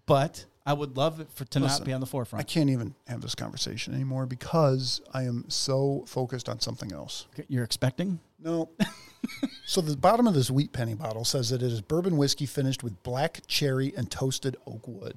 but 0.07 0.45
I 0.64 0.72
would 0.72 0.96
love 0.96 1.18
it 1.18 1.29
for 1.33 1.44
to 1.46 1.61
not 1.61 1.85
be 1.85 1.92
on 1.92 2.01
the 2.01 2.07
forefront. 2.07 2.40
I 2.40 2.44
can't 2.44 2.70
even 2.70 2.94
have 3.09 3.20
this 3.20 3.35
conversation 3.35 3.94
anymore 3.94 4.27
because 4.27 5.01
I 5.12 5.25
am 5.25 5.44
so 5.48 6.05
focused 6.07 6.48
on 6.48 6.61
something 6.61 6.92
else. 6.92 7.27
You're 7.48 7.64
expecting? 7.64 8.20
No. 8.38 8.70
so 9.66 9.81
the 9.81 9.96
bottom 9.96 10.27
of 10.27 10.35
this 10.35 10.51
wheat 10.51 10.72
penny 10.72 10.94
bottle 10.94 11.25
says 11.25 11.51
that 11.51 11.62
it 11.62 11.72
is 11.72 11.81
bourbon 11.81 12.16
whiskey 12.16 12.46
finished 12.46 12.85
with 12.85 13.03
black 13.03 13.40
cherry 13.48 13.92
and 13.96 14.11
toasted 14.11 14.57
oak 14.66 14.87
wood. 14.87 15.16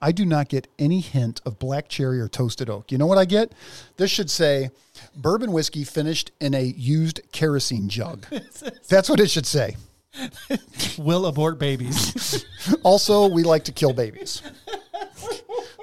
I 0.00 0.12
do 0.12 0.24
not 0.24 0.48
get 0.48 0.68
any 0.78 1.00
hint 1.00 1.40
of 1.44 1.58
black 1.58 1.88
cherry 1.88 2.20
or 2.20 2.28
toasted 2.28 2.70
oak. 2.70 2.92
You 2.92 2.98
know 2.98 3.06
what 3.06 3.18
I 3.18 3.24
get? 3.24 3.52
This 3.96 4.10
should 4.10 4.30
say 4.30 4.70
bourbon 5.14 5.52
whiskey 5.52 5.84
finished 5.84 6.30
in 6.40 6.54
a 6.54 6.62
used 6.62 7.20
kerosene 7.32 7.88
jug. 7.88 8.24
That's 8.88 9.10
what 9.10 9.20
it 9.20 9.28
should 9.28 9.46
say. 9.46 9.76
Will 10.98 11.26
abort 11.26 11.58
babies. 11.58 12.44
Also, 12.82 13.28
we 13.28 13.44
like 13.44 13.64
to 13.64 13.72
kill 13.72 13.94
babies. 13.94 14.42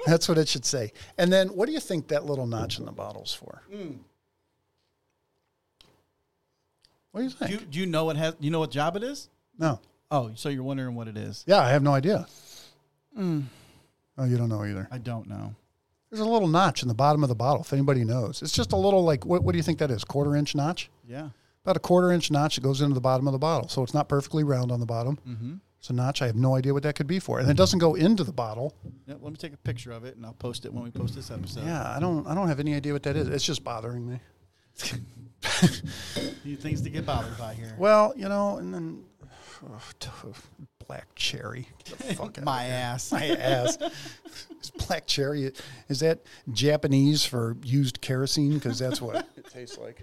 That's 0.06 0.28
what 0.28 0.38
it 0.38 0.46
should 0.46 0.64
say. 0.64 0.92
And 1.18 1.32
then, 1.32 1.48
what 1.48 1.66
do 1.66 1.72
you 1.72 1.80
think 1.80 2.08
that 2.08 2.24
little 2.24 2.46
notch 2.46 2.78
in 2.78 2.84
the 2.84 2.92
bottle's 2.92 3.34
for? 3.34 3.62
Hmm. 3.72 3.92
What 7.10 7.20
do 7.20 7.24
you 7.24 7.30
think? 7.30 7.50
do, 7.50 7.56
you, 7.56 7.60
do 7.72 7.78
you 7.80 7.86
know 7.86 8.04
what 8.04 8.16
has? 8.16 8.36
You 8.38 8.50
know 8.50 8.60
what 8.60 8.70
job 8.70 8.96
it 8.96 9.02
is? 9.02 9.28
no. 9.58 9.80
Oh, 10.10 10.30
so 10.36 10.48
you're 10.48 10.62
wondering 10.62 10.94
what 10.94 11.08
it 11.08 11.16
is? 11.16 11.42
Yeah, 11.48 11.58
I 11.58 11.70
have 11.70 11.82
no 11.82 11.92
idea. 11.92 12.26
Hmm. 13.16 13.40
Oh, 14.16 14.24
you 14.24 14.36
don't 14.36 14.48
know 14.48 14.64
either. 14.64 14.86
I 14.92 14.98
don't 14.98 15.28
know. 15.28 15.54
There's 16.10 16.20
a 16.20 16.24
little 16.24 16.46
notch 16.46 16.82
in 16.82 16.88
the 16.88 16.94
bottom 16.94 17.24
of 17.24 17.28
the 17.28 17.34
bottle, 17.34 17.62
if 17.62 17.72
anybody 17.72 18.04
knows. 18.04 18.40
It's 18.40 18.52
just 18.52 18.72
a 18.72 18.76
little 18.76 19.02
like, 19.04 19.26
what, 19.26 19.42
what 19.42 19.52
do 19.52 19.58
you 19.58 19.64
think 19.64 19.78
that 19.78 19.90
is? 19.90 20.04
Quarter 20.04 20.36
inch 20.36 20.54
notch? 20.54 20.88
Yeah. 21.08 21.30
About 21.66 21.76
a 21.76 21.80
quarter 21.80 22.12
inch 22.12 22.30
notch 22.30 22.54
that 22.54 22.60
goes 22.60 22.80
into 22.80 22.94
the 22.94 23.00
bottom 23.00 23.26
of 23.26 23.32
the 23.32 23.40
bottle. 23.40 23.68
So 23.68 23.82
it's 23.82 23.92
not 23.92 24.08
perfectly 24.08 24.44
round 24.44 24.70
on 24.70 24.78
the 24.78 24.86
bottom. 24.86 25.18
Mm-hmm. 25.28 25.54
It's 25.80 25.90
a 25.90 25.92
notch. 25.92 26.22
I 26.22 26.26
have 26.26 26.36
no 26.36 26.54
idea 26.54 26.72
what 26.72 26.84
that 26.84 26.94
could 26.94 27.08
be 27.08 27.18
for. 27.18 27.40
And 27.40 27.50
it 27.50 27.56
doesn't 27.56 27.80
go 27.80 27.96
into 27.96 28.22
the 28.22 28.32
bottle. 28.32 28.72
yeah. 29.04 29.14
Let 29.20 29.32
me 29.32 29.36
take 29.36 29.52
a 29.52 29.56
picture 29.56 29.90
of 29.90 30.04
it 30.04 30.14
and 30.16 30.24
I'll 30.24 30.34
post 30.34 30.64
it 30.64 30.72
when 30.72 30.84
we 30.84 30.92
post 30.92 31.16
this 31.16 31.28
episode. 31.32 31.64
Yeah, 31.64 31.82
I 31.92 31.98
don't 31.98 32.24
I 32.24 32.36
don't 32.36 32.46
have 32.46 32.60
any 32.60 32.72
idea 32.74 32.92
what 32.92 33.02
that 33.02 33.16
is. 33.16 33.26
It's 33.26 33.44
just 33.44 33.64
bothering 33.64 34.08
me. 34.08 34.20
Few 36.44 36.56
things 36.56 36.82
to 36.82 36.90
get 36.90 37.04
bothered 37.04 37.36
by 37.36 37.54
here. 37.54 37.74
Well, 37.78 38.14
you 38.16 38.28
know, 38.28 38.58
and 38.58 38.72
then 38.72 39.02
oh, 39.68 39.80
t- 39.98 40.08
black 40.86 41.08
cherry. 41.16 41.68
Fuck 42.14 42.40
My 42.44 42.64
ass. 42.66 43.10
My 43.10 43.26
ass. 43.26 43.76
Is 44.62 44.70
black 44.70 45.06
cherry 45.06 45.52
is 45.88 46.00
that 46.00 46.20
Japanese 46.52 47.24
for 47.24 47.56
used 47.64 48.00
kerosene? 48.00 48.54
Because 48.54 48.78
that's 48.78 49.00
what 49.02 49.26
it 49.36 49.50
tastes 49.50 49.78
like. 49.78 50.02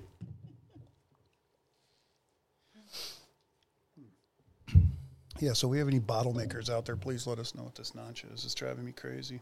Yeah, 5.39 5.53
so 5.53 5.67
we 5.67 5.77
have 5.79 5.87
any 5.87 5.99
bottle 5.99 6.33
makers 6.33 6.69
out 6.69 6.85
there? 6.85 6.95
Please 6.95 7.25
let 7.27 7.39
us 7.39 7.55
know 7.55 7.63
what 7.63 7.75
this 7.75 7.95
notch 7.95 8.23
is. 8.25 8.45
It's 8.45 8.53
driving 8.53 8.85
me 8.85 8.91
crazy. 8.91 9.39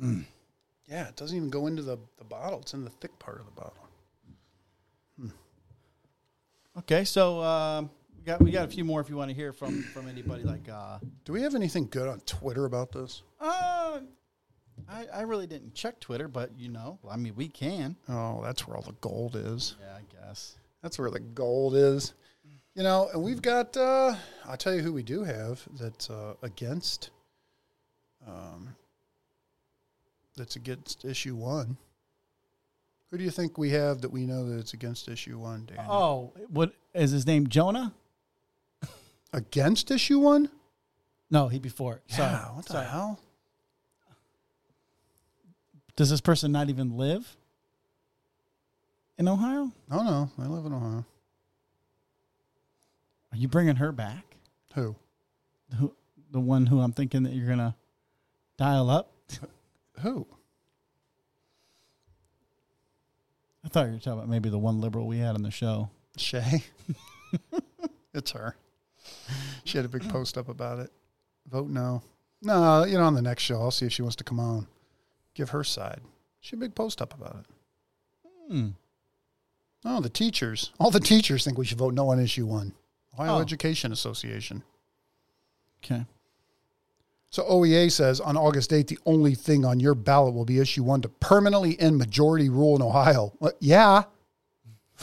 Yeah, 0.00 1.08
it 1.08 1.16
doesn't 1.16 1.36
even 1.36 1.50
go 1.50 1.66
into 1.66 1.82
the, 1.82 1.98
the 2.18 2.24
bottle. 2.24 2.60
It's 2.60 2.74
in 2.74 2.84
the 2.84 2.90
thick 2.90 3.18
part 3.18 3.40
of 3.40 3.46
the 3.46 3.52
bottle. 3.52 3.74
Okay, 6.76 7.04
so 7.04 7.40
um, 7.40 7.88
we 8.18 8.24
got 8.24 8.40
we 8.42 8.50
got 8.50 8.64
a 8.64 8.68
few 8.70 8.84
more 8.84 9.00
if 9.00 9.08
you 9.08 9.16
want 9.16 9.30
to 9.30 9.34
hear 9.34 9.52
from 9.52 9.82
from 9.84 10.08
anybody 10.08 10.42
like. 10.42 10.68
Uh, 10.68 10.98
Do 11.24 11.32
we 11.32 11.40
have 11.42 11.54
anything 11.54 11.86
good 11.88 12.08
on 12.08 12.18
Twitter 12.20 12.64
about 12.64 12.90
this? 12.90 13.22
uh, 13.40 14.00
I 14.88 15.06
I 15.14 15.20
really 15.22 15.46
didn't 15.46 15.74
check 15.74 16.00
Twitter, 16.00 16.26
but 16.26 16.50
you 16.58 16.68
know, 16.68 16.98
I 17.08 17.16
mean, 17.16 17.36
we 17.36 17.46
can. 17.48 17.94
Oh, 18.08 18.40
that's 18.42 18.66
where 18.66 18.76
all 18.76 18.82
the 18.82 18.96
gold 19.00 19.36
is. 19.36 19.76
Yeah, 19.80 19.94
I 19.98 20.26
guess. 20.26 20.56
That's 20.82 20.98
where 20.98 21.10
the 21.12 21.20
gold 21.20 21.76
is. 21.76 22.14
You 22.74 22.82
know, 22.82 23.08
and 23.12 23.22
we've 23.22 23.40
got, 23.40 23.76
uh, 23.76 24.16
I'll 24.46 24.56
tell 24.56 24.74
you 24.74 24.82
who 24.82 24.92
we 24.92 25.04
do 25.04 25.22
have 25.22 25.62
that's 25.78 26.10
uh, 26.10 26.34
against, 26.42 27.10
um, 28.26 28.74
that's 30.36 30.56
against 30.56 31.04
issue 31.04 31.36
one. 31.36 31.76
Who 33.10 33.18
do 33.18 33.22
you 33.22 33.30
think 33.30 33.58
we 33.58 33.70
have 33.70 34.00
that 34.00 34.10
we 34.10 34.26
know 34.26 34.48
that 34.48 34.58
it's 34.58 34.74
against 34.74 35.08
issue 35.08 35.38
one, 35.38 35.66
Dan? 35.66 35.86
Oh, 35.88 36.32
what 36.48 36.72
is 36.94 37.12
his 37.12 37.26
name? 37.28 37.46
Jonah? 37.46 37.94
Against 39.32 39.92
issue 39.92 40.18
one? 40.18 40.48
No, 41.30 41.46
he 41.46 41.60
before. 41.60 41.94
it. 41.94 42.12
Sorry. 42.12 42.32
Yeah, 42.32 42.56
what 42.56 42.66
the 42.66 42.72
Sorry. 42.72 42.86
hell? 42.86 43.20
Does 45.94 46.10
this 46.10 46.20
person 46.20 46.50
not 46.50 46.68
even 46.70 46.96
live 46.96 47.36
in 49.16 49.28
Ohio? 49.28 49.70
No, 49.88 50.02
no, 50.02 50.30
I 50.38 50.46
live 50.46 50.66
in 50.66 50.72
Ohio. 50.72 51.04
Are 53.34 53.36
you 53.36 53.48
bringing 53.48 53.76
her 53.76 53.90
back? 53.90 54.36
Who? 54.76 54.94
Who, 55.80 55.92
the 56.30 56.38
one 56.38 56.66
who 56.66 56.78
I'm 56.78 56.92
thinking 56.92 57.24
that 57.24 57.32
you're 57.32 57.48
gonna 57.48 57.74
dial 58.56 58.88
up? 58.88 59.10
Who? 60.02 60.24
I 63.64 63.68
thought 63.68 63.86
you 63.86 63.94
were 63.94 63.98
talking 63.98 64.12
about 64.12 64.28
maybe 64.28 64.50
the 64.50 64.58
one 64.58 64.80
liberal 64.80 65.08
we 65.08 65.18
had 65.18 65.34
on 65.34 65.42
the 65.42 65.50
show. 65.50 65.90
Shay? 66.16 66.62
it's 68.14 68.30
her. 68.30 68.54
She 69.64 69.78
had 69.78 69.84
a 69.84 69.88
big 69.88 70.08
post 70.08 70.38
up 70.38 70.48
about 70.48 70.78
it. 70.78 70.92
Vote 71.50 71.68
no. 71.68 72.02
No, 72.40 72.84
you 72.84 72.96
know, 72.96 73.04
on 73.04 73.14
the 73.14 73.22
next 73.22 73.42
show, 73.42 73.60
I'll 73.60 73.72
see 73.72 73.86
if 73.86 73.92
she 73.92 74.02
wants 74.02 74.16
to 74.16 74.24
come 74.24 74.38
on. 74.38 74.68
Give 75.34 75.50
her 75.50 75.64
side. 75.64 76.02
She 76.40 76.50
had 76.50 76.58
a 76.58 76.66
big 76.66 76.76
post 76.76 77.02
up 77.02 77.12
about 77.12 77.36
it. 77.40 77.46
Hmm. 78.48 78.68
Oh, 79.84 80.00
the 80.00 80.08
teachers. 80.08 80.70
All 80.78 80.92
the 80.92 81.00
teachers 81.00 81.44
think 81.44 81.58
we 81.58 81.64
should 81.64 81.78
vote 81.78 81.94
no 81.94 82.10
on 82.10 82.20
issue 82.20 82.46
one. 82.46 82.74
Ohio 83.14 83.36
Oh. 83.36 83.40
Education 83.40 83.92
Association. 83.92 84.62
Okay. 85.84 86.04
So 87.30 87.42
OEA 87.44 87.90
says 87.90 88.20
on 88.20 88.36
August 88.36 88.70
8th, 88.70 88.88
the 88.88 88.98
only 89.06 89.34
thing 89.34 89.64
on 89.64 89.80
your 89.80 89.94
ballot 89.94 90.34
will 90.34 90.44
be 90.44 90.60
issue 90.60 90.84
one 90.84 91.02
to 91.02 91.08
permanently 91.08 91.78
end 91.80 91.98
majority 91.98 92.48
rule 92.48 92.76
in 92.76 92.82
Ohio. 92.82 93.32
Yeah. 93.58 94.04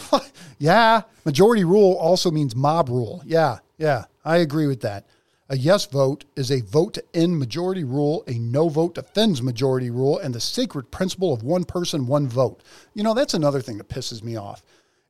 yeah. 0.60 1.02
Majority 1.26 1.64
rule 1.66 1.96
also 1.98 2.32
means 2.32 2.56
mob 2.56 2.90
rule. 2.90 3.22
Yeah. 3.26 3.60
Yeah. 3.78 4.06
I 4.24 4.38
agree 4.38 4.68
with 4.68 4.82
that. 4.82 5.06
A 5.50 5.58
yes 5.58 5.86
vote 5.86 6.24
is 6.38 6.50
a 6.50 6.62
vote 6.62 6.94
to 6.94 7.04
end 7.14 7.38
majority 7.38 7.84
rule. 7.84 8.24
A 8.28 8.36
no 8.36 8.70
vote 8.70 8.96
defends 8.96 9.42
majority 9.42 9.90
rule 9.90 10.18
and 10.18 10.34
the 10.34 10.40
sacred 10.40 10.90
principle 10.92 11.34
of 11.34 11.44
one 11.44 11.66
person, 11.66 12.08
one 12.08 12.30
vote. 12.30 12.64
You 12.94 13.04
know, 13.04 13.14
that's 13.14 13.34
another 13.34 13.60
thing 13.60 13.78
that 13.78 13.90
pisses 13.90 14.24
me 14.24 14.38
off. 14.38 14.64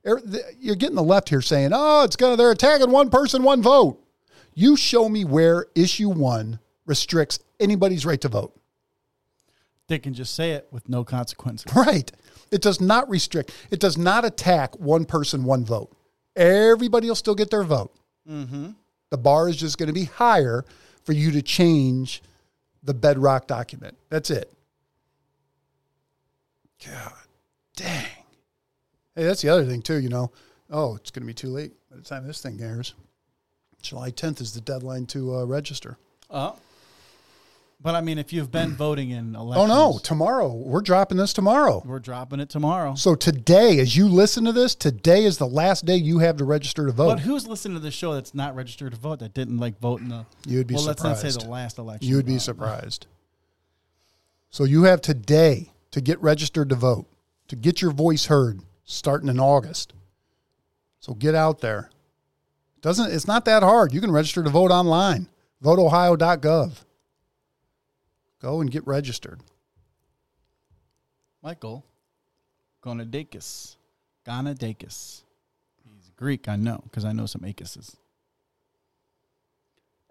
You're 0.04 0.76
getting 0.76 0.96
the 0.96 1.02
left 1.02 1.28
here 1.28 1.42
saying, 1.42 1.70
oh, 1.72 2.04
it's 2.04 2.16
to, 2.16 2.36
they're 2.36 2.50
attacking 2.50 2.90
one 2.90 3.10
person, 3.10 3.42
one 3.42 3.62
vote. 3.62 4.02
You 4.54 4.76
show 4.76 5.08
me 5.08 5.24
where 5.24 5.66
issue 5.74 6.08
one 6.08 6.58
restricts 6.86 7.38
anybody's 7.60 8.04
right 8.04 8.20
to 8.20 8.28
vote. 8.28 8.58
They 9.88 9.98
can 9.98 10.14
just 10.14 10.34
say 10.34 10.52
it 10.52 10.68
with 10.70 10.88
no 10.88 11.04
consequences. 11.04 11.72
Right. 11.76 12.10
It 12.50 12.60
does 12.60 12.82
not 12.82 13.08
restrict, 13.08 13.50
it 13.70 13.80
does 13.80 13.96
not 13.96 14.26
attack 14.26 14.78
one 14.78 15.06
person, 15.06 15.44
one 15.44 15.64
vote. 15.64 15.96
Everybody 16.36 17.08
will 17.08 17.14
still 17.14 17.34
get 17.34 17.50
their 17.50 17.64
vote. 17.64 17.94
Mm-hmm. 18.28 18.70
The 19.10 19.18
bar 19.18 19.48
is 19.48 19.56
just 19.56 19.78
going 19.78 19.86
to 19.86 19.92
be 19.94 20.04
higher 20.04 20.64
for 21.04 21.12
you 21.12 21.30
to 21.32 21.42
change 21.42 22.22
the 22.82 22.92
bedrock 22.94 23.46
document. 23.46 23.96
That's 24.10 24.30
it. 24.30 24.52
God 26.84 27.12
dang. 27.76 28.06
Hey, 29.14 29.24
that's 29.24 29.42
the 29.42 29.48
other 29.48 29.64
thing, 29.64 29.82
too, 29.82 29.96
you 30.00 30.08
know. 30.08 30.30
Oh, 30.70 30.96
it's 30.96 31.10
going 31.10 31.22
to 31.22 31.26
be 31.26 31.34
too 31.34 31.48
late 31.50 31.72
by 31.90 31.96
the 31.96 32.02
time 32.02 32.26
this 32.26 32.40
thing 32.40 32.58
airs. 32.62 32.94
July 33.82 34.10
10th 34.10 34.40
is 34.40 34.52
the 34.54 34.60
deadline 34.60 35.06
to 35.06 35.36
uh, 35.36 35.44
register. 35.44 35.98
Oh. 36.30 36.56
But 37.82 37.96
I 37.96 38.00
mean, 38.00 38.16
if 38.16 38.32
you've 38.32 38.52
been 38.52 38.70
voting 38.76 39.10
in 39.10 39.34
elections, 39.34 39.70
Oh, 39.72 39.90
no. 39.92 39.98
Tomorrow. 39.98 40.52
We're 40.54 40.80
dropping 40.82 41.18
this 41.18 41.32
tomorrow. 41.32 41.82
we're 41.84 41.98
dropping 41.98 42.38
it 42.38 42.48
tomorrow. 42.48 42.94
So 42.94 43.16
today, 43.16 43.80
as 43.80 43.96
you 43.96 44.06
listen 44.08 44.44
to 44.44 44.52
this, 44.52 44.76
today 44.76 45.24
is 45.24 45.36
the 45.38 45.48
last 45.48 45.84
day 45.84 45.96
you 45.96 46.20
have 46.20 46.36
to 46.36 46.44
register 46.44 46.86
to 46.86 46.92
vote. 46.92 47.08
But 47.08 47.20
who's 47.20 47.46
listening 47.48 47.76
to 47.76 47.82
the 47.82 47.90
show 47.90 48.14
that's 48.14 48.34
not 48.34 48.54
registered 48.54 48.92
to 48.92 48.98
vote 48.98 49.18
that 49.18 49.34
didn't 49.34 49.58
like 49.58 49.80
vote 49.80 50.00
in 50.00 50.10
the? 50.10 50.24
You 50.46 50.58
would 50.58 50.68
be 50.68 50.76
surprised. 50.76 50.86
let's 51.04 51.24
not 51.24 51.32
say 51.32 51.44
the 51.44 51.50
last 51.50 51.78
election. 51.78 52.08
you 52.08 52.14
would 52.16 52.24
be 52.26 52.36
Uh, 52.36 52.38
surprised. 52.38 53.06
So 54.50 54.62
you 54.62 54.84
have 54.84 55.00
today 55.00 55.72
to 55.90 56.00
get 56.00 56.22
registered 56.22 56.68
to 56.68 56.76
vote, 56.76 57.06
to 57.48 57.56
get 57.56 57.82
your 57.82 57.90
voice 57.90 58.26
heard, 58.26 58.60
starting 58.92 59.28
in 59.28 59.40
August. 59.40 59.92
So 61.00 61.14
get 61.14 61.34
out 61.34 61.60
there. 61.60 61.90
Doesn't 62.80 63.12
it's 63.12 63.26
not 63.26 63.44
that 63.46 63.62
hard. 63.62 63.92
You 63.92 64.00
can 64.00 64.12
register 64.12 64.42
to 64.42 64.50
vote 64.50 64.70
online. 64.70 65.28
VoteOhio.gov. 65.62 66.84
Go 68.40 68.60
and 68.60 68.70
get 68.70 68.86
registered. 68.86 69.40
Michael 71.42 71.84
Gonidakis. 72.82 73.76
Gonidakis. 74.26 75.22
He's 75.84 76.10
Greek, 76.16 76.48
I 76.48 76.56
know, 76.56 76.80
because 76.84 77.04
I 77.04 77.12
know 77.12 77.26
some 77.26 77.42
Akises. 77.42 77.96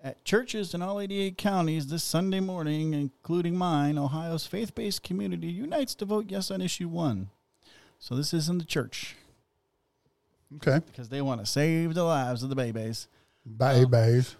At 0.04 0.26
churches 0.26 0.74
in 0.74 0.82
all 0.82 1.00
88 1.00 1.38
counties 1.38 1.88
this 1.88 2.04
Sunday 2.04 2.40
morning, 2.40 2.94
including 2.94 3.56
mine, 3.56 3.98
Ohio's 3.98 4.48
faith 4.48 4.74
based 4.74 5.04
community 5.04 5.48
unites 5.48 5.94
to 5.96 6.06
vote 6.06 6.26
yes 6.28 6.50
on 6.50 6.60
issue 6.62 6.88
one. 6.88 7.30
So 8.02 8.16
this 8.16 8.34
isn't 8.34 8.58
the 8.58 8.66
church 8.66 9.16
Okay. 10.56 10.80
because 10.86 11.08
they 11.08 11.22
want 11.22 11.40
to 11.40 11.46
save 11.46 11.94
the 11.94 12.04
lives 12.04 12.42
of 12.44 12.50
the 12.50 12.56
babies. 12.56 13.08
Bye, 13.46 13.86
bays. 13.86 14.36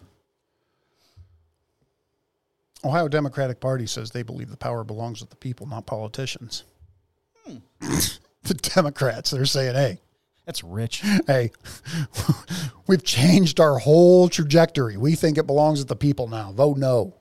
Ohio 2.84 3.06
Democratic 3.06 3.60
Party 3.60 3.86
says 3.86 4.10
they 4.10 4.24
believe 4.24 4.50
the 4.50 4.56
power 4.56 4.82
belongs 4.82 5.20
with 5.20 5.30
the 5.30 5.36
people, 5.36 5.66
not 5.66 5.86
politicians. 5.86 6.64
Hmm. 7.46 7.58
the 8.42 8.54
Democrats, 8.54 9.30
they're 9.30 9.46
saying, 9.46 9.74
hey, 9.76 10.00
That's 10.44 10.64
rich. 10.64 11.02
hey, 11.28 11.52
we've 12.88 13.04
changed 13.04 13.60
our 13.60 13.78
whole 13.78 14.28
trajectory. 14.28 14.96
We 14.96 15.14
think 15.14 15.38
it 15.38 15.46
belongs 15.46 15.78
with 15.78 15.88
the 15.88 15.96
people 15.96 16.26
now. 16.26 16.50
Vote 16.50 16.78
no. 16.78 17.14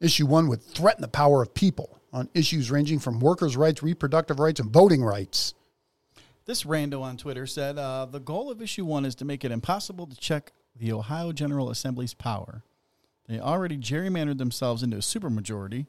Issue 0.00 0.24
one 0.26 0.48
would 0.48 0.62
threaten 0.62 1.02
the 1.02 1.08
power 1.08 1.42
of 1.42 1.52
people 1.52 1.95
on 2.12 2.28
issues 2.34 2.70
ranging 2.70 2.98
from 2.98 3.20
workers' 3.20 3.56
rights, 3.56 3.82
reproductive 3.82 4.38
rights, 4.38 4.60
and 4.60 4.70
voting 4.70 5.02
rights. 5.02 5.54
This 6.46 6.62
rando 6.62 7.02
on 7.02 7.16
Twitter 7.16 7.46
said 7.46 7.76
uh, 7.76 8.06
the 8.06 8.20
goal 8.20 8.50
of 8.50 8.62
issue 8.62 8.84
one 8.84 9.04
is 9.04 9.16
to 9.16 9.24
make 9.24 9.44
it 9.44 9.50
impossible 9.50 10.06
to 10.06 10.16
check 10.16 10.52
the 10.78 10.92
Ohio 10.92 11.32
General 11.32 11.70
Assembly's 11.70 12.14
power. 12.14 12.62
They 13.28 13.40
already 13.40 13.76
gerrymandered 13.76 14.38
themselves 14.38 14.82
into 14.82 14.96
a 14.96 15.00
supermajority. 15.00 15.86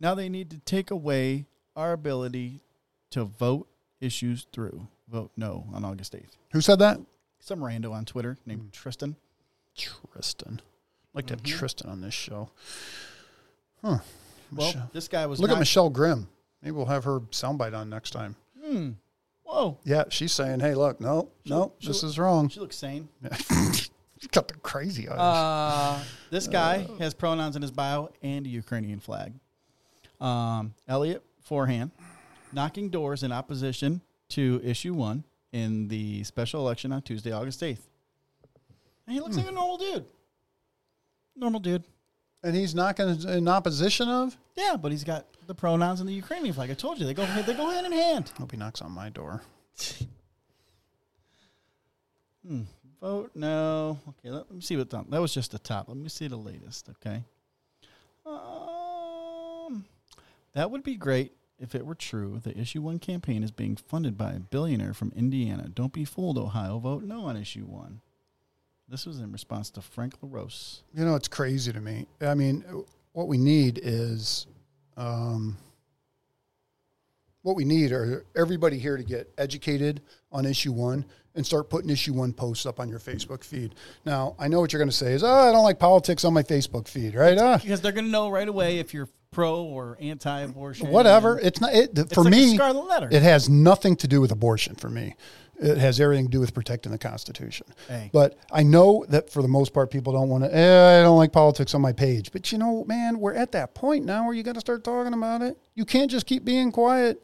Now 0.00 0.14
they 0.14 0.30
need 0.30 0.50
to 0.50 0.58
take 0.60 0.90
away 0.90 1.46
our 1.76 1.92
ability 1.92 2.62
to 3.10 3.24
vote 3.24 3.68
issues 4.00 4.46
through. 4.52 4.88
Vote 5.08 5.32
no 5.36 5.66
on 5.74 5.84
August 5.84 6.14
8th. 6.14 6.36
Who 6.52 6.60
said 6.60 6.78
that? 6.78 6.98
Some 7.38 7.60
rando 7.60 7.92
on 7.92 8.04
Twitter 8.04 8.38
named 8.46 8.72
Tristan. 8.72 9.16
Tristan. 9.76 10.60
I'd 10.62 11.16
like 11.16 11.26
to 11.26 11.34
have 11.34 11.42
Tristan 11.42 11.90
on 11.90 12.00
this 12.00 12.14
show. 12.14 12.50
Huh. 13.82 13.98
Well, 14.52 14.66
Michelle. 14.68 14.90
this 14.92 15.08
guy 15.08 15.26
was 15.26 15.40
Look 15.40 15.50
not, 15.50 15.56
at 15.56 15.60
Michele 15.60 15.90
Grim. 15.90 16.28
Maybe 16.62 16.72
we'll 16.72 16.86
have 16.86 17.04
her 17.04 17.20
soundbite 17.20 17.76
on 17.76 17.88
next 17.88 18.10
time. 18.10 18.36
Whoa, 19.44 19.78
Yeah, 19.84 20.04
she's 20.10 20.30
saying, 20.32 20.60
"Hey, 20.60 20.74
look, 20.74 21.00
no, 21.00 21.30
no, 21.46 21.72
she 21.78 21.88
this 21.88 22.02
look- 22.02 22.10
is 22.10 22.18
wrong." 22.18 22.48
she 22.48 22.60
looks 22.60 22.76
sane. 22.76 23.08
She's 24.20 24.28
got 24.32 24.48
the 24.48 24.54
crazy 24.54 25.08
eyes. 25.08 25.18
Uh, 25.18 26.04
this 26.30 26.46
guy 26.46 26.86
has 26.98 27.14
pronouns 27.14 27.56
in 27.56 27.62
his 27.62 27.70
bio 27.70 28.10
and 28.22 28.44
a 28.44 28.50
Ukrainian 28.50 29.00
flag. 29.00 29.32
Um, 30.20 30.74
Elliot 30.86 31.24
Forehand, 31.40 31.90
knocking 32.52 32.90
doors 32.90 33.22
in 33.22 33.32
opposition 33.32 34.02
to 34.28 34.60
issue 34.62 34.92
one 34.92 35.24
in 35.52 35.88
the 35.88 36.22
special 36.24 36.60
election 36.60 36.92
on 36.92 37.00
Tuesday, 37.00 37.32
August 37.32 37.62
8th. 37.62 37.78
And 39.06 39.14
he 39.14 39.20
looks 39.20 39.38
like 39.38 39.48
a 39.48 39.52
normal 39.52 39.78
dude. 39.78 40.04
Normal 41.34 41.60
dude. 41.60 41.84
And 42.42 42.56
he's 42.56 42.74
not 42.74 42.96
going 42.96 43.18
to 43.18 43.36
in 43.36 43.48
opposition 43.48 44.08
of. 44.08 44.36
Yeah, 44.56 44.76
but 44.80 44.92
he's 44.92 45.04
got 45.04 45.26
the 45.46 45.54
pronouns 45.54 46.00
and 46.00 46.08
the 46.08 46.14
Ukrainian 46.14 46.54
flag. 46.54 46.70
I 46.70 46.74
told 46.74 46.98
you 46.98 47.06
they 47.06 47.14
go 47.14 47.26
they 47.42 47.54
go 47.54 47.70
hand 47.70 47.86
in 47.86 47.92
hand. 47.92 48.32
Hope 48.38 48.52
he 48.52 48.56
knocks 48.56 48.82
on 48.82 48.92
my 48.92 49.08
door. 49.08 49.42
Vote 53.00 53.30
no. 53.34 53.98
Okay, 54.08 54.30
let, 54.30 54.50
me 54.50 54.60
see 54.60 54.76
what 54.76 54.90
the, 54.90 55.04
that 55.08 55.20
was 55.20 55.32
just 55.32 55.52
the 55.52 55.58
top. 55.58 55.88
Let 55.88 55.96
me 55.96 56.08
see 56.08 56.28
the 56.28 56.36
latest. 56.36 56.88
Okay. 56.90 57.24
Um, 58.26 59.84
that 60.52 60.70
would 60.70 60.82
be 60.82 60.96
great 60.96 61.32
if 61.58 61.74
it 61.74 61.86
were 61.86 61.94
true. 61.94 62.40
The 62.42 62.56
issue 62.58 62.82
one 62.82 62.98
campaign 62.98 63.42
is 63.42 63.50
being 63.50 63.76
funded 63.76 64.18
by 64.18 64.32
a 64.32 64.40
billionaire 64.40 64.94
from 64.94 65.12
Indiana. 65.16 65.68
Don't 65.68 65.92
be 65.92 66.04
fooled, 66.04 66.38
Ohio. 66.38 66.78
Vote 66.78 67.04
no 67.04 67.26
on 67.26 67.36
issue 67.36 67.64
one. 67.64 68.00
This 68.90 69.06
was 69.06 69.20
in 69.20 69.30
response 69.30 69.70
to 69.70 69.80
Frank 69.80 70.14
LaRose. 70.20 70.82
You 70.94 71.04
know, 71.04 71.14
it's 71.14 71.28
crazy 71.28 71.72
to 71.72 71.80
me. 71.80 72.06
I 72.20 72.34
mean, 72.34 72.64
what 73.12 73.28
we 73.28 73.38
need 73.38 73.78
is, 73.82 74.48
um, 74.96 75.56
what 77.42 77.54
we 77.54 77.64
need 77.64 77.92
are 77.92 78.24
everybody 78.36 78.78
here 78.78 78.96
to 78.96 79.04
get 79.04 79.32
educated 79.38 80.02
on 80.32 80.44
issue 80.44 80.72
one 80.72 81.04
and 81.36 81.46
start 81.46 81.70
putting 81.70 81.88
issue 81.88 82.12
one 82.12 82.32
posts 82.32 82.66
up 82.66 82.80
on 82.80 82.88
your 82.88 82.98
Facebook 82.98 83.44
feed. 83.44 83.76
Now, 84.04 84.34
I 84.40 84.48
know 84.48 84.60
what 84.60 84.72
you're 84.72 84.80
going 84.80 84.90
to 84.90 84.96
say 84.96 85.12
is, 85.12 85.22
oh, 85.22 85.28
I 85.28 85.52
don't 85.52 85.62
like 85.62 85.78
politics 85.78 86.24
on 86.24 86.34
my 86.34 86.42
Facebook 86.42 86.88
feed, 86.88 87.14
right? 87.14 87.38
Ah, 87.38 87.58
Because 87.58 87.80
they're 87.80 87.92
going 87.92 88.06
to 88.06 88.10
know 88.10 88.28
right 88.28 88.48
away 88.48 88.80
if 88.80 88.92
you're 88.92 89.08
pro 89.30 89.62
or 89.62 89.96
anti-abortion. 90.00 90.88
whatever. 90.88 91.38
It's 91.38 91.60
not 91.60 91.72
it, 91.72 92.12
for 92.12 92.24
like 92.24 92.32
me. 92.32 92.56
scarlet 92.56 92.88
letter. 92.88 93.08
It 93.12 93.22
has 93.22 93.48
nothing 93.48 93.94
to 93.96 94.08
do 94.08 94.20
with 94.20 94.32
abortion 94.32 94.74
for 94.74 94.90
me. 94.90 95.14
It 95.60 95.76
has 95.76 96.00
everything 96.00 96.24
to 96.24 96.30
do 96.30 96.40
with 96.40 96.54
protecting 96.54 96.90
the 96.90 96.98
Constitution. 96.98 97.66
But 98.12 98.38
I 98.50 98.62
know 98.62 99.04
that 99.10 99.30
for 99.30 99.42
the 99.42 99.48
most 99.48 99.74
part, 99.74 99.90
people 99.90 100.14
don't 100.14 100.30
want 100.30 100.44
to. 100.44 100.54
Eh, 100.54 101.00
I 101.00 101.02
don't 101.02 101.18
like 101.18 101.32
politics 101.32 101.74
on 101.74 101.82
my 101.82 101.92
page. 101.92 102.32
But 102.32 102.50
you 102.50 102.56
know, 102.56 102.84
man, 102.86 103.20
we're 103.20 103.34
at 103.34 103.52
that 103.52 103.74
point 103.74 104.06
now 104.06 104.24
where 104.24 104.34
you 104.34 104.42
got 104.42 104.54
to 104.54 104.60
start 104.60 104.84
talking 104.84 105.12
about 105.12 105.42
it. 105.42 105.58
You 105.74 105.84
can't 105.84 106.10
just 106.10 106.24
keep 106.26 106.46
being 106.46 106.72
quiet. 106.72 107.22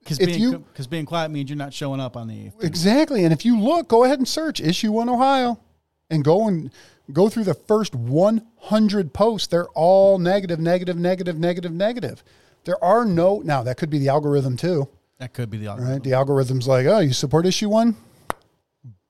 Because 0.00 0.18
if 0.18 0.26
being, 0.28 0.64
being 0.88 1.06
quiet 1.06 1.30
means 1.30 1.50
you're 1.50 1.56
not 1.56 1.74
showing 1.74 2.00
up 2.00 2.16
on 2.16 2.26
the 2.26 2.34
8th. 2.34 2.64
Exactly. 2.64 3.22
And 3.22 3.32
if 3.32 3.44
you 3.44 3.60
look, 3.60 3.86
go 3.86 4.04
ahead 4.04 4.18
and 4.18 4.26
search 4.26 4.60
issue 4.60 4.90
one 4.90 5.08
Ohio, 5.08 5.60
and 6.08 6.24
go 6.24 6.48
and 6.48 6.70
go 7.12 7.28
through 7.28 7.44
the 7.44 7.54
first 7.54 7.94
100 7.94 9.12
posts. 9.12 9.46
They're 9.46 9.68
all 9.68 10.18
negative, 10.18 10.58
negative, 10.58 10.96
negative, 10.96 11.38
negative, 11.38 11.72
negative. 11.72 12.24
There 12.64 12.82
are 12.82 13.04
no 13.04 13.40
now. 13.44 13.62
That 13.62 13.76
could 13.76 13.90
be 13.90 13.98
the 13.98 14.08
algorithm 14.08 14.56
too. 14.56 14.88
That 15.20 15.34
could 15.34 15.50
be 15.50 15.58
the 15.58 15.66
algorithm. 15.66 15.92
Right? 15.92 16.02
The 16.02 16.14
algorithm's 16.14 16.66
like, 16.66 16.86
oh, 16.86 17.00
you 17.00 17.12
support 17.12 17.44
issue 17.44 17.68
one? 17.68 17.94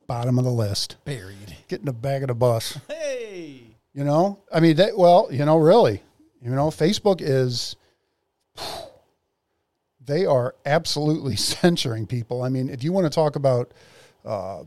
Bottom 0.09 0.41
of 0.41 0.45
the 0.45 0.51
list. 0.51 0.97
Buried. 1.05 1.57
Get 1.69 1.79
in 1.79 1.87
the 1.87 1.93
back 1.93 2.23
of 2.23 2.29
the 2.29 2.35
bus. 2.35 2.79
Hey. 2.89 3.63
You 3.95 4.05
know? 4.05 4.39
I 4.53 4.61
mean, 4.61 4.77
that, 4.77 4.97
well, 4.97 5.29
you 5.31 5.45
know, 5.45 5.57
really. 5.57 6.03
You 6.43 6.51
know, 6.51 6.69
Facebook 6.69 7.21
is, 7.21 7.77
they 10.05 10.27
are 10.27 10.57
absolutely 10.67 11.37
censoring 11.37 12.07
people. 12.07 12.43
I 12.43 12.49
mean, 12.49 12.69
if 12.69 12.83
you 12.83 12.93
want 12.93 13.07
to 13.07 13.11
talk 13.11 13.37
about, 13.37 13.73
uh, 14.25 14.65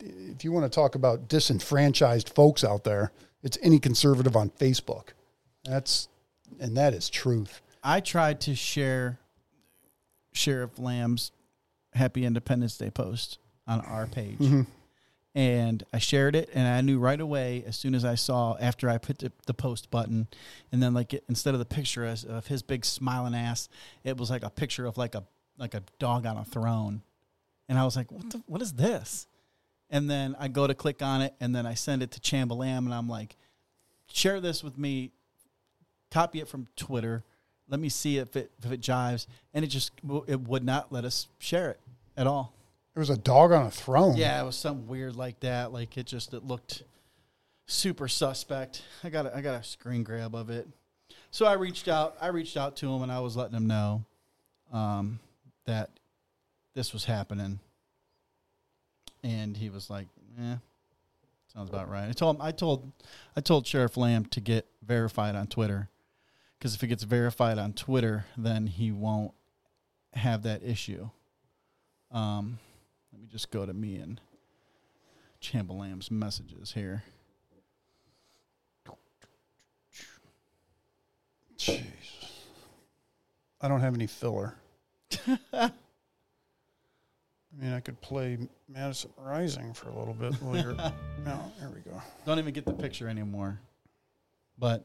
if 0.00 0.44
you 0.44 0.52
want 0.52 0.64
to 0.64 0.74
talk 0.74 0.94
about 0.94 1.28
disenfranchised 1.28 2.30
folks 2.30 2.64
out 2.64 2.84
there, 2.84 3.12
it's 3.42 3.58
any 3.62 3.78
conservative 3.78 4.34
on 4.34 4.48
Facebook. 4.48 5.08
That's, 5.64 6.08
and 6.58 6.74
that 6.78 6.94
is 6.94 7.10
truth. 7.10 7.60
I 7.84 8.00
tried 8.00 8.40
to 8.42 8.54
share 8.54 9.18
Sheriff 10.36 10.78
Lamb's 10.78 11.32
Happy 11.94 12.24
Independence 12.24 12.76
Day 12.76 12.90
post 12.90 13.38
on 13.66 13.80
our 13.80 14.06
page. 14.06 14.38
Mm-hmm. 14.38 14.62
And 15.34 15.84
I 15.92 15.98
shared 15.98 16.34
it, 16.34 16.48
and 16.54 16.66
I 16.66 16.80
knew 16.80 16.98
right 16.98 17.20
away 17.20 17.62
as 17.66 17.76
soon 17.76 17.94
as 17.94 18.06
I 18.06 18.14
saw 18.14 18.56
after 18.58 18.88
I 18.88 18.96
put 18.96 19.18
the, 19.18 19.30
the 19.46 19.52
post 19.52 19.90
button, 19.90 20.28
and 20.72 20.82
then 20.82 20.94
like 20.94 21.12
it, 21.12 21.24
instead 21.28 21.52
of 21.52 21.58
the 21.58 21.66
picture 21.66 22.06
of 22.06 22.46
his 22.46 22.62
big 22.62 22.86
smiling 22.86 23.34
ass, 23.34 23.68
it 24.02 24.16
was 24.16 24.30
like 24.30 24.42
a 24.42 24.48
picture 24.48 24.86
of 24.86 24.96
like 24.96 25.14
a 25.14 25.24
like 25.58 25.74
a 25.74 25.82
dog 25.98 26.24
on 26.24 26.38
a 26.38 26.44
throne, 26.44 27.02
and 27.68 27.78
I 27.78 27.84
was 27.84 27.96
like, 27.96 28.10
what 28.10 28.30
the, 28.30 28.42
what 28.46 28.62
is 28.62 28.72
this? 28.72 29.26
And 29.90 30.08
then 30.08 30.36
I 30.38 30.48
go 30.48 30.66
to 30.66 30.74
click 30.74 31.02
on 31.02 31.20
it, 31.20 31.34
and 31.38 31.54
then 31.54 31.66
I 31.66 31.74
send 31.74 32.02
it 32.02 32.12
to 32.12 32.20
Chambalam, 32.20 32.78
and 32.78 32.94
I'm 32.94 33.08
like, 33.08 33.36
share 34.06 34.40
this 34.40 34.64
with 34.64 34.78
me, 34.78 35.10
copy 36.10 36.40
it 36.40 36.48
from 36.48 36.66
Twitter. 36.76 37.24
Let 37.68 37.80
me 37.80 37.88
see 37.88 38.18
if 38.18 38.36
it 38.36 38.50
if 38.62 38.70
it 38.70 38.80
jives, 38.80 39.26
and 39.52 39.64
it 39.64 39.68
just 39.68 39.92
it 40.26 40.40
would 40.40 40.64
not 40.64 40.92
let 40.92 41.04
us 41.04 41.28
share 41.38 41.70
it 41.70 41.80
at 42.16 42.26
all. 42.26 42.52
It 42.94 42.98
was 42.98 43.10
a 43.10 43.16
dog 43.16 43.52
on 43.52 43.66
a 43.66 43.70
throne. 43.70 44.16
Yeah, 44.16 44.40
it 44.40 44.44
was 44.46 44.56
something 44.56 44.86
weird 44.86 45.16
like 45.16 45.40
that. 45.40 45.72
Like 45.72 45.98
it 45.98 46.06
just 46.06 46.32
it 46.32 46.44
looked 46.44 46.82
super 47.66 48.08
suspect. 48.08 48.82
I 49.04 49.10
got 49.10 49.26
a, 49.26 49.36
I 49.36 49.40
got 49.40 49.60
a 49.60 49.64
screen 49.64 50.02
grab 50.02 50.34
of 50.34 50.48
it. 50.48 50.66
So 51.30 51.44
I 51.44 51.54
reached 51.54 51.88
out. 51.88 52.16
I 52.20 52.28
reached 52.28 52.56
out 52.56 52.76
to 52.76 52.90
him 52.90 53.02
and 53.02 53.12
I 53.12 53.20
was 53.20 53.36
letting 53.36 53.56
him 53.56 53.66
know 53.66 54.04
um, 54.72 55.18
that 55.66 55.90
this 56.74 56.92
was 56.92 57.04
happening. 57.04 57.58
And 59.22 59.56
he 59.56 59.70
was 59.70 59.90
like, 59.90 60.06
"Yeah, 60.38 60.58
sounds 61.52 61.68
about 61.68 61.90
right." 61.90 62.08
I 62.08 62.12
told 62.12 62.36
him. 62.36 62.42
I 62.42 62.52
told 62.52 62.92
I 63.36 63.40
told 63.40 63.66
Sheriff 63.66 63.96
Lamb 63.96 64.24
to 64.26 64.40
get 64.40 64.66
verified 64.82 65.34
on 65.34 65.48
Twitter 65.48 65.88
because 66.58 66.74
if 66.74 66.82
it 66.82 66.88
gets 66.88 67.02
verified 67.02 67.58
on 67.58 67.72
Twitter, 67.72 68.24
then 68.36 68.66
he 68.66 68.92
won't 68.92 69.32
have 70.14 70.42
that 70.44 70.62
issue. 70.62 71.08
Um, 72.10 72.58
let 73.12 73.20
me 73.20 73.28
just 73.30 73.50
go 73.50 73.66
to 73.66 73.72
me 73.72 73.96
and 73.96 74.20
Chamberlain's 75.40 76.10
messages 76.10 76.72
here. 76.72 77.04
Jeez. 81.58 81.82
I 83.60 83.68
don't 83.68 83.80
have 83.80 83.94
any 83.94 84.06
filler. 84.06 84.54
I 85.52 85.70
mean, 87.58 87.72
I 87.72 87.80
could 87.80 88.00
play 88.02 88.38
Madison 88.68 89.10
Rising 89.16 89.72
for 89.72 89.88
a 89.88 89.98
little 89.98 90.12
bit 90.12 90.34
while 90.42 90.56
you're. 90.56 90.74
no, 91.24 91.52
there 91.58 91.70
we 91.70 91.80
go. 91.80 92.02
Don't 92.26 92.38
even 92.38 92.52
get 92.52 92.66
the 92.66 92.74
picture 92.74 93.08
anymore. 93.08 93.58
But 94.58 94.84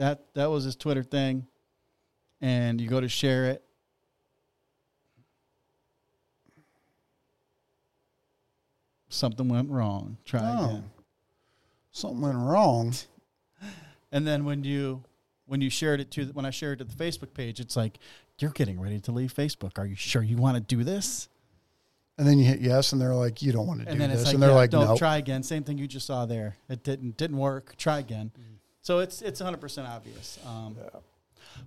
that 0.00 0.24
that 0.34 0.46
was 0.50 0.64
his 0.64 0.76
Twitter 0.76 1.02
thing, 1.02 1.46
and 2.40 2.80
you 2.80 2.88
go 2.88 3.00
to 3.00 3.08
share 3.08 3.44
it. 3.50 3.62
Something 9.08 9.48
went 9.48 9.70
wrong. 9.70 10.16
Try 10.24 10.40
Oh. 10.40 10.64
again. 10.64 10.90
Something 11.92 12.20
went 12.22 12.38
wrong. 12.38 12.94
And 14.12 14.26
then 14.26 14.44
when 14.44 14.64
you 14.64 15.04
when 15.46 15.60
you 15.60 15.70
shared 15.70 16.00
it 16.00 16.10
to 16.12 16.24
when 16.32 16.44
I 16.44 16.50
shared 16.50 16.80
it 16.80 16.88
to 16.90 16.96
the 16.96 17.04
Facebook 17.04 17.32
page, 17.32 17.60
it's 17.60 17.76
like 17.76 17.98
you're 18.40 18.50
getting 18.50 18.80
ready 18.80 18.98
to 19.02 19.12
leave 19.12 19.32
Facebook. 19.32 19.78
Are 19.78 19.86
you 19.86 19.94
sure 19.94 20.20
you 20.20 20.36
want 20.36 20.56
to 20.56 20.60
do 20.60 20.82
this? 20.82 21.28
And 22.18 22.26
then 22.26 22.36
you 22.40 22.44
hit 22.44 22.60
yes, 22.60 22.90
and 22.92 23.00
they're 23.00 23.14
like, 23.14 23.40
"You 23.40 23.52
don't 23.52 23.68
want 23.68 23.78
to 23.80 23.86
do 23.86 23.92
and 23.92 24.00
then 24.00 24.10
this," 24.10 24.22
it's 24.22 24.26
like, 24.26 24.34
and 24.34 24.42
they're 24.42 24.50
yeah, 24.50 24.56
like, 24.56 24.70
don't 24.70 24.84
"No." 24.84 24.96
try 24.96 25.18
again. 25.18 25.44
Same 25.44 25.62
thing 25.62 25.78
you 25.78 25.86
just 25.86 26.06
saw 26.08 26.26
there. 26.26 26.56
It 26.68 26.82
didn't 26.82 27.16
didn't 27.18 27.36
work. 27.36 27.76
Try 27.76 28.00
again. 28.00 28.32
Mm-hmm. 28.36 28.54
So 28.90 28.98
it's 28.98 29.22
it's 29.22 29.38
100 29.38 29.60
percent 29.60 29.86
obvious. 29.86 30.36
Um, 30.44 30.76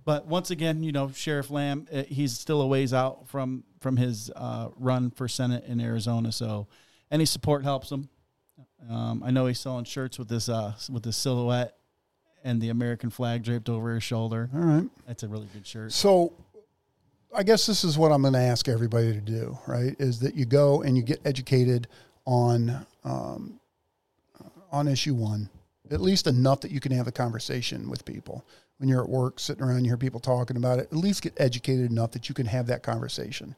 But 0.03 0.25
once 0.27 0.51
again, 0.51 0.83
you 0.83 0.91
know, 0.91 1.09
Sheriff 1.09 1.49
Lamb, 1.49 1.87
uh, 1.93 2.03
he's 2.03 2.37
still 2.37 2.61
a 2.61 2.67
ways 2.67 2.93
out 2.93 3.29
from 3.29 3.63
from 3.79 3.95
his 3.95 4.29
uh, 4.35 4.71
run 4.77 5.09
for 5.09 5.29
Senate 5.29 5.63
in 5.63 5.79
Arizona. 5.79 6.33
So 6.33 6.67
any 7.09 7.23
support 7.23 7.63
helps 7.63 7.89
him. 7.89 8.09
Um, 8.89 9.23
I 9.25 9.31
know 9.31 9.45
he's 9.45 9.57
selling 9.57 9.85
shirts 9.85 10.19
with 10.19 10.27
this 10.27 10.49
uh, 10.49 10.73
with 10.91 11.03
this 11.03 11.15
silhouette 11.15 11.77
and 12.43 12.61
the 12.61 12.67
American 12.67 13.09
flag 13.09 13.41
draped 13.43 13.69
over 13.69 13.93
his 13.93 14.03
shoulder. 14.03 14.49
All 14.53 14.59
right. 14.59 14.89
That's 15.07 15.23
a 15.23 15.29
really 15.29 15.47
good 15.53 15.65
shirt. 15.65 15.93
So 15.93 16.33
I 17.33 17.43
guess 17.43 17.65
this 17.65 17.85
is 17.85 17.97
what 17.97 18.11
I'm 18.11 18.23
going 18.23 18.33
to 18.33 18.39
ask 18.39 18.67
everybody 18.67 19.13
to 19.13 19.21
do, 19.21 19.57
right? 19.65 19.95
Is 19.97 20.19
that 20.19 20.35
you 20.35 20.43
go 20.43 20.81
and 20.81 20.97
you 20.97 21.03
get 21.03 21.21
educated 21.23 21.87
on 22.25 22.85
um, 23.05 23.61
on 24.73 24.89
issue 24.89 25.13
one, 25.13 25.49
at 25.93 26.01
least 26.01 26.27
enough 26.27 26.61
that 26.61 26.71
you 26.71 26.79
can 26.79 26.91
have 26.91 27.07
a 27.07 27.11
conversation 27.11 27.89
with 27.89 28.05
people. 28.05 28.45
When 28.77 28.89
you're 28.89 29.03
at 29.03 29.09
work, 29.09 29.39
sitting 29.39 29.63
around, 29.63 29.85
you 29.85 29.91
hear 29.91 29.97
people 29.97 30.19
talking 30.19 30.57
about 30.57 30.79
it. 30.79 30.87
At 30.91 30.97
least 30.97 31.21
get 31.21 31.33
educated 31.37 31.89
enough 31.89 32.11
that 32.11 32.27
you 32.27 32.35
can 32.35 32.47
have 32.47 32.67
that 32.67 32.83
conversation. 32.83 33.55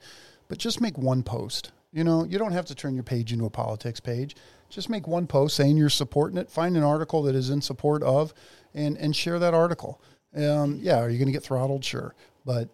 But 0.47 0.57
just 0.57 0.81
make 0.81 0.97
one 0.97 1.23
post. 1.23 1.71
You 1.91 2.03
know, 2.03 2.25
you 2.25 2.37
don't 2.37 2.51
have 2.51 2.65
to 2.65 2.75
turn 2.75 2.93
your 2.93 3.03
page 3.03 3.31
into 3.31 3.45
a 3.45 3.49
politics 3.49 3.99
page. 3.99 4.35
Just 4.69 4.89
make 4.89 5.07
one 5.07 5.27
post 5.27 5.55
saying 5.55 5.77
you're 5.77 5.89
supporting 5.89 6.37
it. 6.37 6.51
Find 6.51 6.75
an 6.75 6.83
article 6.83 7.23
that 7.23 7.35
is 7.35 7.49
in 7.49 7.61
support 7.61 8.03
of, 8.03 8.33
and 8.73 8.97
and 8.97 9.15
share 9.15 9.39
that 9.39 9.53
article. 9.53 10.01
Um, 10.35 10.79
yeah, 10.81 10.99
are 10.99 11.09
you 11.09 11.17
going 11.17 11.27
to 11.27 11.31
get 11.31 11.43
throttled? 11.43 11.85
Sure, 11.85 12.13
but 12.45 12.69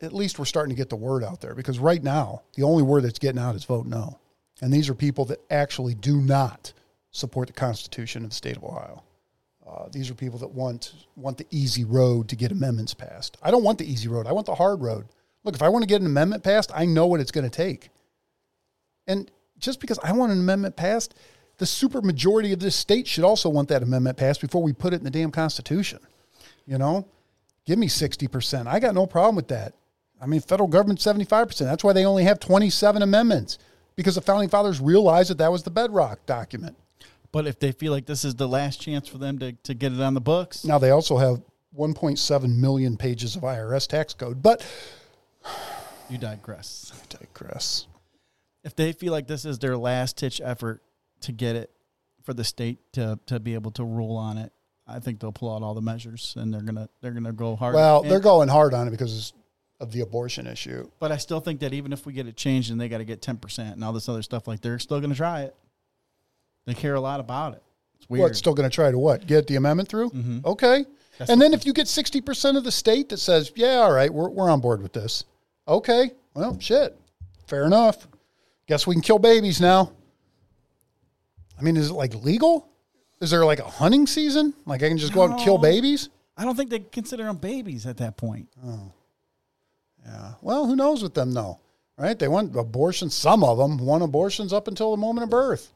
at 0.00 0.12
least 0.12 0.38
we're 0.38 0.44
starting 0.44 0.74
to 0.74 0.76
get 0.76 0.90
the 0.90 0.96
word 0.96 1.24
out 1.24 1.40
there 1.40 1.54
because 1.54 1.78
right 1.78 2.02
now 2.02 2.42
the 2.54 2.62
only 2.62 2.82
word 2.82 3.04
that's 3.04 3.18
getting 3.18 3.40
out 3.40 3.54
is 3.54 3.64
vote 3.64 3.86
no. 3.86 4.18
And 4.60 4.72
these 4.72 4.88
are 4.88 4.94
people 4.94 5.24
that 5.26 5.40
actually 5.50 5.94
do 5.94 6.20
not 6.20 6.72
support 7.10 7.48
the 7.48 7.52
Constitution 7.52 8.24
of 8.24 8.30
the 8.30 8.36
state 8.36 8.56
of 8.56 8.64
Ohio. 8.64 9.02
Uh, 9.66 9.88
these 9.92 10.10
are 10.10 10.14
people 10.14 10.38
that 10.38 10.50
want 10.50 10.94
want 11.16 11.36
the 11.36 11.46
easy 11.50 11.84
road 11.84 12.28
to 12.28 12.36
get 12.36 12.52
amendments 12.52 12.94
passed. 12.94 13.36
I 13.42 13.50
don't 13.50 13.64
want 13.64 13.78
the 13.78 13.90
easy 13.90 14.08
road. 14.08 14.26
I 14.26 14.32
want 14.32 14.46
the 14.46 14.54
hard 14.54 14.80
road. 14.80 15.06
Look, 15.44 15.54
if 15.54 15.62
I 15.62 15.68
want 15.68 15.82
to 15.82 15.88
get 15.88 16.00
an 16.00 16.06
amendment 16.06 16.42
passed, 16.42 16.70
I 16.74 16.86
know 16.86 17.06
what 17.06 17.20
it's 17.20 17.30
going 17.30 17.48
to 17.48 17.50
take. 17.50 17.90
And 19.06 19.30
just 19.58 19.80
because 19.80 19.98
I 20.02 20.12
want 20.12 20.32
an 20.32 20.38
amendment 20.38 20.76
passed, 20.76 21.14
the 21.58 21.66
super 21.66 22.00
majority 22.00 22.52
of 22.52 22.60
this 22.60 22.76
state 22.76 23.06
should 23.06 23.24
also 23.24 23.48
want 23.48 23.68
that 23.68 23.82
amendment 23.82 24.16
passed 24.16 24.40
before 24.40 24.62
we 24.62 24.72
put 24.72 24.92
it 24.94 24.96
in 24.96 25.04
the 25.04 25.10
damn 25.10 25.30
Constitution. 25.30 25.98
You 26.66 26.78
know, 26.78 27.06
give 27.66 27.78
me 27.78 27.88
60%. 27.88 28.66
I 28.66 28.78
got 28.78 28.94
no 28.94 29.06
problem 29.06 29.36
with 29.36 29.48
that. 29.48 29.74
I 30.20 30.26
mean, 30.26 30.40
federal 30.40 30.68
government 30.68 31.00
75%. 31.00 31.58
That's 31.58 31.84
why 31.84 31.92
they 31.92 32.04
only 32.04 32.24
have 32.24 32.40
27 32.40 33.02
amendments 33.02 33.58
because 33.96 34.14
the 34.14 34.20
founding 34.20 34.48
fathers 34.48 34.80
realized 34.80 35.30
that 35.30 35.38
that 35.38 35.52
was 35.52 35.62
the 35.62 35.70
bedrock 35.70 36.24
document. 36.26 36.76
But 37.30 37.46
if 37.46 37.58
they 37.58 37.72
feel 37.72 37.92
like 37.92 38.06
this 38.06 38.24
is 38.24 38.34
the 38.34 38.48
last 38.48 38.80
chance 38.80 39.06
for 39.08 39.18
them 39.18 39.38
to, 39.40 39.52
to 39.52 39.74
get 39.74 39.92
it 39.92 40.00
on 40.00 40.14
the 40.14 40.20
books, 40.20 40.64
Now 40.64 40.78
they 40.78 40.90
also 40.90 41.16
have 41.18 41.42
1.7 41.76 42.56
million 42.56 42.96
pages 42.96 43.36
of 43.36 43.42
IRS 43.42 43.86
tax 43.86 44.14
code, 44.14 44.42
but 44.42 44.64
you 46.08 46.18
digress. 46.18 46.92
I 46.94 47.16
digress. 47.22 47.86
If 48.64 48.74
they 48.74 48.92
feel 48.92 49.12
like 49.12 49.26
this 49.26 49.44
is 49.44 49.58
their 49.58 49.76
last 49.76 50.16
ditch 50.16 50.40
effort 50.42 50.82
to 51.20 51.32
get 51.32 51.56
it 51.56 51.70
for 52.22 52.34
the 52.34 52.44
state 52.44 52.78
to, 52.94 53.18
to 53.26 53.38
be 53.40 53.54
able 53.54 53.70
to 53.72 53.84
rule 53.84 54.16
on 54.16 54.38
it, 54.38 54.52
I 54.86 55.00
think 55.00 55.20
they'll 55.20 55.32
pull 55.32 55.54
out 55.54 55.62
all 55.62 55.74
the 55.74 55.82
measures 55.82 56.34
and 56.38 56.52
they're 56.52 56.62
gonna 56.62 56.88
they're 57.02 57.12
gonna 57.12 57.32
go 57.32 57.56
hard. 57.56 57.74
Well, 57.74 58.02
they're 58.02 58.20
going 58.20 58.48
hard 58.48 58.72
on 58.72 58.88
it 58.88 58.90
because 58.90 59.34
of 59.80 59.92
the 59.92 60.00
abortion 60.00 60.46
issue. 60.46 60.90
But 60.98 61.12
I 61.12 61.18
still 61.18 61.40
think 61.40 61.60
that 61.60 61.74
even 61.74 61.92
if 61.92 62.06
we 62.06 62.14
get 62.14 62.26
it 62.26 62.36
changed 62.36 62.70
and 62.70 62.80
they 62.80 62.88
got 62.88 62.98
to 62.98 63.04
get 63.04 63.20
ten 63.20 63.36
percent 63.36 63.74
and 63.74 63.84
all 63.84 63.92
this 63.92 64.08
other 64.08 64.22
stuff, 64.22 64.48
like 64.48 64.60
they're 64.60 64.78
still 64.78 64.98
going 65.00 65.10
to 65.10 65.16
try 65.16 65.42
it. 65.42 65.54
They 66.68 66.74
care 66.74 66.94
a 66.94 67.00
lot 67.00 67.18
about 67.18 67.54
it. 67.54 67.62
It's 67.96 68.10
weird. 68.10 68.24
What, 68.24 68.36
still 68.36 68.52
going 68.52 68.68
to 68.68 68.74
try 68.74 68.90
to 68.90 68.98
what? 68.98 69.26
Get 69.26 69.46
the 69.46 69.56
amendment 69.56 69.88
through? 69.88 70.10
Mhm. 70.10 70.44
Okay. 70.44 70.84
That's 71.16 71.30
and 71.30 71.40
then 71.40 71.54
if 71.54 71.64
you 71.64 71.72
get 71.72 71.86
60% 71.86 72.58
of 72.58 72.62
the 72.64 72.70
state 72.70 73.08
that 73.08 73.16
says, 73.16 73.50
yeah, 73.56 73.76
all 73.76 73.90
right, 73.90 74.12
we're, 74.12 74.28
we're 74.28 74.50
on 74.50 74.60
board 74.60 74.82
with 74.82 74.92
this. 74.92 75.24
Okay. 75.66 76.10
Well, 76.34 76.58
shit. 76.60 76.94
Fair 77.46 77.64
enough. 77.64 78.06
Guess 78.66 78.86
we 78.86 78.94
can 78.94 79.00
kill 79.02 79.18
babies 79.18 79.62
now. 79.62 79.92
I 81.58 81.62
mean, 81.62 81.78
is 81.78 81.88
it 81.88 81.94
like 81.94 82.14
legal? 82.14 82.68
Is 83.22 83.30
there 83.30 83.44
like 83.46 83.60
a 83.60 83.64
hunting 83.68 84.06
season? 84.06 84.52
Like 84.66 84.82
I 84.82 84.88
can 84.88 84.98
just 84.98 85.14
go 85.14 85.22
out 85.22 85.30
and 85.30 85.40
kill 85.40 85.56
babies? 85.58 86.10
I 86.36 86.44
don't 86.44 86.54
think 86.54 86.68
they 86.70 86.80
consider 86.80 87.24
them 87.24 87.38
babies 87.38 87.86
at 87.86 87.96
that 87.96 88.18
point. 88.18 88.48
Oh. 88.64 88.92
Yeah. 90.04 90.32
Well, 90.42 90.66
who 90.66 90.76
knows 90.76 91.02
with 91.02 91.14
them 91.14 91.32
though? 91.32 91.58
Right? 91.96 92.16
They 92.16 92.28
want 92.28 92.54
abortions. 92.54 93.14
Some 93.14 93.42
of 93.42 93.58
them 93.58 93.78
want 93.78 94.04
abortions 94.04 94.52
up 94.52 94.68
until 94.68 94.92
the 94.92 94.96
moment 94.98 95.24
of 95.24 95.30
birth. 95.30 95.72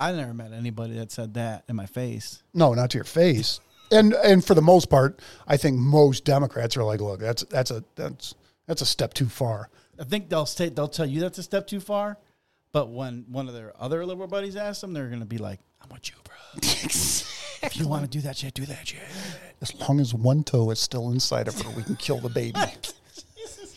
I 0.00 0.12
never 0.12 0.34
met 0.34 0.52
anybody 0.52 0.94
that 0.94 1.12
said 1.12 1.34
that 1.34 1.64
in 1.68 1.76
my 1.76 1.86
face. 1.86 2.42
No, 2.52 2.74
not 2.74 2.90
to 2.90 2.98
your 2.98 3.04
face. 3.04 3.60
And 3.90 4.14
and 4.14 4.44
for 4.44 4.54
the 4.54 4.62
most 4.62 4.90
part, 4.90 5.20
I 5.46 5.56
think 5.56 5.78
most 5.78 6.24
Democrats 6.24 6.76
are 6.76 6.84
like, 6.84 7.00
look, 7.00 7.20
that's 7.20 7.44
that's 7.44 7.70
a 7.70 7.84
that's 7.94 8.34
that's 8.66 8.82
a 8.82 8.86
step 8.86 9.14
too 9.14 9.26
far. 9.26 9.68
I 9.98 10.04
think 10.04 10.28
they'll 10.28 10.46
say 10.46 10.68
they'll 10.68 10.88
tell 10.88 11.06
you 11.06 11.20
that's 11.20 11.38
a 11.38 11.42
step 11.42 11.66
too 11.66 11.80
far, 11.80 12.18
but 12.72 12.90
when 12.90 13.24
one 13.28 13.46
of 13.46 13.54
their 13.54 13.72
other 13.78 14.04
liberal 14.04 14.26
buddies 14.26 14.56
asks 14.56 14.80
them, 14.80 14.92
they're 14.92 15.08
going 15.08 15.20
to 15.20 15.26
be 15.26 15.38
like, 15.38 15.60
"I'm 15.82 15.88
with 15.90 16.08
you, 16.08 16.16
bro. 16.24 16.34
if 16.62 17.76
you 17.76 17.86
want 17.86 18.02
to 18.02 18.08
do 18.08 18.20
that 18.22 18.36
shit, 18.36 18.54
do 18.54 18.66
that 18.66 18.88
shit." 18.88 19.00
As 19.60 19.74
long 19.80 20.00
as 20.00 20.12
one 20.12 20.42
toe 20.42 20.70
is 20.70 20.80
still 20.80 21.10
inside 21.10 21.46
of 21.46 21.60
her, 21.60 21.70
we 21.70 21.82
can 21.82 21.96
kill 21.96 22.18
the 22.18 22.30
baby. 22.30 22.58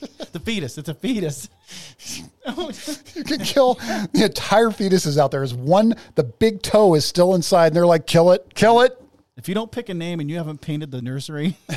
The 0.34 0.39
fetus, 0.39 0.78
it's 0.78 0.89
a 0.89 0.93
fetus. 0.93 1.50
you 3.16 3.24
can 3.24 3.39
kill 3.39 3.76
the 3.76 4.26
entire 4.26 4.72
fetus 4.72 5.06
is 5.06 5.18
out 5.18 5.32
there. 5.32 5.41
Is 5.41 5.54
one 5.54 5.95
the 6.16 6.24
big 6.24 6.62
toe 6.62 6.93
is 6.95 7.06
still 7.06 7.34
inside, 7.34 7.68
and 7.68 7.76
they're 7.76 7.88
like, 7.88 8.06
kill 8.06 8.32
it, 8.34 8.54
kill 8.54 8.82
it. 8.82 9.02
if 9.38 9.48
you 9.48 9.56
don't 9.56 9.72
pick 9.72 9.89
a 9.89 9.93
name 9.93 10.20
and 10.20 10.30
you 10.30 10.38
haven't 10.38 10.62
painted 10.62 10.91
the 10.91 11.02
nursery, 11.02 11.56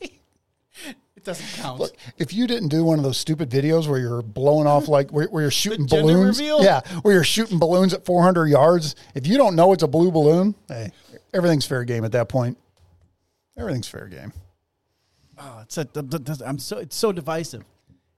it 0.00 1.24
doesn't 1.24 1.62
count. 1.62 1.80
Look, 1.80 1.96
if 2.18 2.32
you 2.32 2.46
didn't 2.46 2.68
do 2.68 2.84
one 2.84 2.98
of 2.98 3.04
those 3.04 3.18
stupid 3.18 3.50
videos 3.50 3.88
where 3.88 3.98
you're 3.98 4.22
blowing 4.22 4.66
off 4.66 4.86
like 4.88 5.10
where, 5.10 5.26
where 5.26 5.42
you're 5.42 5.50
shooting 5.50 5.86
gender 5.86 6.12
balloons, 6.12 6.38
reveal? 6.38 6.62
yeah, 6.62 6.80
where 7.02 7.14
you're 7.14 7.24
shooting 7.24 7.58
balloons 7.58 7.92
at 7.94 8.04
400 8.04 8.46
yards. 8.46 8.94
If 9.14 9.26
you 9.26 9.36
don't 9.36 9.56
know 9.56 9.72
it's 9.72 9.82
a 9.82 9.88
blue 9.88 10.12
balloon, 10.12 10.54
hey, 10.68 10.92
everything's 11.34 11.66
fair 11.66 11.82
game 11.84 12.04
at 12.04 12.12
that 12.12 12.28
point. 12.28 12.58
Everything's 13.58 13.88
fair 13.88 14.06
game. 14.06 14.32
Oh, 15.38 15.60
it's 15.62 15.76
a, 15.78 15.86
I'm 16.44 16.58
so 16.58 16.78
it's 16.78 16.96
so 16.96 17.12
divisive, 17.12 17.62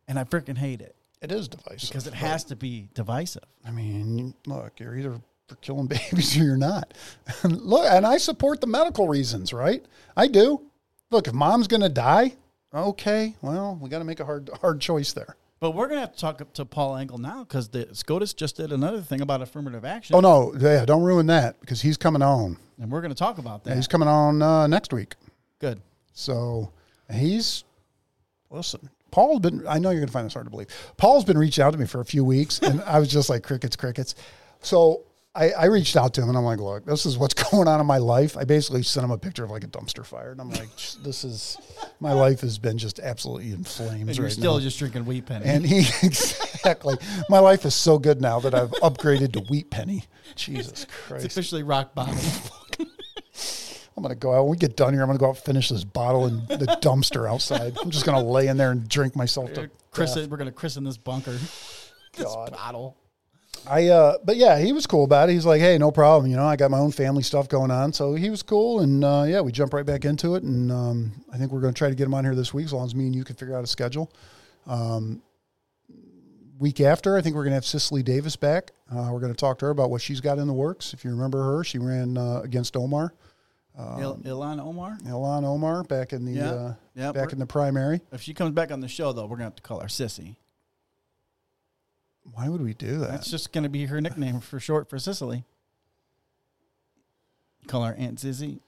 and 0.06 0.18
I 0.18 0.24
freaking 0.24 0.56
hate 0.58 0.80
it 0.80 0.94
It 1.20 1.32
is 1.32 1.48
divisive 1.48 1.88
because 1.90 2.06
it 2.06 2.14
has 2.14 2.44
to 2.44 2.56
be 2.56 2.88
divisive. 2.94 3.44
I 3.66 3.70
mean, 3.70 4.34
look, 4.46 4.78
you're 4.78 4.96
either 4.96 5.20
for 5.48 5.56
killing 5.56 5.86
babies 5.88 6.36
or 6.36 6.44
you're 6.44 6.56
not. 6.56 6.94
look, 7.44 7.86
and 7.90 8.06
I 8.06 8.18
support 8.18 8.60
the 8.60 8.66
medical 8.66 9.08
reasons, 9.08 9.52
right? 9.52 9.84
I 10.16 10.28
do. 10.28 10.62
Look, 11.10 11.26
if 11.26 11.32
mom's 11.34 11.66
going 11.68 11.80
to 11.80 11.88
die, 11.88 12.34
okay, 12.74 13.34
well, 13.40 13.78
we 13.80 13.88
got 13.88 13.98
to 14.00 14.04
make 14.04 14.20
a 14.20 14.24
hard 14.24 14.50
hard 14.60 14.80
choice 14.80 15.12
there. 15.12 15.36
But 15.60 15.72
we're 15.72 15.88
gonna 15.88 16.02
have 16.02 16.12
to 16.12 16.18
talk 16.20 16.52
to 16.52 16.64
Paul 16.64 16.96
Engel 16.98 17.18
now 17.18 17.42
because 17.42 17.68
the 17.70 17.88
SCOTUS 17.92 18.32
just 18.34 18.58
did 18.58 18.70
another 18.72 19.00
thing 19.00 19.20
about 19.20 19.42
affirmative 19.42 19.84
action, 19.84 20.14
Oh 20.14 20.20
no, 20.20 20.54
yeah, 20.56 20.84
don't 20.84 21.02
ruin 21.02 21.26
that 21.26 21.58
because 21.60 21.82
he's 21.82 21.96
coming 21.96 22.22
on. 22.22 22.56
and 22.80 22.92
we're 22.92 23.00
gonna 23.00 23.14
talk 23.16 23.38
about 23.38 23.64
that. 23.64 23.74
He's 23.74 23.88
coming 23.88 24.06
on 24.06 24.40
uh, 24.40 24.68
next 24.68 24.92
week. 24.92 25.16
Good. 25.58 25.80
So 26.12 26.70
he's 27.12 27.64
listen. 28.50 28.88
Paul's 29.10 29.40
been. 29.40 29.66
I 29.66 29.78
know 29.78 29.90
you're 29.90 30.00
going 30.00 30.08
to 30.08 30.12
find 30.12 30.26
this 30.26 30.34
hard 30.34 30.46
to 30.46 30.50
believe. 30.50 30.68
Paul's 30.98 31.24
been 31.24 31.38
reaching 31.38 31.64
out 31.64 31.70
to 31.72 31.78
me 31.78 31.86
for 31.86 32.00
a 32.00 32.04
few 32.04 32.24
weeks, 32.24 32.58
and 32.58 32.82
I 32.82 32.98
was 32.98 33.08
just 33.08 33.30
like 33.30 33.42
crickets, 33.42 33.74
crickets. 33.74 34.14
So 34.60 35.04
I, 35.34 35.50
I 35.52 35.64
reached 35.66 35.96
out 35.96 36.12
to 36.14 36.22
him, 36.22 36.28
and 36.28 36.36
I'm 36.36 36.44
like, 36.44 36.58
look, 36.58 36.84
this 36.84 37.06
is 37.06 37.16
what's 37.16 37.32
going 37.50 37.68
on 37.68 37.80
in 37.80 37.86
my 37.86 37.96
life. 37.98 38.36
I 38.36 38.44
basically 38.44 38.82
sent 38.82 39.04
him 39.04 39.10
a 39.10 39.16
picture 39.16 39.44
of 39.44 39.50
like 39.50 39.64
a 39.64 39.66
dumpster 39.68 40.04
fire, 40.04 40.30
and 40.32 40.40
I'm 40.42 40.50
like, 40.50 40.68
this 41.02 41.24
is 41.24 41.56
my 42.00 42.12
life 42.12 42.42
has 42.42 42.58
been 42.58 42.76
just 42.76 42.98
absolutely 43.00 43.52
in 43.52 43.64
flames 43.64 44.08
And 44.08 44.16
you're 44.16 44.26
right 44.26 44.32
still 44.32 44.54
now. 44.54 44.60
just 44.60 44.78
drinking 44.78 45.06
wheat 45.06 45.24
penny. 45.24 45.46
and 45.46 45.64
he 45.64 45.78
exactly, 46.06 46.96
my 47.30 47.38
life 47.38 47.64
is 47.64 47.74
so 47.74 47.98
good 47.98 48.20
now 48.20 48.40
that 48.40 48.54
I've 48.54 48.70
upgraded 48.82 49.32
to 49.32 49.40
wheat 49.50 49.70
penny. 49.70 50.04
Jesus 50.36 50.86
Christ, 51.06 51.24
it's 51.24 51.34
officially 51.34 51.62
rock 51.62 51.94
bottom. 51.94 52.18
I'm 53.98 54.02
gonna 54.02 54.14
go 54.14 54.32
out. 54.32 54.42
When 54.44 54.52
we 54.52 54.56
get 54.56 54.76
done 54.76 54.92
here, 54.94 55.02
I'm 55.02 55.08
gonna 55.08 55.18
go 55.18 55.26
out 55.26 55.36
and 55.36 55.44
finish 55.44 55.68
this 55.68 55.84
bottle 55.84 56.26
in 56.26 56.46
the 56.46 56.78
dumpster 56.82 57.30
outside. 57.30 57.76
I'm 57.82 57.90
just 57.90 58.06
gonna 58.06 58.24
lay 58.24 58.48
in 58.48 58.56
there 58.56 58.70
and 58.70 58.88
drink 58.88 59.14
myself 59.14 59.52
to 59.54 59.70
Chris, 59.90 60.14
death. 60.14 60.28
we're 60.28 60.36
gonna 60.36 60.52
christen 60.52 60.84
this 60.84 60.96
bunker. 60.96 61.32
This 61.32 62.24
God. 62.24 62.52
bottle. 62.52 62.96
I 63.66 63.88
uh, 63.88 64.18
but 64.24 64.36
yeah, 64.36 64.58
he 64.58 64.72
was 64.72 64.86
cool 64.86 65.04
about 65.04 65.28
it. 65.28 65.32
He's 65.32 65.46
like, 65.46 65.60
hey, 65.60 65.78
no 65.78 65.90
problem. 65.90 66.30
You 66.30 66.36
know, 66.36 66.46
I 66.46 66.56
got 66.56 66.70
my 66.70 66.78
own 66.78 66.92
family 66.92 67.22
stuff 67.22 67.48
going 67.48 67.70
on, 67.70 67.92
so 67.92 68.14
he 68.14 68.30
was 68.30 68.42
cool. 68.42 68.80
And 68.80 69.04
uh, 69.04 69.24
yeah, 69.26 69.40
we 69.40 69.52
jumped 69.52 69.74
right 69.74 69.86
back 69.86 70.04
into 70.04 70.34
it. 70.36 70.42
And 70.42 70.70
um, 70.70 71.12
I 71.32 71.36
think 71.36 71.52
we're 71.52 71.60
gonna 71.60 71.72
try 71.72 71.88
to 71.88 71.94
get 71.94 72.04
him 72.04 72.14
on 72.14 72.24
here 72.24 72.34
this 72.34 72.54
week, 72.54 72.66
as 72.66 72.72
long 72.72 72.86
as 72.86 72.94
me 72.94 73.06
and 73.06 73.14
you 73.14 73.24
can 73.24 73.36
figure 73.36 73.56
out 73.56 73.64
a 73.64 73.66
schedule. 73.66 74.12
Um, 74.66 75.22
week 76.58 76.80
after, 76.80 77.16
I 77.16 77.22
think 77.22 77.36
we're 77.36 77.44
gonna 77.44 77.56
have 77.56 77.64
Cicely 77.64 78.02
Davis 78.02 78.36
back. 78.36 78.72
Uh, 78.90 79.10
we're 79.12 79.20
gonna 79.20 79.34
talk 79.34 79.58
to 79.58 79.66
her 79.66 79.70
about 79.70 79.90
what 79.90 80.02
she's 80.02 80.20
got 80.20 80.38
in 80.38 80.46
the 80.46 80.52
works. 80.52 80.92
If 80.92 81.04
you 81.04 81.10
remember 81.10 81.42
her, 81.42 81.64
she 81.64 81.78
ran 81.78 82.16
uh, 82.16 82.40
against 82.42 82.76
Omar, 82.76 83.12
Il- 83.78 84.16
Ilhan 84.24 84.60
Omar. 84.60 84.98
Ilhan 85.04 85.44
Omar, 85.44 85.84
back 85.84 86.12
in 86.12 86.24
the 86.24 86.32
Yeah. 86.32 86.50
uh, 86.50 86.74
Yeah, 86.94 87.12
back 87.12 87.32
in 87.32 87.38
the 87.38 87.46
primary. 87.46 88.00
If 88.12 88.20
she 88.22 88.34
comes 88.34 88.50
back 88.52 88.72
on 88.72 88.80
the 88.80 88.88
show, 88.88 89.12
though, 89.12 89.26
we're 89.26 89.36
gonna 89.36 89.44
have 89.44 89.56
to 89.56 89.62
call 89.62 89.80
her 89.80 89.86
Sissy. 89.86 90.36
Why 92.32 92.48
would 92.48 92.60
we 92.60 92.74
do 92.74 92.98
that? 92.98 93.10
That's 93.10 93.30
just 93.30 93.52
gonna 93.52 93.68
be 93.68 93.86
her 93.86 94.00
nickname 94.00 94.40
for 94.40 94.58
short 94.60 94.90
for 94.90 94.98
Cicely. 94.98 95.44
Call 97.66 97.82
our 97.82 97.94
Aunt 97.96 98.18
Zizzy? 98.18 98.60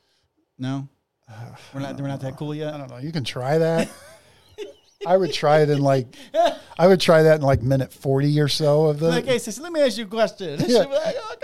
No, 0.59 0.89
we're 1.75 1.81
not. 1.81 1.99
We're 2.01 2.09
not 2.09 2.21
that 2.21 2.37
cool 2.37 2.55
yet. 2.55 2.73
I 2.75 2.79
don't 2.79 2.91
know. 2.91 2.99
You 2.99 3.13
can 3.13 3.25
try 3.25 3.59
that. 3.59 3.89
I 5.07 5.17
would 5.17 5.33
try 5.33 5.61
it 5.63 5.71
in 5.71 5.81
like, 5.81 6.07
I 6.79 6.87
would 6.87 7.01
try 7.01 7.23
that 7.23 7.37
in 7.37 7.41
like 7.41 7.63
minute 7.63 7.91
40 7.91 8.39
or 8.39 8.49
so 8.49 8.85
of 8.87 9.01
the. 9.01 9.09
Like, 9.09 9.25
hey, 9.25 9.39
sis, 9.39 9.59
let 9.59 9.73
me 9.73 9.81
ask 9.81 9.97
you 9.97 10.05
a 10.05 10.07
question. 10.07 10.61
Yeah. 10.67 10.79
like, 10.85 11.17
oh, 11.19 11.37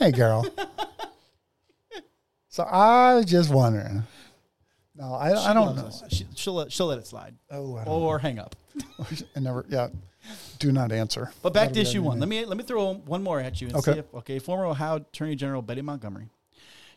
hey, 0.00 0.10
girl. 0.10 0.44
so 2.64 2.66
I 2.70 3.14
was 3.14 3.26
just 3.26 3.50
wondering. 3.50 4.04
No, 4.96 5.14
I, 5.14 5.32
I 5.50 5.54
don't 5.54 5.76
know. 5.76 5.90
She, 6.08 6.26
she'll 6.34 6.54
let 6.54 6.70
she'll 6.72 6.86
let 6.86 6.98
it 6.98 7.06
slide 7.06 7.34
Oh, 7.50 7.76
I 7.76 7.84
don't 7.84 7.94
or 8.02 8.18
hang 8.18 8.38
up. 8.38 8.54
I 9.36 9.40
never, 9.40 9.64
yeah. 9.68 9.88
Do 10.58 10.70
not 10.72 10.92
answer. 10.92 11.32
But 11.42 11.54
back 11.54 11.68
to 11.68 11.74
That'll 11.74 11.84
be 11.84 11.88
issue 11.88 12.02
one. 12.02 12.20
Let 12.20 12.28
me 12.28 12.44
let 12.44 12.58
me 12.58 12.64
throw 12.64 12.92
one 12.94 13.22
more 13.22 13.40
at 13.40 13.60
you 13.60 13.68
and 13.68 13.76
Okay. 13.78 13.94
see 13.94 13.98
if 14.00 14.14
okay. 14.14 14.38
Former 14.38 14.66
Ohio 14.66 14.96
Attorney 14.96 15.36
General 15.36 15.62
Betty 15.62 15.80
Montgomery, 15.80 16.28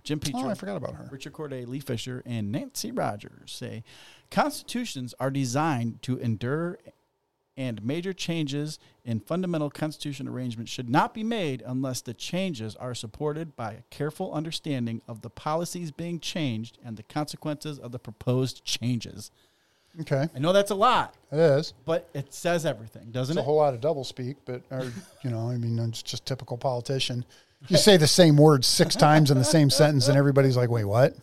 Jim 0.03 0.19
Oh, 0.21 0.25
Petro, 0.25 0.49
I 0.49 0.53
forgot 0.55 0.75
about 0.75 0.95
her. 0.95 1.07
Richard 1.09 1.31
Cordray, 1.31 1.65
Lee 1.65 1.79
Fisher, 1.79 2.21
and 2.25 2.51
Nancy 2.51 2.91
Rogers 2.91 3.51
say 3.53 3.83
constitutions 4.29 5.13
are 5.19 5.31
designed 5.31 6.01
to 6.01 6.17
endure 6.17 6.79
and 7.55 7.83
major 7.83 8.13
changes 8.13 8.79
in 9.05 9.19
fundamental 9.19 9.69
constitutional 9.69 10.33
arrangements 10.33 10.71
should 10.71 10.89
not 10.89 11.13
be 11.13 11.23
made 11.23 11.61
unless 11.65 12.01
the 12.01 12.13
changes 12.13 12.75
are 12.77 12.95
supported 12.95 13.55
by 13.55 13.73
a 13.73 13.81
careful 13.89 14.33
understanding 14.33 15.01
of 15.07 15.21
the 15.21 15.29
policies 15.29 15.91
being 15.91 16.19
changed 16.19 16.77
and 16.83 16.97
the 16.97 17.03
consequences 17.03 17.77
of 17.77 17.91
the 17.91 17.99
proposed 17.99 18.63
changes. 18.65 19.29
Okay. 20.01 20.27
I 20.35 20.39
know 20.39 20.53
that's 20.53 20.71
a 20.71 20.75
lot, 20.75 21.13
It 21.31 21.37
is. 21.37 21.73
but 21.85 22.09
it 22.15 22.33
says 22.33 22.65
everything, 22.65 23.11
doesn't 23.11 23.37
it? 23.37 23.39
It's 23.41 23.43
a 23.43 23.45
whole 23.45 23.57
lot 23.57 23.75
of 23.75 23.81
double 23.81 24.03
speak, 24.03 24.37
but, 24.45 24.63
or, 24.71 24.91
you 25.23 25.29
know, 25.29 25.49
I 25.49 25.57
mean, 25.57 25.77
it's 25.77 26.01
just 26.01 26.25
typical 26.25 26.57
politician. 26.57 27.23
You 27.67 27.77
say 27.77 27.97
the 27.97 28.07
same 28.07 28.35
words 28.35 28.65
six 28.65 28.95
times 29.07 29.29
in 29.29 29.37
the 29.37 29.43
same 29.43 29.69
sentence, 29.69 30.07
and 30.07 30.17
everybody's 30.17 30.57
like, 30.57 30.71
wait, 30.71 30.85
what? 30.85 31.15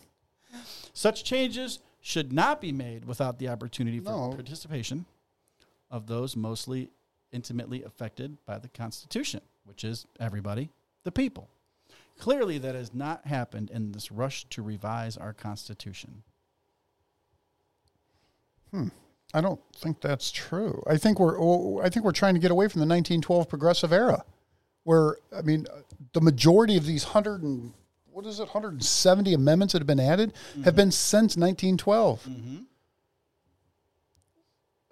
Such 0.92 1.24
changes 1.24 1.80
should 2.00 2.32
not 2.32 2.60
be 2.60 2.70
made 2.72 3.04
without 3.04 3.38
the 3.38 3.48
opportunity 3.48 3.98
for 3.98 4.10
No. 4.10 4.28
participation 4.34 5.04
of 5.90 6.06
those 6.06 6.36
mostly 6.36 6.90
intimately 7.32 7.82
affected 7.82 8.36
by 8.46 8.58
the 8.58 8.68
Constitution, 8.68 9.40
which 9.64 9.84
is 9.84 10.06
everybody, 10.18 10.70
the 11.04 11.12
people. 11.12 11.48
Clearly, 12.18 12.58
that 12.58 12.74
has 12.74 12.92
not 12.92 13.26
happened 13.26 13.70
in 13.70 13.92
this 13.92 14.12
rush 14.12 14.44
to 14.50 14.62
revise 14.62 15.16
our 15.16 15.32
Constitution. 15.32 16.22
Hmm. 18.70 18.88
I 19.32 19.40
don't 19.40 19.60
think 19.76 20.00
that's 20.00 20.30
true. 20.30 20.82
I 20.86 20.96
think 20.96 21.20
we're 21.20 21.40
oh, 21.40 21.80
I 21.82 21.88
think 21.88 22.04
we're 22.04 22.12
trying 22.12 22.34
to 22.34 22.40
get 22.40 22.50
away 22.50 22.66
from 22.66 22.80
the 22.80 22.86
1912 22.86 23.48
progressive 23.48 23.92
era, 23.92 24.24
where 24.84 25.16
I 25.34 25.42
mean, 25.42 25.66
uh, 25.72 25.80
the 26.12 26.20
majority 26.20 26.76
of 26.76 26.84
these 26.84 27.04
hundred 27.04 27.42
and 27.42 27.72
what 28.10 28.26
is 28.26 28.40
it, 28.40 28.44
170 28.44 29.32
amendments 29.32 29.72
that 29.72 29.78
have 29.78 29.86
been 29.86 30.00
added 30.00 30.32
have 30.56 30.64
mm-hmm. 30.64 30.76
been 30.76 30.90
since 30.90 31.36
1912. 31.36 32.22
Mm-hmm. 32.24 32.56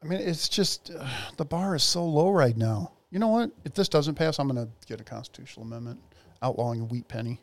I 0.03 0.07
mean, 0.07 0.21
it's 0.21 0.49
just 0.49 0.91
uh, 0.97 1.09
the 1.37 1.45
bar 1.45 1.75
is 1.75 1.83
so 1.83 2.05
low 2.05 2.31
right 2.31 2.57
now. 2.57 2.93
You 3.11 3.19
know 3.19 3.29
what? 3.29 3.51
If 3.65 3.75
this 3.75 3.89
doesn't 3.89 4.15
pass, 4.15 4.39
I'm 4.39 4.49
going 4.49 4.65
to 4.65 4.71
get 4.87 5.01
a 5.01 5.05
constitutional 5.05 5.67
amendment 5.67 6.01
outlawing 6.43 6.81
a 6.81 6.85
wheat 6.85 7.09
penny. 7.09 7.41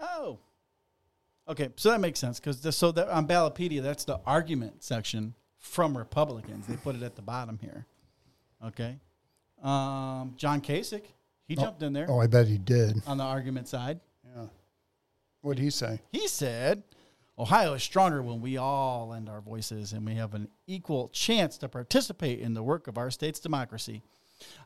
Oh. 0.00 0.38
Okay, 1.48 1.70
so 1.76 1.90
that 1.90 2.00
makes 2.00 2.18
sense 2.20 2.38
because 2.38 2.76
so 2.76 2.92
that 2.92 3.08
on 3.08 3.26
Ballotpedia, 3.26 3.82
that's 3.82 4.04
the 4.04 4.20
argument 4.26 4.82
section 4.84 5.34
from 5.58 5.96
Republicans. 5.96 6.66
They 6.66 6.76
put 6.76 6.94
it 6.94 7.02
at 7.02 7.16
the 7.16 7.22
bottom 7.22 7.58
here. 7.60 7.86
Okay. 8.64 8.96
Um, 9.62 10.34
John 10.36 10.60
Kasich, 10.60 11.04
he 11.46 11.56
jumped 11.56 11.82
in 11.82 11.92
there 11.92 12.06
Oh, 12.08 12.20
I 12.20 12.26
bet 12.26 12.46
he 12.48 12.58
did. 12.58 13.02
on 13.06 13.16
the 13.18 13.24
argument 13.24 13.68
side. 13.68 14.00
Yeah. 14.24 14.46
What'd 15.40 15.62
he 15.62 15.70
say? 15.70 16.00
He 16.10 16.28
said, 16.28 16.82
Ohio 17.38 17.72
is 17.74 17.82
stronger 17.82 18.22
when 18.22 18.40
we 18.40 18.56
all 18.56 19.08
lend 19.08 19.28
our 19.28 19.40
voices 19.40 19.92
and 19.92 20.06
we 20.06 20.14
have 20.14 20.34
an 20.34 20.48
equal 20.66 21.08
chance 21.08 21.56
to 21.58 21.68
participate 21.68 22.40
in 22.40 22.54
the 22.54 22.62
work 22.62 22.86
of 22.86 22.98
our 22.98 23.10
state's 23.10 23.40
democracy. 23.40 24.02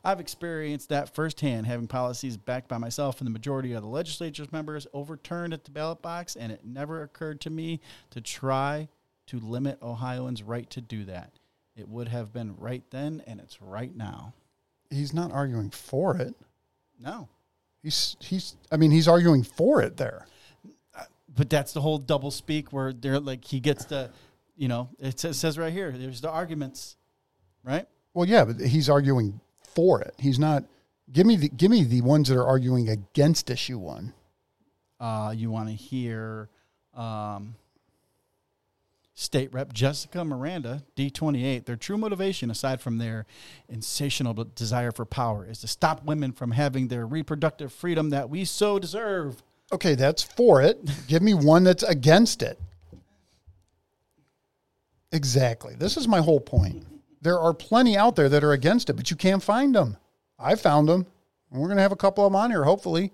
I've 0.03 0.19
experienced 0.19 0.89
that 0.89 1.13
firsthand, 1.13 1.67
having 1.67 1.87
policies 1.87 2.35
backed 2.35 2.67
by 2.67 2.77
myself 2.77 3.19
and 3.19 3.27
the 3.27 3.31
majority 3.31 3.73
of 3.73 3.83
the 3.83 3.87
legislature's 3.87 4.51
members 4.51 4.87
overturned 4.93 5.53
at 5.53 5.63
the 5.63 5.71
ballot 5.71 6.01
box, 6.01 6.35
and 6.35 6.51
it 6.51 6.65
never 6.65 7.03
occurred 7.03 7.41
to 7.41 7.49
me 7.49 7.79
to 8.09 8.19
try 8.19 8.89
to 9.27 9.39
limit 9.39 9.81
Ohioans' 9.81 10.43
right 10.43 10.69
to 10.71 10.81
do 10.81 11.05
that. 11.05 11.33
It 11.75 11.87
would 11.87 12.07
have 12.07 12.33
been 12.33 12.55
right 12.57 12.83
then, 12.89 13.21
and 13.27 13.39
it's 13.39 13.61
right 13.61 13.95
now. 13.95 14.33
He's 14.89 15.13
not 15.13 15.31
arguing 15.31 15.69
for 15.69 16.17
it. 16.17 16.33
No. 16.99 17.29
He's 17.83 18.17
he's. 18.19 18.55
I 18.71 18.77
mean, 18.77 18.89
he's 18.89 19.07
arguing 19.07 19.43
for 19.43 19.81
it 19.81 19.97
there. 19.97 20.25
But 21.37 21.49
that's 21.49 21.71
the 21.71 21.79
whole 21.81 21.97
double 21.99 22.31
speak 22.31 22.73
where 22.73 22.91
they're 22.91 23.19
like 23.19 23.45
he 23.45 23.61
gets 23.61 23.85
the 23.85 24.09
you 24.57 24.67
know 24.67 24.89
it 24.99 25.19
says, 25.19 25.37
says 25.37 25.57
right 25.57 25.71
here 25.71 25.91
there's 25.91 26.19
the 26.19 26.29
arguments 26.29 26.97
right 27.63 27.87
Well, 28.13 28.27
yeah, 28.27 28.43
but 28.45 28.59
he's 28.59 28.89
arguing 28.89 29.39
for 29.75 30.01
it. 30.01 30.13
He's 30.17 30.39
not. 30.39 30.63
Give 31.11 31.25
me 31.27 31.35
the 31.37 31.49
give 31.49 31.69
me 31.71 31.83
the 31.83 32.01
ones 32.01 32.27
that 32.29 32.35
are 32.35 32.45
arguing 32.45 32.89
against 32.89 33.49
issue 33.49 33.77
one. 33.77 34.13
uh, 34.99 35.31
you 35.35 35.51
want 35.51 35.69
to 35.69 35.75
hear 35.75 36.49
um, 36.95 37.55
state 39.13 39.51
rep 39.53 39.73
jessica 39.73 40.23
miranda 40.23 40.83
d28 40.95 41.65
their 41.65 41.75
true 41.75 41.97
motivation 41.97 42.51
aside 42.51 42.79
from 42.81 42.97
their 42.99 43.25
insatiable 43.67 44.45
desire 44.55 44.91
for 44.91 45.05
power 45.05 45.45
is 45.49 45.59
to 45.59 45.67
stop 45.67 46.03
women 46.03 46.31
from 46.31 46.51
having 46.51 46.87
their 46.87 47.05
reproductive 47.05 47.71
freedom 47.73 48.09
that 48.11 48.29
we 48.29 48.45
so 48.45 48.77
deserve 48.79 49.41
Okay, 49.71 49.95
that's 49.95 50.23
for 50.23 50.61
it. 50.61 50.79
Give 51.07 51.21
me 51.21 51.33
one 51.33 51.63
that's 51.63 51.83
against 51.83 52.41
it. 52.41 52.59
Exactly. 55.11 55.73
This 55.75 55.97
is 55.97 56.07
my 56.07 56.19
whole 56.19 56.39
point. 56.39 56.85
There 57.21 57.39
are 57.39 57.53
plenty 57.53 57.97
out 57.97 58.15
there 58.15 58.29
that 58.29 58.43
are 58.43 58.53
against 58.53 58.89
it, 58.89 58.93
but 58.93 59.09
you 59.11 59.17
can't 59.17 59.43
find 59.43 59.75
them. 59.75 59.97
I 60.39 60.55
found 60.55 60.87
them. 60.87 61.05
And 61.51 61.61
we're 61.61 61.67
going 61.67 61.77
to 61.77 61.81
have 61.83 61.91
a 61.91 61.97
couple 61.97 62.25
of 62.25 62.31
them 62.31 62.35
on 62.35 62.51
here, 62.51 62.63
hopefully. 62.63 63.11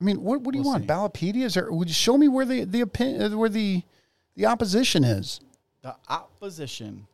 I 0.00 0.04
mean, 0.04 0.22
what, 0.22 0.42
what 0.42 0.52
do 0.52 0.58
you 0.58 0.62
We'll 0.64 0.72
want? 0.72 1.16
see. 1.16 1.42
Is 1.42 1.54
there? 1.54 1.72
Would 1.72 1.88
you 1.88 1.94
show 1.94 2.18
me 2.18 2.28
where 2.28 2.44
the 2.44 2.64
the 2.64 2.82
opinion, 2.82 3.32
uh, 3.32 3.36
where 3.36 3.48
the 3.48 3.82
the 4.34 4.46
opposition 4.46 5.04
is? 5.04 5.40
the 5.82 5.94
opposition 6.08 7.06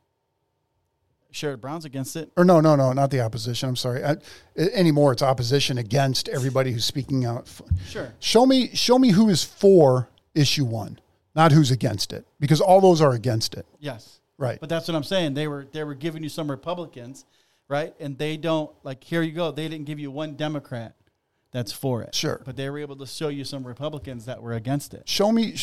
sherrod 1.33 1.61
brown's 1.61 1.85
against 1.85 2.15
it 2.17 2.31
Or 2.37 2.45
no, 2.45 2.61
no, 2.61 2.77
no, 2.77 2.93
not 2.93 3.11
the 3.11 3.21
opposition. 3.21 3.69
I'm 3.69 3.77
sorry. 3.77 4.05
I, 4.05 4.17
anymore, 4.57 5.13
it's 5.13 5.23
opposition 5.23 5.79
against 5.79 6.29
everybody 6.29 6.73
who's 6.73 6.85
speaking 6.85 7.25
out. 7.25 7.49
sure 7.89 8.13
Show 8.21 8.47
me, 8.47 8.75
show 8.75 8.99
me 8.99 9.11
who 9.11 9.29
is 9.29 9.43
for 9.45 10.09
issue 10.35 10.65
one, 10.65 10.99
not 11.35 11.53
who's 11.53 11.71
against 11.71 12.13
it, 12.13 12.27
because 12.41 12.61
all 12.61 12.81
those 12.81 13.01
are 13.01 13.13
against 13.13 13.55
it. 13.55 13.67
yes 13.81 14.21
Right. 14.39 14.59
But 14.59 14.69
that's 14.69 14.89
what 14.89 14.97
I'm 14.97 15.05
saying. 15.05 15.35
They 15.35 15.47
were 15.47 15.67
they 15.71 15.85
were 15.85 15.95
giving 15.95 16.23
you 16.25 16.29
some 16.29 16.51
Republicans, 16.51 17.25
right? 17.69 17.95
And 18.01 18.19
they 18.19 18.37
don't 18.37 18.71
like 18.83 19.05
here 19.05 19.23
you 19.23 19.31
go. 19.31 19.53
They 19.53 19.69
didn't 19.69 19.85
give 19.87 20.01
you 20.01 20.11
one 20.11 20.35
Democrat 20.35 20.97
that's 21.53 21.71
for 21.71 22.03
it. 22.03 22.15
Sure. 22.15 22.43
But 22.45 22.57
they 22.57 22.69
were 22.69 22.79
able 22.79 22.97
to 22.97 23.07
show 23.07 23.29
you 23.29 23.45
some 23.45 23.65
Republicans 23.65 24.25
that 24.25 24.43
were 24.43 24.55
against 24.55 24.95
it. 24.95 25.09
Show 25.09 25.31
me. 25.31 25.55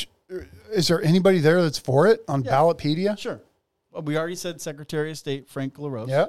Is 0.72 0.88
there 0.88 1.02
anybody 1.02 1.40
there 1.40 1.62
that's 1.62 1.80
for 1.80 2.08
it 2.08 2.24
on 2.28 2.44
Yeah. 2.44 2.52
Ballotpedia? 2.52 3.18
Sure. 3.18 3.42
Well, 3.92 4.04
we 4.04 4.18
already 4.18 4.36
said 4.36 4.62
Secretary 4.62 5.12
of 5.12 5.18
State 5.18 5.48
Frank 5.48 5.78
LaRose. 5.80 6.10
Yeah. 6.10 6.28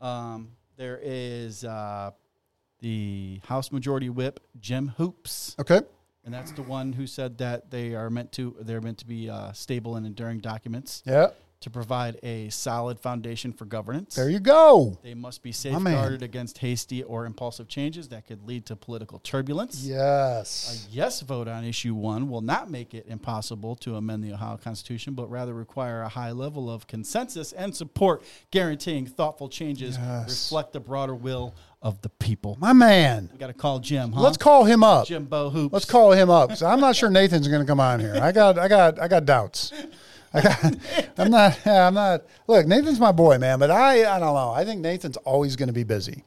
Um, 0.00 0.52
there 0.76 1.00
is 1.02 1.64
uh, 1.64 2.10
the 2.80 3.40
House 3.44 3.72
Majority 3.72 4.10
Whip 4.10 4.40
Jim 4.60 4.88
Hoops, 4.96 5.56
Okay. 5.58 5.80
and 6.24 6.32
that's 6.32 6.52
the 6.52 6.62
one 6.62 6.92
who 6.92 7.06
said 7.06 7.38
that 7.38 7.70
they 7.70 7.94
are 7.94 8.10
meant 8.10 8.30
to 8.32 8.54
they're 8.60 8.80
meant 8.80 8.98
to 8.98 9.06
be 9.06 9.28
uh, 9.28 9.52
stable 9.52 9.96
and 9.96 10.06
enduring 10.06 10.38
documents 10.38 11.02
Yeah. 11.06 11.28
To 11.60 11.70
provide 11.70 12.18
a 12.22 12.48
solid 12.50 13.00
foundation 13.00 13.52
for 13.52 13.64
governance. 13.64 14.14
There 14.14 14.30
you 14.30 14.38
go. 14.38 14.96
They 15.02 15.14
must 15.14 15.42
be 15.42 15.50
safeguarded 15.50 16.22
against 16.22 16.58
hasty 16.58 17.02
or 17.02 17.26
impulsive 17.26 17.66
changes 17.66 18.08
that 18.10 18.26
could 18.28 18.46
lead 18.46 18.64
to 18.66 18.76
political 18.76 19.18
turbulence. 19.18 19.82
Yes. 19.84 20.86
A 20.88 20.94
Yes. 20.94 21.20
vote 21.22 21.48
on 21.48 21.64
issue 21.64 21.94
one 21.94 22.28
will 22.28 22.42
not 22.42 22.70
make 22.70 22.94
it 22.94 23.06
impossible 23.08 23.74
to 23.76 23.96
amend 23.96 24.22
the 24.22 24.32
Ohio 24.32 24.56
Constitution, 24.56 25.14
but 25.14 25.28
rather 25.28 25.52
require 25.52 26.02
a 26.02 26.08
high 26.08 26.30
level 26.30 26.70
of 26.70 26.86
consensus 26.86 27.52
and 27.52 27.74
support, 27.74 28.22
guaranteeing 28.52 29.06
thoughtful 29.06 29.48
changes 29.48 29.96
Yes. 29.98 30.28
reflect 30.50 30.72
the 30.72 30.80
broader 30.80 31.14
will 31.14 31.54
of 31.82 32.00
the 32.02 32.08
people. 32.08 32.56
My 32.60 32.72
man. 32.72 33.30
We 33.32 33.38
got 33.38 33.48
to 33.48 33.52
call 33.52 33.78
Jim, 33.80 34.12
huh? 34.12 34.20
Let's 34.20 34.36
call 34.36 34.64
him 34.64 34.82
up. 34.84 35.06
Jimbo 35.06 35.50
Hoops. 35.50 35.72
Let's 35.72 35.84
call 35.84 36.12
him 36.12 36.30
up. 36.30 36.50
I'm 36.62 36.80
not 36.80 36.94
sure 36.96 37.10
Nathan's 37.20 37.48
going 37.48 37.60
to 37.60 37.66
come 37.66 37.80
on 37.80 37.98
here. 38.00 38.16
I 38.20 38.30
got, 38.32 38.58
I 38.58 38.68
got, 38.68 39.00
I 39.00 39.08
got 39.08 39.24
doubts. 39.24 39.72
I 40.34 40.40
got, 40.42 40.76
I'm 41.16 41.30
not, 41.30 41.66
I'm 41.66 41.94
not. 41.94 42.22
Look, 42.46 42.66
Nathan's 42.66 43.00
my 43.00 43.12
boy, 43.12 43.38
man, 43.38 43.58
but 43.58 43.70
I, 43.70 44.00
I 44.14 44.18
don't 44.18 44.34
know. 44.34 44.50
I 44.50 44.64
think 44.64 44.80
Nathan's 44.80 45.16
always 45.18 45.56
going 45.56 45.68
to 45.68 45.72
be 45.72 45.84
busy. 45.84 46.24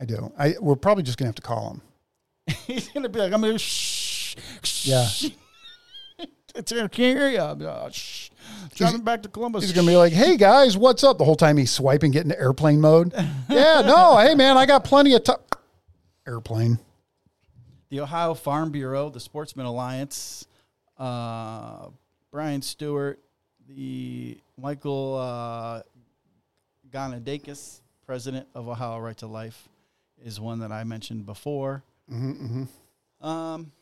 I 0.00 0.04
do. 0.04 0.32
I, 0.38 0.54
we're 0.60 0.76
probably 0.76 1.02
just 1.02 1.18
going 1.18 1.24
to 1.24 1.28
have 1.28 1.34
to 1.36 1.42
call 1.42 1.70
him. 1.70 1.82
He's 2.66 2.88
gonna 2.90 3.08
be 3.08 3.18
like, 3.18 3.32
I'm 3.32 3.40
gonna 3.40 3.58
shh. 3.58 4.36
Yeah. 4.82 5.08
It's 6.54 6.72
I 6.72 6.88
can't 6.88 7.18
hear 7.18 7.28
you. 7.28 7.38
Uh, 7.38 7.90
shh. 7.90 8.30
Driving 8.74 9.02
back 9.02 9.22
to 9.24 9.28
Columbus. 9.28 9.62
He's 9.64 9.72
gonna 9.72 9.86
be 9.86 9.96
like, 9.96 10.14
"Hey 10.14 10.38
guys, 10.38 10.74
what's 10.74 11.04
up?" 11.04 11.18
The 11.18 11.24
whole 11.24 11.36
time 11.36 11.58
he's 11.58 11.70
swiping, 11.70 12.12
getting 12.12 12.30
to 12.30 12.40
airplane 12.40 12.80
mode. 12.80 13.12
yeah, 13.50 13.82
no, 13.84 14.16
hey 14.16 14.34
man, 14.34 14.56
I 14.56 14.64
got 14.64 14.82
plenty 14.82 15.12
of 15.12 15.22
time. 15.22 15.36
Airplane. 16.26 16.78
the 17.90 18.00
Ohio 18.00 18.32
Farm 18.32 18.70
Bureau, 18.70 19.10
the 19.10 19.20
Sportsman 19.20 19.66
Alliance, 19.66 20.46
uh, 20.98 21.88
Brian 22.36 22.60
Stewart, 22.60 23.18
the 23.66 24.36
Michael 24.58 25.16
uh, 25.16 25.80
Gonidakis, 26.90 27.80
president 28.04 28.46
of 28.54 28.68
Ohio 28.68 28.98
Right 28.98 29.16
to 29.16 29.26
Life, 29.26 29.70
is 30.22 30.38
one 30.38 30.58
that 30.58 30.70
I 30.70 30.84
mentioned 30.84 31.24
before. 31.24 31.82
Um, 33.22 33.72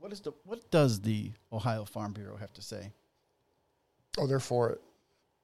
what 0.00 0.10
is 0.10 0.18
the 0.22 0.32
what 0.42 0.68
does 0.72 1.00
the 1.02 1.30
Ohio 1.52 1.84
Farm 1.84 2.12
Bureau 2.12 2.36
have 2.36 2.52
to 2.54 2.62
say? 2.62 2.90
Oh, 4.18 4.26
they're 4.26 4.40
for 4.40 4.70
it. 4.70 4.80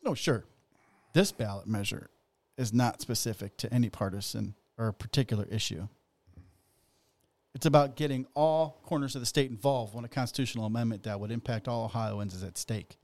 No, 0.05 0.13
sure. 0.15 0.43
This 1.13 1.31
ballot 1.31 1.69
measure 1.69 2.11
is 2.59 2.73
not 2.73 3.01
specific 3.01 3.57
to 3.59 3.73
any 3.73 3.91
partisan 3.91 4.57
or 4.77 4.89
a 4.89 4.93
particular 4.93 5.47
issue. 5.53 5.87
It's 7.57 7.65
about 7.65 7.97
getting 7.97 8.27
all 8.35 8.83
corners 8.83 9.15
of 9.15 9.23
the 9.23 9.27
state 9.27 9.49
involved 9.49 9.95
when 9.95 10.05
a 10.05 10.09
constitutional 10.09 10.67
amendment 10.67 11.05
that 11.05 11.19
would 11.19 11.31
impact 11.31 11.67
all 11.67 11.87
Ohioans 11.87 12.35
is 12.35 12.45
at 12.45 12.59
stake. 12.59 12.99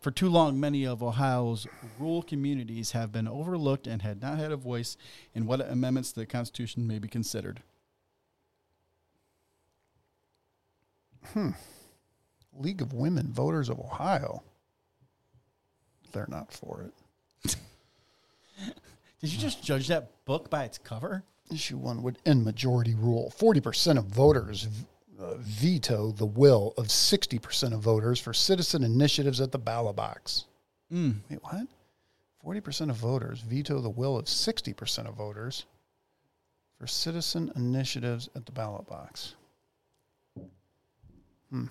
For 0.00 0.10
too 0.10 0.28
long, 0.28 0.60
many 0.60 0.84
of 0.84 1.02
Ohio's 1.02 1.66
rural 1.98 2.22
communities 2.22 2.90
have 2.90 3.10
been 3.10 3.26
overlooked 3.26 3.86
and 3.86 4.02
had 4.02 4.20
not 4.20 4.36
had 4.36 4.52
a 4.52 4.56
voice 4.56 4.98
in 5.34 5.46
what 5.46 5.62
amendments 5.62 6.12
to 6.12 6.20
the 6.20 6.26
Constitution 6.26 6.86
may 6.86 6.98
be 6.98 7.08
considered. 7.08 7.62
Hmm. 11.32 11.52
League 12.52 12.82
of 12.82 12.92
Women 12.92 13.32
Voters 13.32 13.70
of 13.70 13.80
Ohio. 13.80 14.42
They're 16.12 16.28
not 16.28 16.52
for 16.52 16.82
it. 16.82 17.56
Did 19.22 19.32
you 19.32 19.38
just 19.38 19.64
judge 19.64 19.88
that 19.88 20.10
book 20.26 20.50
by 20.50 20.64
its 20.64 20.76
cover? 20.76 21.24
Issue 21.52 21.76
one 21.76 22.02
would 22.02 22.18
end 22.26 22.44
majority 22.44 22.94
rule. 22.94 23.32
40% 23.38 23.98
of 23.98 24.06
voters 24.06 24.68
uh, 25.20 25.34
veto 25.38 26.12
the 26.12 26.26
will 26.26 26.74
of 26.76 26.88
60% 26.88 27.72
of 27.72 27.80
voters 27.80 28.20
for 28.20 28.32
citizen 28.32 28.82
initiatives 28.82 29.40
at 29.40 29.52
the 29.52 29.58
ballot 29.58 29.96
box. 29.96 30.44
Mm. 30.92 31.16
Wait, 31.30 31.42
what? 31.42 31.66
40% 32.44 32.90
of 32.90 32.96
voters 32.96 33.40
veto 33.40 33.80
the 33.80 33.90
will 33.90 34.16
of 34.16 34.26
60% 34.26 35.08
of 35.08 35.14
voters 35.14 35.64
for 36.78 36.86
citizen 36.86 37.50
initiatives 37.56 38.28
at 38.34 38.46
the 38.46 38.52
ballot 38.52 38.86
box. 38.86 39.34
Hmm. 41.50 41.66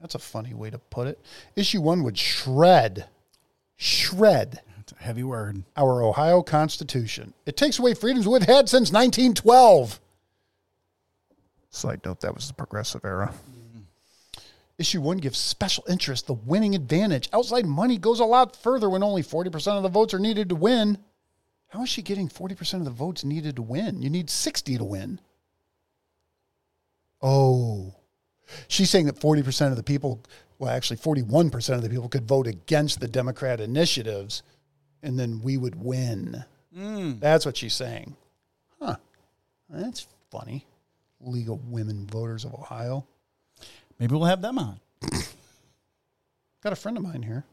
That's 0.00 0.14
a 0.14 0.20
funny 0.20 0.54
way 0.54 0.70
to 0.70 0.78
put 0.78 1.08
it. 1.08 1.18
Issue 1.56 1.80
one 1.80 2.02
would 2.04 2.16
shred, 2.16 3.06
shred 3.76 4.60
Heavy 4.98 5.22
word. 5.22 5.64
our 5.76 6.02
Ohio 6.02 6.42
Constitution. 6.42 7.34
It 7.46 7.56
takes 7.56 7.78
away 7.78 7.94
freedoms 7.94 8.26
we've 8.26 8.42
had 8.42 8.68
since 8.68 8.92
1912. 8.92 10.00
Side 11.70 12.00
note, 12.04 12.20
that 12.20 12.34
was 12.34 12.48
the 12.48 12.54
progressive 12.54 13.04
era. 13.04 13.32
Mm-hmm. 13.32 13.80
Issue 14.78 15.00
one 15.00 15.18
gives 15.18 15.38
special 15.38 15.84
interest 15.88 16.26
the 16.26 16.34
winning 16.34 16.74
advantage. 16.74 17.28
Outside 17.32 17.66
money 17.66 17.98
goes 17.98 18.20
a 18.20 18.24
lot 18.24 18.56
further 18.56 18.88
when 18.88 19.02
only 19.02 19.22
40% 19.22 19.76
of 19.76 19.82
the 19.82 19.88
votes 19.88 20.14
are 20.14 20.18
needed 20.18 20.48
to 20.48 20.54
win. 20.54 20.98
How 21.68 21.82
is 21.82 21.88
she 21.88 22.00
getting 22.00 22.28
40% 22.28 22.74
of 22.74 22.84
the 22.84 22.90
votes 22.90 23.24
needed 23.24 23.56
to 23.56 23.62
win? 23.62 24.00
You 24.00 24.08
need 24.08 24.30
60 24.30 24.78
to 24.78 24.84
win. 24.84 25.20
Oh. 27.20 27.94
She's 28.68 28.88
saying 28.88 29.06
that 29.06 29.20
40% 29.20 29.70
of 29.70 29.76
the 29.76 29.82
people, 29.82 30.22
well, 30.58 30.70
actually 30.70 30.96
41% 30.96 31.74
of 31.74 31.82
the 31.82 31.90
people 31.90 32.08
could 32.08 32.26
vote 32.26 32.46
against 32.46 33.00
the 33.00 33.08
Democrat 33.08 33.60
initiatives 33.60 34.42
and 35.02 35.18
then 35.18 35.40
we 35.42 35.56
would 35.56 35.82
win. 35.82 36.44
Mm. 36.76 37.20
That's 37.20 37.46
what 37.46 37.56
she's 37.56 37.74
saying. 37.74 38.16
Huh. 38.80 38.96
That's 39.68 40.06
funny. 40.30 40.66
League 41.20 41.50
of 41.50 41.68
Women 41.68 42.06
Voters 42.06 42.44
of 42.44 42.54
Ohio. 42.54 43.06
Maybe 43.98 44.14
we'll 44.14 44.24
have 44.24 44.42
them 44.42 44.58
on. 44.58 44.80
Got 46.62 46.72
a 46.72 46.76
friend 46.76 46.96
of 46.96 47.02
mine 47.02 47.22
here. 47.22 47.44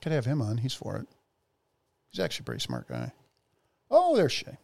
Could 0.00 0.12
have 0.12 0.24
him 0.24 0.42
on. 0.42 0.58
He's 0.58 0.74
for 0.74 0.96
it. 0.96 1.06
He's 2.10 2.20
actually 2.20 2.44
a 2.44 2.46
pretty 2.46 2.60
smart 2.60 2.88
guy. 2.88 3.12
Oh, 3.90 4.16
there's 4.16 4.32
Shay. 4.32 4.58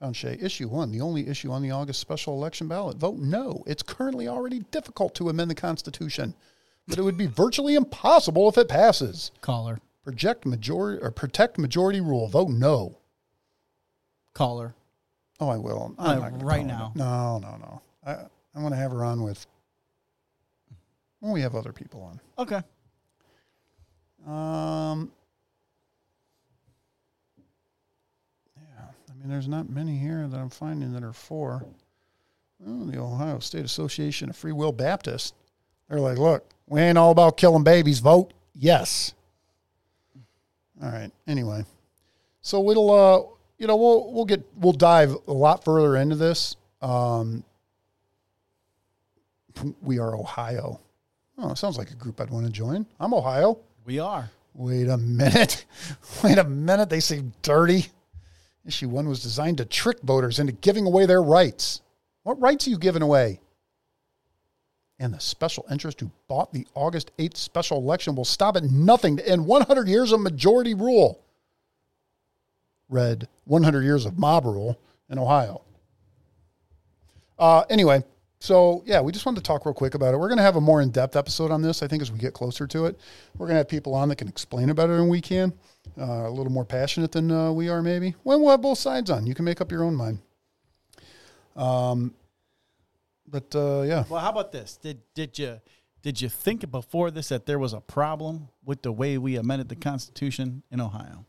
Found 0.00 0.16
Shay. 0.16 0.38
Issue 0.40 0.68
one, 0.68 0.90
the 0.90 1.00
only 1.00 1.28
issue 1.28 1.50
on 1.50 1.62
the 1.62 1.70
August 1.70 2.00
special 2.00 2.34
election 2.34 2.68
ballot. 2.68 2.96
Vote 2.96 3.18
no. 3.18 3.62
It's 3.66 3.82
currently 3.82 4.28
already 4.28 4.60
difficult 4.70 5.14
to 5.16 5.28
amend 5.28 5.50
the 5.50 5.54
Constitution, 5.54 6.34
but 6.86 6.98
it 6.98 7.02
would 7.02 7.16
be 7.16 7.26
virtually 7.26 7.74
impossible 7.74 8.48
if 8.48 8.58
it 8.58 8.68
passes. 8.68 9.30
Caller. 9.40 9.78
Project 10.04 10.46
majority 10.46 11.02
or 11.02 11.10
protect 11.10 11.58
majority 11.58 12.00
rule. 12.00 12.28
Vote 12.28 12.48
no. 12.48 12.98
Caller. 14.34 14.74
Oh, 15.40 15.48
I 15.48 15.56
will. 15.56 15.94
Uh, 15.98 16.14
not 16.14 16.42
right 16.42 16.64
now. 16.64 16.92
her. 16.94 16.98
No, 16.98 17.38
no, 17.38 17.56
no. 17.56 17.82
I 18.06 18.12
I 18.54 18.62
want 18.62 18.72
to 18.72 18.78
have 18.78 18.92
her 18.92 19.04
on 19.04 19.22
with. 19.22 19.46
When 21.20 21.32
we 21.32 21.40
have 21.40 21.54
other 21.54 21.72
people 21.72 22.02
on. 22.02 22.20
Okay. 22.38 22.62
Um. 24.26 25.10
Yeah, 28.56 28.84
I 29.10 29.14
mean, 29.18 29.28
there's 29.28 29.48
not 29.48 29.68
many 29.68 29.96
here 29.96 30.28
that 30.28 30.38
I'm 30.38 30.50
finding 30.50 30.92
that 30.92 31.02
are 31.02 31.12
for. 31.12 31.64
Oh, 32.66 32.84
the 32.84 32.98
Ohio 32.98 33.38
State 33.40 33.64
Association 33.64 34.30
of 34.30 34.36
Free 34.36 34.52
Will 34.52 34.72
Baptists. 34.72 35.34
They're 35.88 36.00
like, 36.00 36.18
look, 36.18 36.48
we 36.66 36.80
ain't 36.80 36.98
all 36.98 37.10
about 37.10 37.36
killing 37.36 37.64
babies. 37.64 38.00
Vote 38.00 38.32
yes. 38.54 39.14
All 40.82 40.90
right. 40.90 41.10
Anyway, 41.26 41.64
so 42.42 42.60
we'll 42.60 42.90
uh, 42.90 43.22
you 43.58 43.66
know, 43.66 43.76
we'll 43.76 44.12
we'll 44.12 44.24
get 44.24 44.44
we'll 44.56 44.72
dive 44.72 45.16
a 45.26 45.32
lot 45.32 45.64
further 45.64 45.96
into 45.96 46.16
this. 46.16 46.56
Um, 46.82 47.44
we 49.80 49.98
are 49.98 50.14
Ohio. 50.14 50.80
Oh, 51.38 51.54
sounds 51.54 51.78
like 51.78 51.90
a 51.90 51.94
group 51.94 52.20
I'd 52.20 52.30
want 52.30 52.46
to 52.46 52.52
join. 52.52 52.86
I'm 53.00 53.14
Ohio. 53.14 53.58
We 53.84 53.98
are. 53.98 54.30
Wait 54.54 54.88
a 54.88 54.96
minute. 54.96 55.66
Wait 56.24 56.38
a 56.38 56.44
minute. 56.44 56.88
They 56.88 57.00
seem 57.00 57.32
dirty. 57.42 57.86
Issue 58.66 58.88
one 58.88 59.08
was 59.08 59.22
designed 59.22 59.58
to 59.58 59.64
trick 59.64 60.00
voters 60.02 60.38
into 60.38 60.52
giving 60.52 60.86
away 60.86 61.06
their 61.06 61.22
rights. 61.22 61.82
What 62.24 62.40
rights 62.40 62.66
are 62.66 62.70
you 62.70 62.78
giving 62.78 63.02
away? 63.02 63.40
And 64.98 65.12
the 65.12 65.20
special 65.20 65.66
interest 65.70 66.00
who 66.00 66.10
bought 66.26 66.52
the 66.52 66.66
August 66.74 67.10
8th 67.18 67.36
special 67.36 67.78
election 67.78 68.14
will 68.14 68.24
stop 68.24 68.56
at 68.56 68.64
nothing 68.64 69.18
to 69.18 69.28
end 69.28 69.46
100 69.46 69.88
years 69.88 70.12
of 70.12 70.20
majority 70.20 70.74
rule. 70.74 71.22
Read 72.88 73.28
100 73.44 73.82
years 73.82 74.06
of 74.06 74.18
mob 74.18 74.46
rule 74.46 74.78
in 75.10 75.18
Ohio. 75.18 75.62
Uh, 77.38 77.64
anyway, 77.68 78.02
so 78.38 78.82
yeah, 78.86 79.00
we 79.00 79.12
just 79.12 79.26
wanted 79.26 79.42
to 79.42 79.46
talk 79.46 79.66
real 79.66 79.74
quick 79.74 79.94
about 79.94 80.14
it. 80.14 80.18
We're 80.18 80.28
going 80.28 80.38
to 80.38 80.44
have 80.44 80.56
a 80.56 80.60
more 80.60 80.80
in 80.80 80.90
depth 80.90 81.16
episode 81.16 81.50
on 81.50 81.62
this, 81.62 81.82
I 81.82 81.88
think, 81.88 82.02
as 82.02 82.12
we 82.12 82.18
get 82.18 82.32
closer 82.32 82.66
to 82.66 82.86
it. 82.86 82.98
We're 83.36 83.46
going 83.46 83.54
to 83.54 83.58
have 83.58 83.68
people 83.68 83.94
on 83.94 84.08
that 84.08 84.16
can 84.16 84.28
explain 84.28 84.70
it 84.70 84.74
better 84.74 84.96
than 84.96 85.08
we 85.08 85.20
can, 85.20 85.52
uh, 85.98 86.04
a 86.04 86.30
little 86.30 86.52
more 86.52 86.64
passionate 86.64 87.12
than 87.12 87.30
uh, 87.30 87.52
we 87.52 87.68
are, 87.68 87.82
maybe. 87.82 88.14
When 88.22 88.40
we'll 88.40 88.50
have 88.50 88.62
both 88.62 88.78
sides 88.78 89.10
on. 89.10 89.26
You 89.26 89.34
can 89.34 89.44
make 89.44 89.60
up 89.60 89.70
your 89.70 89.84
own 89.84 89.94
mind. 89.94 90.18
Um, 91.54 92.14
but 93.28 93.54
uh, 93.54 93.82
yeah, 93.82 94.04
Well, 94.08 94.20
how 94.20 94.30
about 94.30 94.52
this? 94.52 94.76
Did 94.76 94.98
did 95.14 95.38
you 95.38 95.60
did 96.02 96.20
you 96.20 96.28
think 96.28 96.70
before 96.70 97.10
this 97.10 97.28
that 97.28 97.46
there 97.46 97.58
was 97.58 97.72
a 97.72 97.80
problem 97.80 98.48
with 98.64 98.82
the 98.82 98.92
way 98.92 99.18
we 99.18 99.36
amended 99.36 99.68
the 99.68 99.76
Constitution 99.76 100.62
in 100.70 100.80
Ohio? 100.80 101.24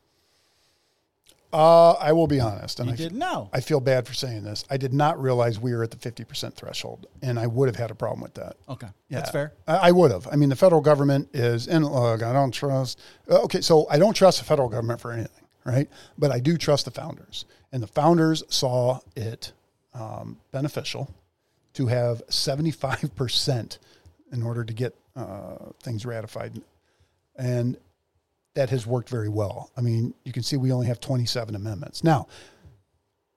uh, 1.53 1.93
I 1.93 2.11
will 2.11 2.27
be 2.27 2.39
honest, 2.41 2.79
and 2.79 2.89
You 2.89 2.93
I, 2.93 2.97
did 2.97 3.13
know. 3.15 3.49
I 3.53 3.61
feel 3.61 3.79
bad 3.79 4.05
for 4.05 4.13
saying 4.13 4.43
this. 4.43 4.65
I 4.69 4.75
did 4.77 4.93
not 4.93 5.19
realize 5.21 5.59
we 5.59 5.73
were 5.73 5.81
at 5.83 5.91
the 5.91 5.97
50% 5.97 6.53
threshold, 6.53 7.07
and 7.21 7.39
I 7.39 7.47
would 7.47 7.67
have 7.69 7.77
had 7.77 7.89
a 7.89 7.95
problem 7.95 8.19
with 8.21 8.33
that. 8.33 8.57
Okay, 8.67 8.87
Yeah, 9.09 9.19
that's 9.19 9.31
fair. 9.31 9.53
I, 9.65 9.75
I 9.87 9.91
would 9.91 10.11
have. 10.11 10.27
I 10.31 10.35
mean, 10.35 10.49
the 10.49 10.57
federal 10.57 10.81
government 10.81 11.29
is, 11.33 11.67
and 11.67 11.85
look, 11.85 12.21
I 12.21 12.33
don't 12.33 12.51
trust. 12.51 12.99
uh, 13.31 13.43
Okay, 13.43 13.61
so 13.61 13.87
I 13.89 13.97
don't 13.97 14.13
trust 14.13 14.39
the 14.39 14.45
federal 14.45 14.67
government 14.67 14.99
for 14.99 15.11
anything, 15.13 15.45
right? 15.63 15.89
But 16.17 16.31
I 16.31 16.39
do 16.39 16.57
trust 16.57 16.83
the 16.85 16.91
founders, 16.91 17.45
and 17.71 17.81
the 17.81 17.87
founders 17.87 18.43
saw 18.49 18.99
it 19.15 19.53
um, 19.93 20.37
beneficial 20.51 21.09
to 21.78 21.88
have 21.88 22.21
seventy-five 22.30 23.15
percent 23.15 23.80
in 24.32 24.43
order 24.43 24.63
to 24.63 24.73
get 24.73 24.95
uh, 25.15 25.57
things 25.82 26.05
ratified, 26.05 26.61
and 27.38 27.78
that 28.55 28.69
has 28.71 28.86
worked 28.86 29.09
very 29.09 29.30
well. 29.30 29.71
I 29.78 29.82
mean, 29.82 30.13
you 30.25 30.34
can 30.34 30.43
see 30.43 30.57
we 30.57 30.71
only 30.71 30.88
have 30.88 30.99
twenty-seven 30.99 31.55
amendments 31.55 32.03
now. 32.03 32.28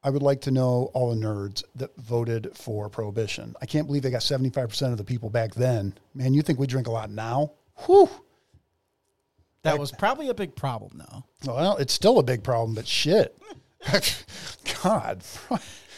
I 0.03 0.09
would 0.09 0.23
like 0.23 0.41
to 0.43 0.51
know 0.51 0.91
all 0.95 1.15
the 1.15 1.21
nerds 1.21 1.63
that 1.75 1.95
voted 1.97 2.57
for 2.57 2.89
prohibition. 2.89 3.55
I 3.61 3.67
can't 3.67 3.87
believe 3.87 4.01
they 4.01 4.11
got 4.11 4.23
75% 4.23 4.93
of 4.93 4.97
the 4.97 5.05
people 5.05 5.29
back 5.29 5.55
then. 5.55 5.93
Man, 6.15 6.33
you 6.33 6.41
think 6.41 6.59
we 6.59 6.67
drink 6.67 6.87
a 6.87 6.91
lot 6.91 7.11
now? 7.11 7.53
Whew. 7.85 8.09
That 9.63 9.79
was 9.79 9.93
probably 9.93 10.31
a 10.31 10.35
big 10.35 10.57
problem, 10.57 10.93
though. 10.95 11.53
Well, 11.53 11.77
it's 11.77 11.93
still 11.93 12.19
a 12.19 12.23
big 12.23 12.43
problem, 12.43 12.75
but 12.75 12.87
shit. 12.87 13.37
God. 14.83 15.23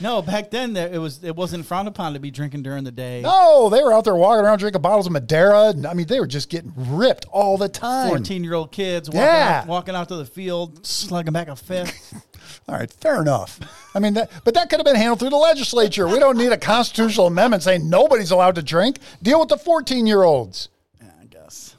No, 0.01 0.21
back 0.23 0.51
then 0.51 0.77
it 0.77 0.99
was 0.99 1.23
it 1.23 1.37
wasn't 1.37 1.65
frowned 1.67 1.87
upon 1.87 2.15
to 2.15 2.21
be 2.21 2.31
drinking 2.31 2.63
during 2.63 2.83
the 2.85 2.91
day. 2.91 3.21
No, 3.23 3.69
they 3.69 3.83
were 3.83 3.93
out 3.93 4.05
there 4.05 4.17
walking 4.17 4.45
around 4.45 4.59
drinking 4.59 4.83
bottles 4.83 5.07
of 5.07 5.13
Madeira. 5.13 5.69
And, 5.69 5.87
I 5.87 5.95
mean, 5.95 6.07
they 6.07 6.19
were 6.19 6.27
just 6.27 6.49
getting 6.49 6.73
ripped 6.77 7.25
all 7.31 7.57
the 7.57 7.69
time. 7.69 8.09
Fourteen 8.09 8.43
year 8.43 8.55
old 8.55 8.73
kids 8.73 9.09
walking, 9.09 9.21
Yeah. 9.21 9.61
out, 9.63 9.69
walking 9.69 9.95
out 9.95 10.09
to 10.09 10.17
the 10.17 10.25
field, 10.25 10.85
slugging 10.87 11.33
back 11.33 11.49
a 11.49 11.57
fifth. 11.57 12.15
All 12.69 12.75
right, 12.77 12.91
fair 12.91 13.21
enough. 13.21 13.61
I 13.95 13.99
mean, 14.01 14.15
that, 14.15 14.31
but 14.45 14.55
that 14.55 14.69
could 14.69 14.79
have 14.79 14.85
been 14.85 14.97
handled 14.97 15.21
through 15.21 15.31
the 15.31 15.37
legislature. 15.37 16.07
We 16.09 16.19
don't 16.19 16.37
need 16.37 16.53
a 16.53 16.57
constitutional 16.57 17.27
amendment 17.29 17.63
saying 17.63 17.89
nobody's 17.89 18.31
allowed 18.31 18.57
to 18.57 18.63
drink. 18.63 18.99
Deal 19.23 19.39
with 19.41 19.49
the 19.49 19.57
14 19.57 20.07
year 20.07 20.23
olds. 20.23 20.69
Yeah, 21.01 21.11
I 21.21 21.25
guess. 21.27 21.77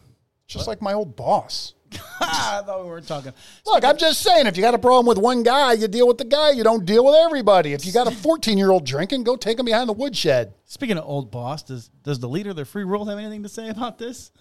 Just 0.47 0.67
like 0.67 0.81
my 0.81 0.93
old 0.93 1.15
boss. 1.15 1.73
I 2.21 2.61
thought 2.65 2.83
we 2.83 2.89
weren't 2.89 3.07
talking. 3.07 3.33
Look, 3.65 3.83
I'm 3.83 3.97
just 3.97 4.21
saying, 4.21 4.47
if 4.47 4.55
you 4.57 4.63
got 4.63 4.73
a 4.73 4.79
problem 4.79 5.05
with 5.05 5.17
one 5.17 5.43
guy, 5.43 5.73
you 5.73 5.87
deal 5.87 6.07
with 6.07 6.17
the 6.17 6.25
guy. 6.25 6.51
You 6.51 6.63
don't 6.63 6.85
deal 6.85 7.05
with 7.05 7.15
everybody. 7.15 7.73
If 7.73 7.85
you 7.85 7.91
got 7.91 8.07
a 8.07 8.11
14 8.15 8.57
year 8.57 8.71
old 8.71 8.85
drinking, 8.85 9.23
go 9.23 9.35
take 9.35 9.59
him 9.59 9.65
behind 9.65 9.89
the 9.89 9.93
woodshed. 9.93 10.53
Speaking 10.65 10.97
of 10.97 11.05
old 11.05 11.31
boss, 11.31 11.63
does 11.63 11.89
does 12.03 12.19
the 12.19 12.29
leader 12.29 12.51
of 12.51 12.55
the 12.55 12.65
free 12.65 12.83
world 12.83 13.09
have 13.09 13.17
anything 13.17 13.43
to 13.43 13.49
say 13.49 13.69
about 13.69 13.97
this? 13.97 14.31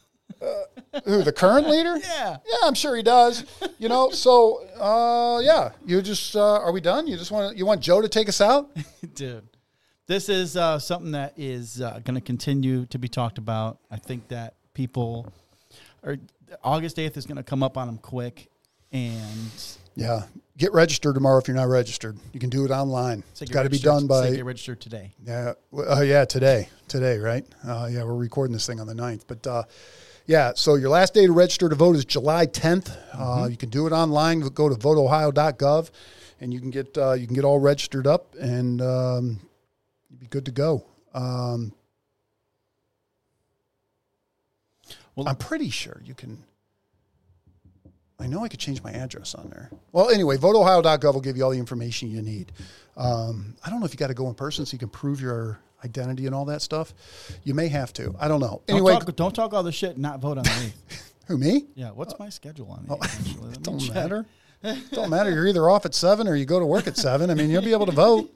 Who, 1.05 1.23
the 1.23 1.33
current 1.33 1.69
leader? 1.69 1.99
Yeah. 2.03 2.37
Yeah, 2.47 2.57
I'm 2.65 2.75
sure 2.75 2.97
he 2.97 3.03
does. 3.03 3.45
You 3.79 3.89
know, 3.89 4.11
so 4.11 4.65
uh, 4.79 5.41
yeah, 5.41 5.71
you 5.87 6.01
just 6.03 6.37
uh, 6.37 6.41
are 6.59 6.73
we 6.73 6.81
done? 6.81 7.07
You 7.07 7.17
just 7.17 7.31
want 7.31 7.57
you 7.57 7.67
want 7.67 7.81
Joe 7.81 8.01
to 8.01 8.09
take 8.09 8.29
us 8.29 8.41
out? 8.41 8.71
Dude, 9.15 9.47
this 10.07 10.29
is 10.29 10.57
uh, 10.57 10.79
something 10.79 11.13
that 11.13 11.35
is 11.37 11.81
uh, 11.81 12.01
going 12.05 12.15
to 12.15 12.21
continue 12.21 12.87
to 12.87 12.99
be 12.99 13.09
talked 13.09 13.39
about. 13.39 13.79
I 13.91 13.97
think 13.97 14.29
that 14.29 14.55
people, 14.75 15.27
or 16.03 16.17
August 16.63 16.97
8th 16.97 17.17
is 17.17 17.27
going 17.27 17.37
to 17.37 17.43
come 17.43 17.63
up 17.63 17.77
on 17.77 17.87
them 17.87 17.99
quick. 17.99 18.49
And 18.93 19.51
Yeah, 19.95 20.25
get 20.59 20.73
registered 20.75 21.15
tomorrow 21.15 21.39
if 21.39 21.49
you're 21.49 21.57
not 21.57 21.69
registered. 21.69 22.19
You 22.33 22.41
can 22.41 22.51
do 22.51 22.65
it 22.65 22.71
online. 22.71 23.25
It's 23.41 23.51
got 23.51 23.63
to 23.63 23.71
be 23.71 23.79
done 23.79 24.03
say 24.03 24.07
by 24.07 24.31
get 24.37 24.45
registered 24.45 24.81
today. 24.81 25.15
yeah, 25.25 25.55
uh, 25.75 26.01
yeah 26.03 26.25
today 26.27 26.69
today 26.89 27.19
right? 27.19 27.45
Uh, 27.67 27.89
yeah, 27.91 28.05
we're 28.05 28.15
recording 28.15 28.53
this 28.53 28.67
thing 28.67 28.81
on 28.81 28.87
the 28.87 28.95
9th. 28.95 29.23
but 29.27 29.47
uh, 29.47 29.63
yeah. 30.27 30.53
So 30.55 30.75
your 30.75 30.91
last 30.91 31.15
day 31.15 31.27
to 31.27 31.33
register 31.33 31.69
to 31.69 31.75
vote 31.75 31.97
is 31.97 32.05
July 32.05 32.47
10th. 32.47 32.95
Uh, 33.13 33.49
you 33.51 33.57
can 33.57 33.71
do 33.71 33.87
it 33.87 33.93
online. 33.93 34.41
Go 34.41 34.69
to 34.69 34.75
voteohio.gov, 34.75 35.91
and 36.41 36.53
you 36.53 36.61
can 36.61 36.71
get 36.71 36.97
uh, 36.99 37.13
you 37.15 37.27
can 37.27 37.35
get 37.35 37.45
all 37.45 37.59
registered 37.59 38.07
up, 38.07 38.35
and 38.39 38.83
um, 38.83 39.41
you'll 40.11 40.21
be 40.21 40.27
good 40.27 40.45
to 40.45 40.53
go. 40.53 40.85
Um, 41.15 41.73
Well- 45.17 45.29
I'm 45.29 45.37
pretty 45.37 45.71
sure 45.71 46.01
you 46.05 46.15
can. 46.15 46.39
I 48.19 48.27
know 48.29 48.45
I 48.45 48.49
could 48.49 48.61
change 48.61 48.83
my 48.85 48.93
address 48.93 49.35
on 49.35 49.49
there. 49.51 49.69
Well, 49.91 50.09
anyway, 50.11 50.37
voteohio.gov 50.37 51.15
will 51.15 51.21
give 51.21 51.37
you 51.37 51.43
all 51.43 51.51
the 51.51 51.59
information 51.59 52.09
you 52.09 52.23
need. 52.23 52.53
Um, 52.97 53.57
I 53.65 53.71
don't 53.71 53.81
know 53.81 53.87
if 53.87 53.93
you 53.93 53.99
got 53.99 54.09
to 54.09 54.15
go 54.15 54.29
in 54.29 54.35
person 54.35 54.65
so 54.65 54.75
you 54.75 54.79
can 54.79 54.91
prove 54.91 55.21
your 55.21 55.59
identity 55.85 56.27
and 56.27 56.35
all 56.35 56.45
that 56.45 56.63
stuff. 56.63 56.95
You 57.43 57.55
may 57.55 57.67
have 57.69 57.93
to. 57.95 58.15
I 58.21 58.29
don't 58.29 58.39
know. 58.41 58.63
Don't, 58.67 58.77
Anyway, 58.77 58.93
talk, 58.93 59.17
don't 59.17 59.35
talk 59.35 59.53
all 59.53 59.65
the 59.65 59.73
shit 59.73 59.93
and 59.93 60.03
not 60.03 60.21
vote 60.21 60.39
on 60.39 60.45
8th. 60.45 60.73
who 61.27 61.37
me? 61.37 61.67
Yeah, 61.75 61.89
what's 61.91 62.17
my 62.21 62.29
schedule 62.29 62.71
on 62.71 62.85
the 62.87 62.95
8th? 62.97 63.05
actually? 63.05 63.35
Let 63.41 63.49
me 63.49 63.53
It 63.55 63.63
don't 63.63 63.79
check. 63.81 63.95
matter. 63.95 64.27
don't 64.93 65.11
matter. 65.11 65.31
You're 65.33 65.49
either 65.49 65.69
off 65.69 65.85
at 65.85 65.93
seven 65.95 66.29
or 66.29 66.37
you 66.37 66.45
go 66.45 66.61
to 66.61 66.67
work 66.67 66.87
at 66.87 66.97
seven. 66.97 67.29
I 67.31 67.35
mean, 67.35 67.51
you'll 67.51 67.63
be 67.65 67.73
able 67.73 67.87
to 67.87 67.93
vote. 67.93 68.31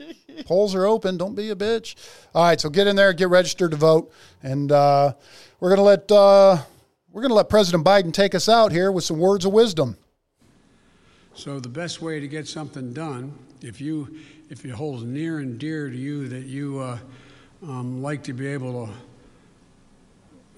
Polls 0.47 0.74
are 0.74 0.85
open. 0.85 1.16
Don't 1.16 1.37
be 1.37 1.51
a 1.51 1.55
bitch. 1.55 1.95
All 2.35 2.43
right, 2.43 2.61
so 2.61 2.68
get 2.68 2.89
in 2.89 2.97
there, 2.97 3.12
get 3.12 3.29
registered 3.29 3.70
to 3.70 3.77
vote, 3.77 4.12
and 4.43 4.72
uh, 4.72 5.12
we're 5.61 5.70
gonna 5.70 5.82
let 5.82 6.11
uh, 6.12 6.59
we're 7.12 7.22
gonna 7.22 7.34
let 7.34 7.48
President 7.48 7.84
Biden 7.84 8.12
take 8.12 8.34
us 8.34 8.48
out 8.48 8.72
here 8.72 8.92
with 8.92 9.04
some 9.04 9.18
words 9.18 9.44
of 9.44 9.52
wisdom. 9.52 9.96
So 11.34 11.61
the 11.61 11.68
best 11.68 12.00
way 12.00 12.20
to 12.20 12.28
get 12.28 12.48
something 12.48 12.92
done, 12.92 13.32
if 13.62 13.80
you 13.80 14.18
if 14.48 14.64
it 14.64 14.70
holds 14.70 15.02
near 15.02 15.38
and 15.38 15.59
dear 15.59 15.88
to 15.90 15.96
you 15.96 16.28
that 16.28 16.46
you 16.46 16.78
uh, 16.78 16.98
um, 17.62 18.02
like 18.02 18.22
to 18.24 18.32
be 18.32 18.46
able 18.46 18.90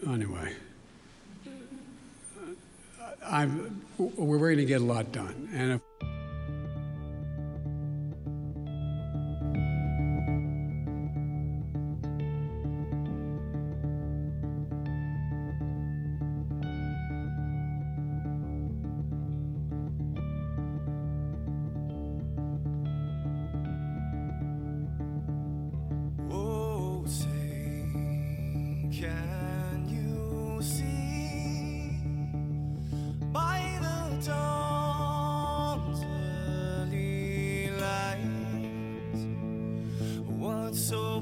to, 0.05 0.11
anyway, 0.11 0.53
I'm, 3.25 3.83
we're 3.99 4.39
going 4.39 4.59
to 4.59 4.65
get 4.65 4.81
a 4.81 4.85
lot 4.85 5.11
done, 5.13 5.49
and 5.53 5.73
if. 5.73 5.81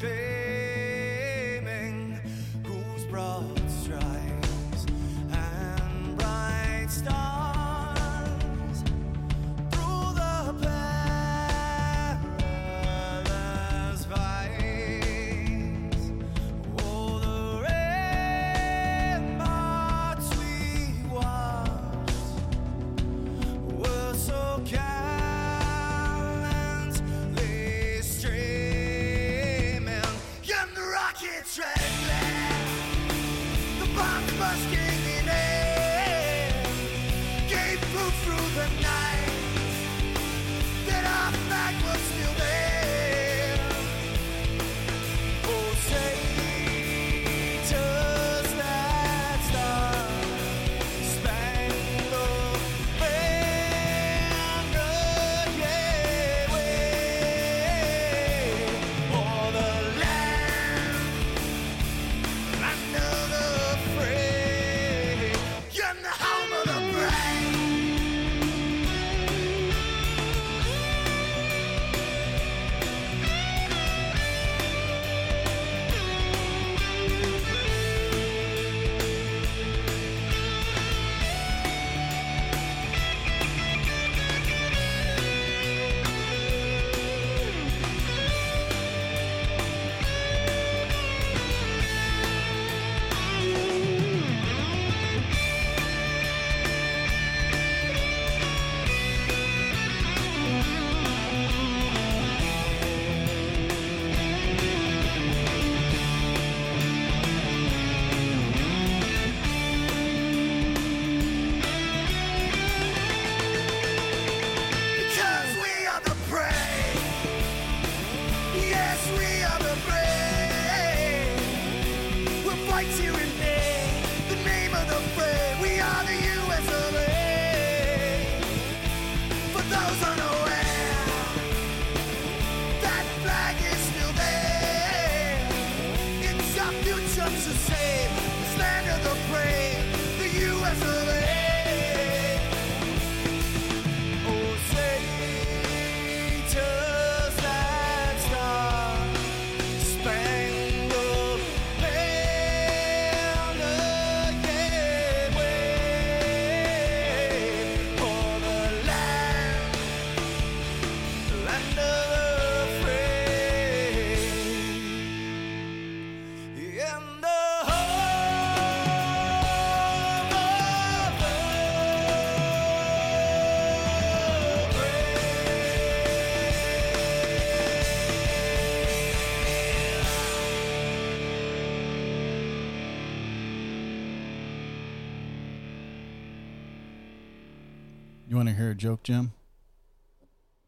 hear 188.62 188.72
a 188.72 188.76
joke, 188.76 189.03
Jim? 189.03 189.34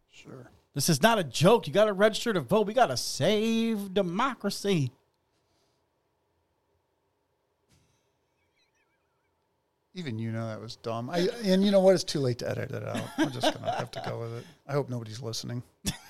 Sure. 0.10 0.50
This 0.74 0.90
is 0.90 1.02
not 1.02 1.20
a 1.20 1.24
joke. 1.24 1.68
You 1.68 1.74
got 1.74 1.86
to 1.86 1.94
register 1.94 2.34
to 2.34 2.42
vote. 2.42 2.66
We 2.66 2.74
got 2.74 2.88
to 2.88 2.98
save 2.98 3.94
democracy. 3.94 4.92
Even 9.96 10.18
you 10.18 10.32
know 10.32 10.48
that 10.48 10.60
was 10.60 10.76
dumb. 10.78 11.12
I 11.12 11.30
and 11.44 11.64
you 11.64 11.70
know 11.70 11.80
what? 11.80 11.94
It's 11.94 12.04
too 12.04 12.20
late 12.20 12.40
to 12.40 12.50
edit 12.50 12.72
it 12.72 12.84
out. 12.84 13.04
We're 13.16 13.30
just 13.30 13.54
gonna 13.54 13.72
have 13.74 13.92
to 13.92 14.02
go 14.04 14.22
with 14.22 14.38
it. 14.38 14.46
I 14.68 14.74
hope 14.74 14.90
nobody's 14.90 15.22
listening. 15.22 15.62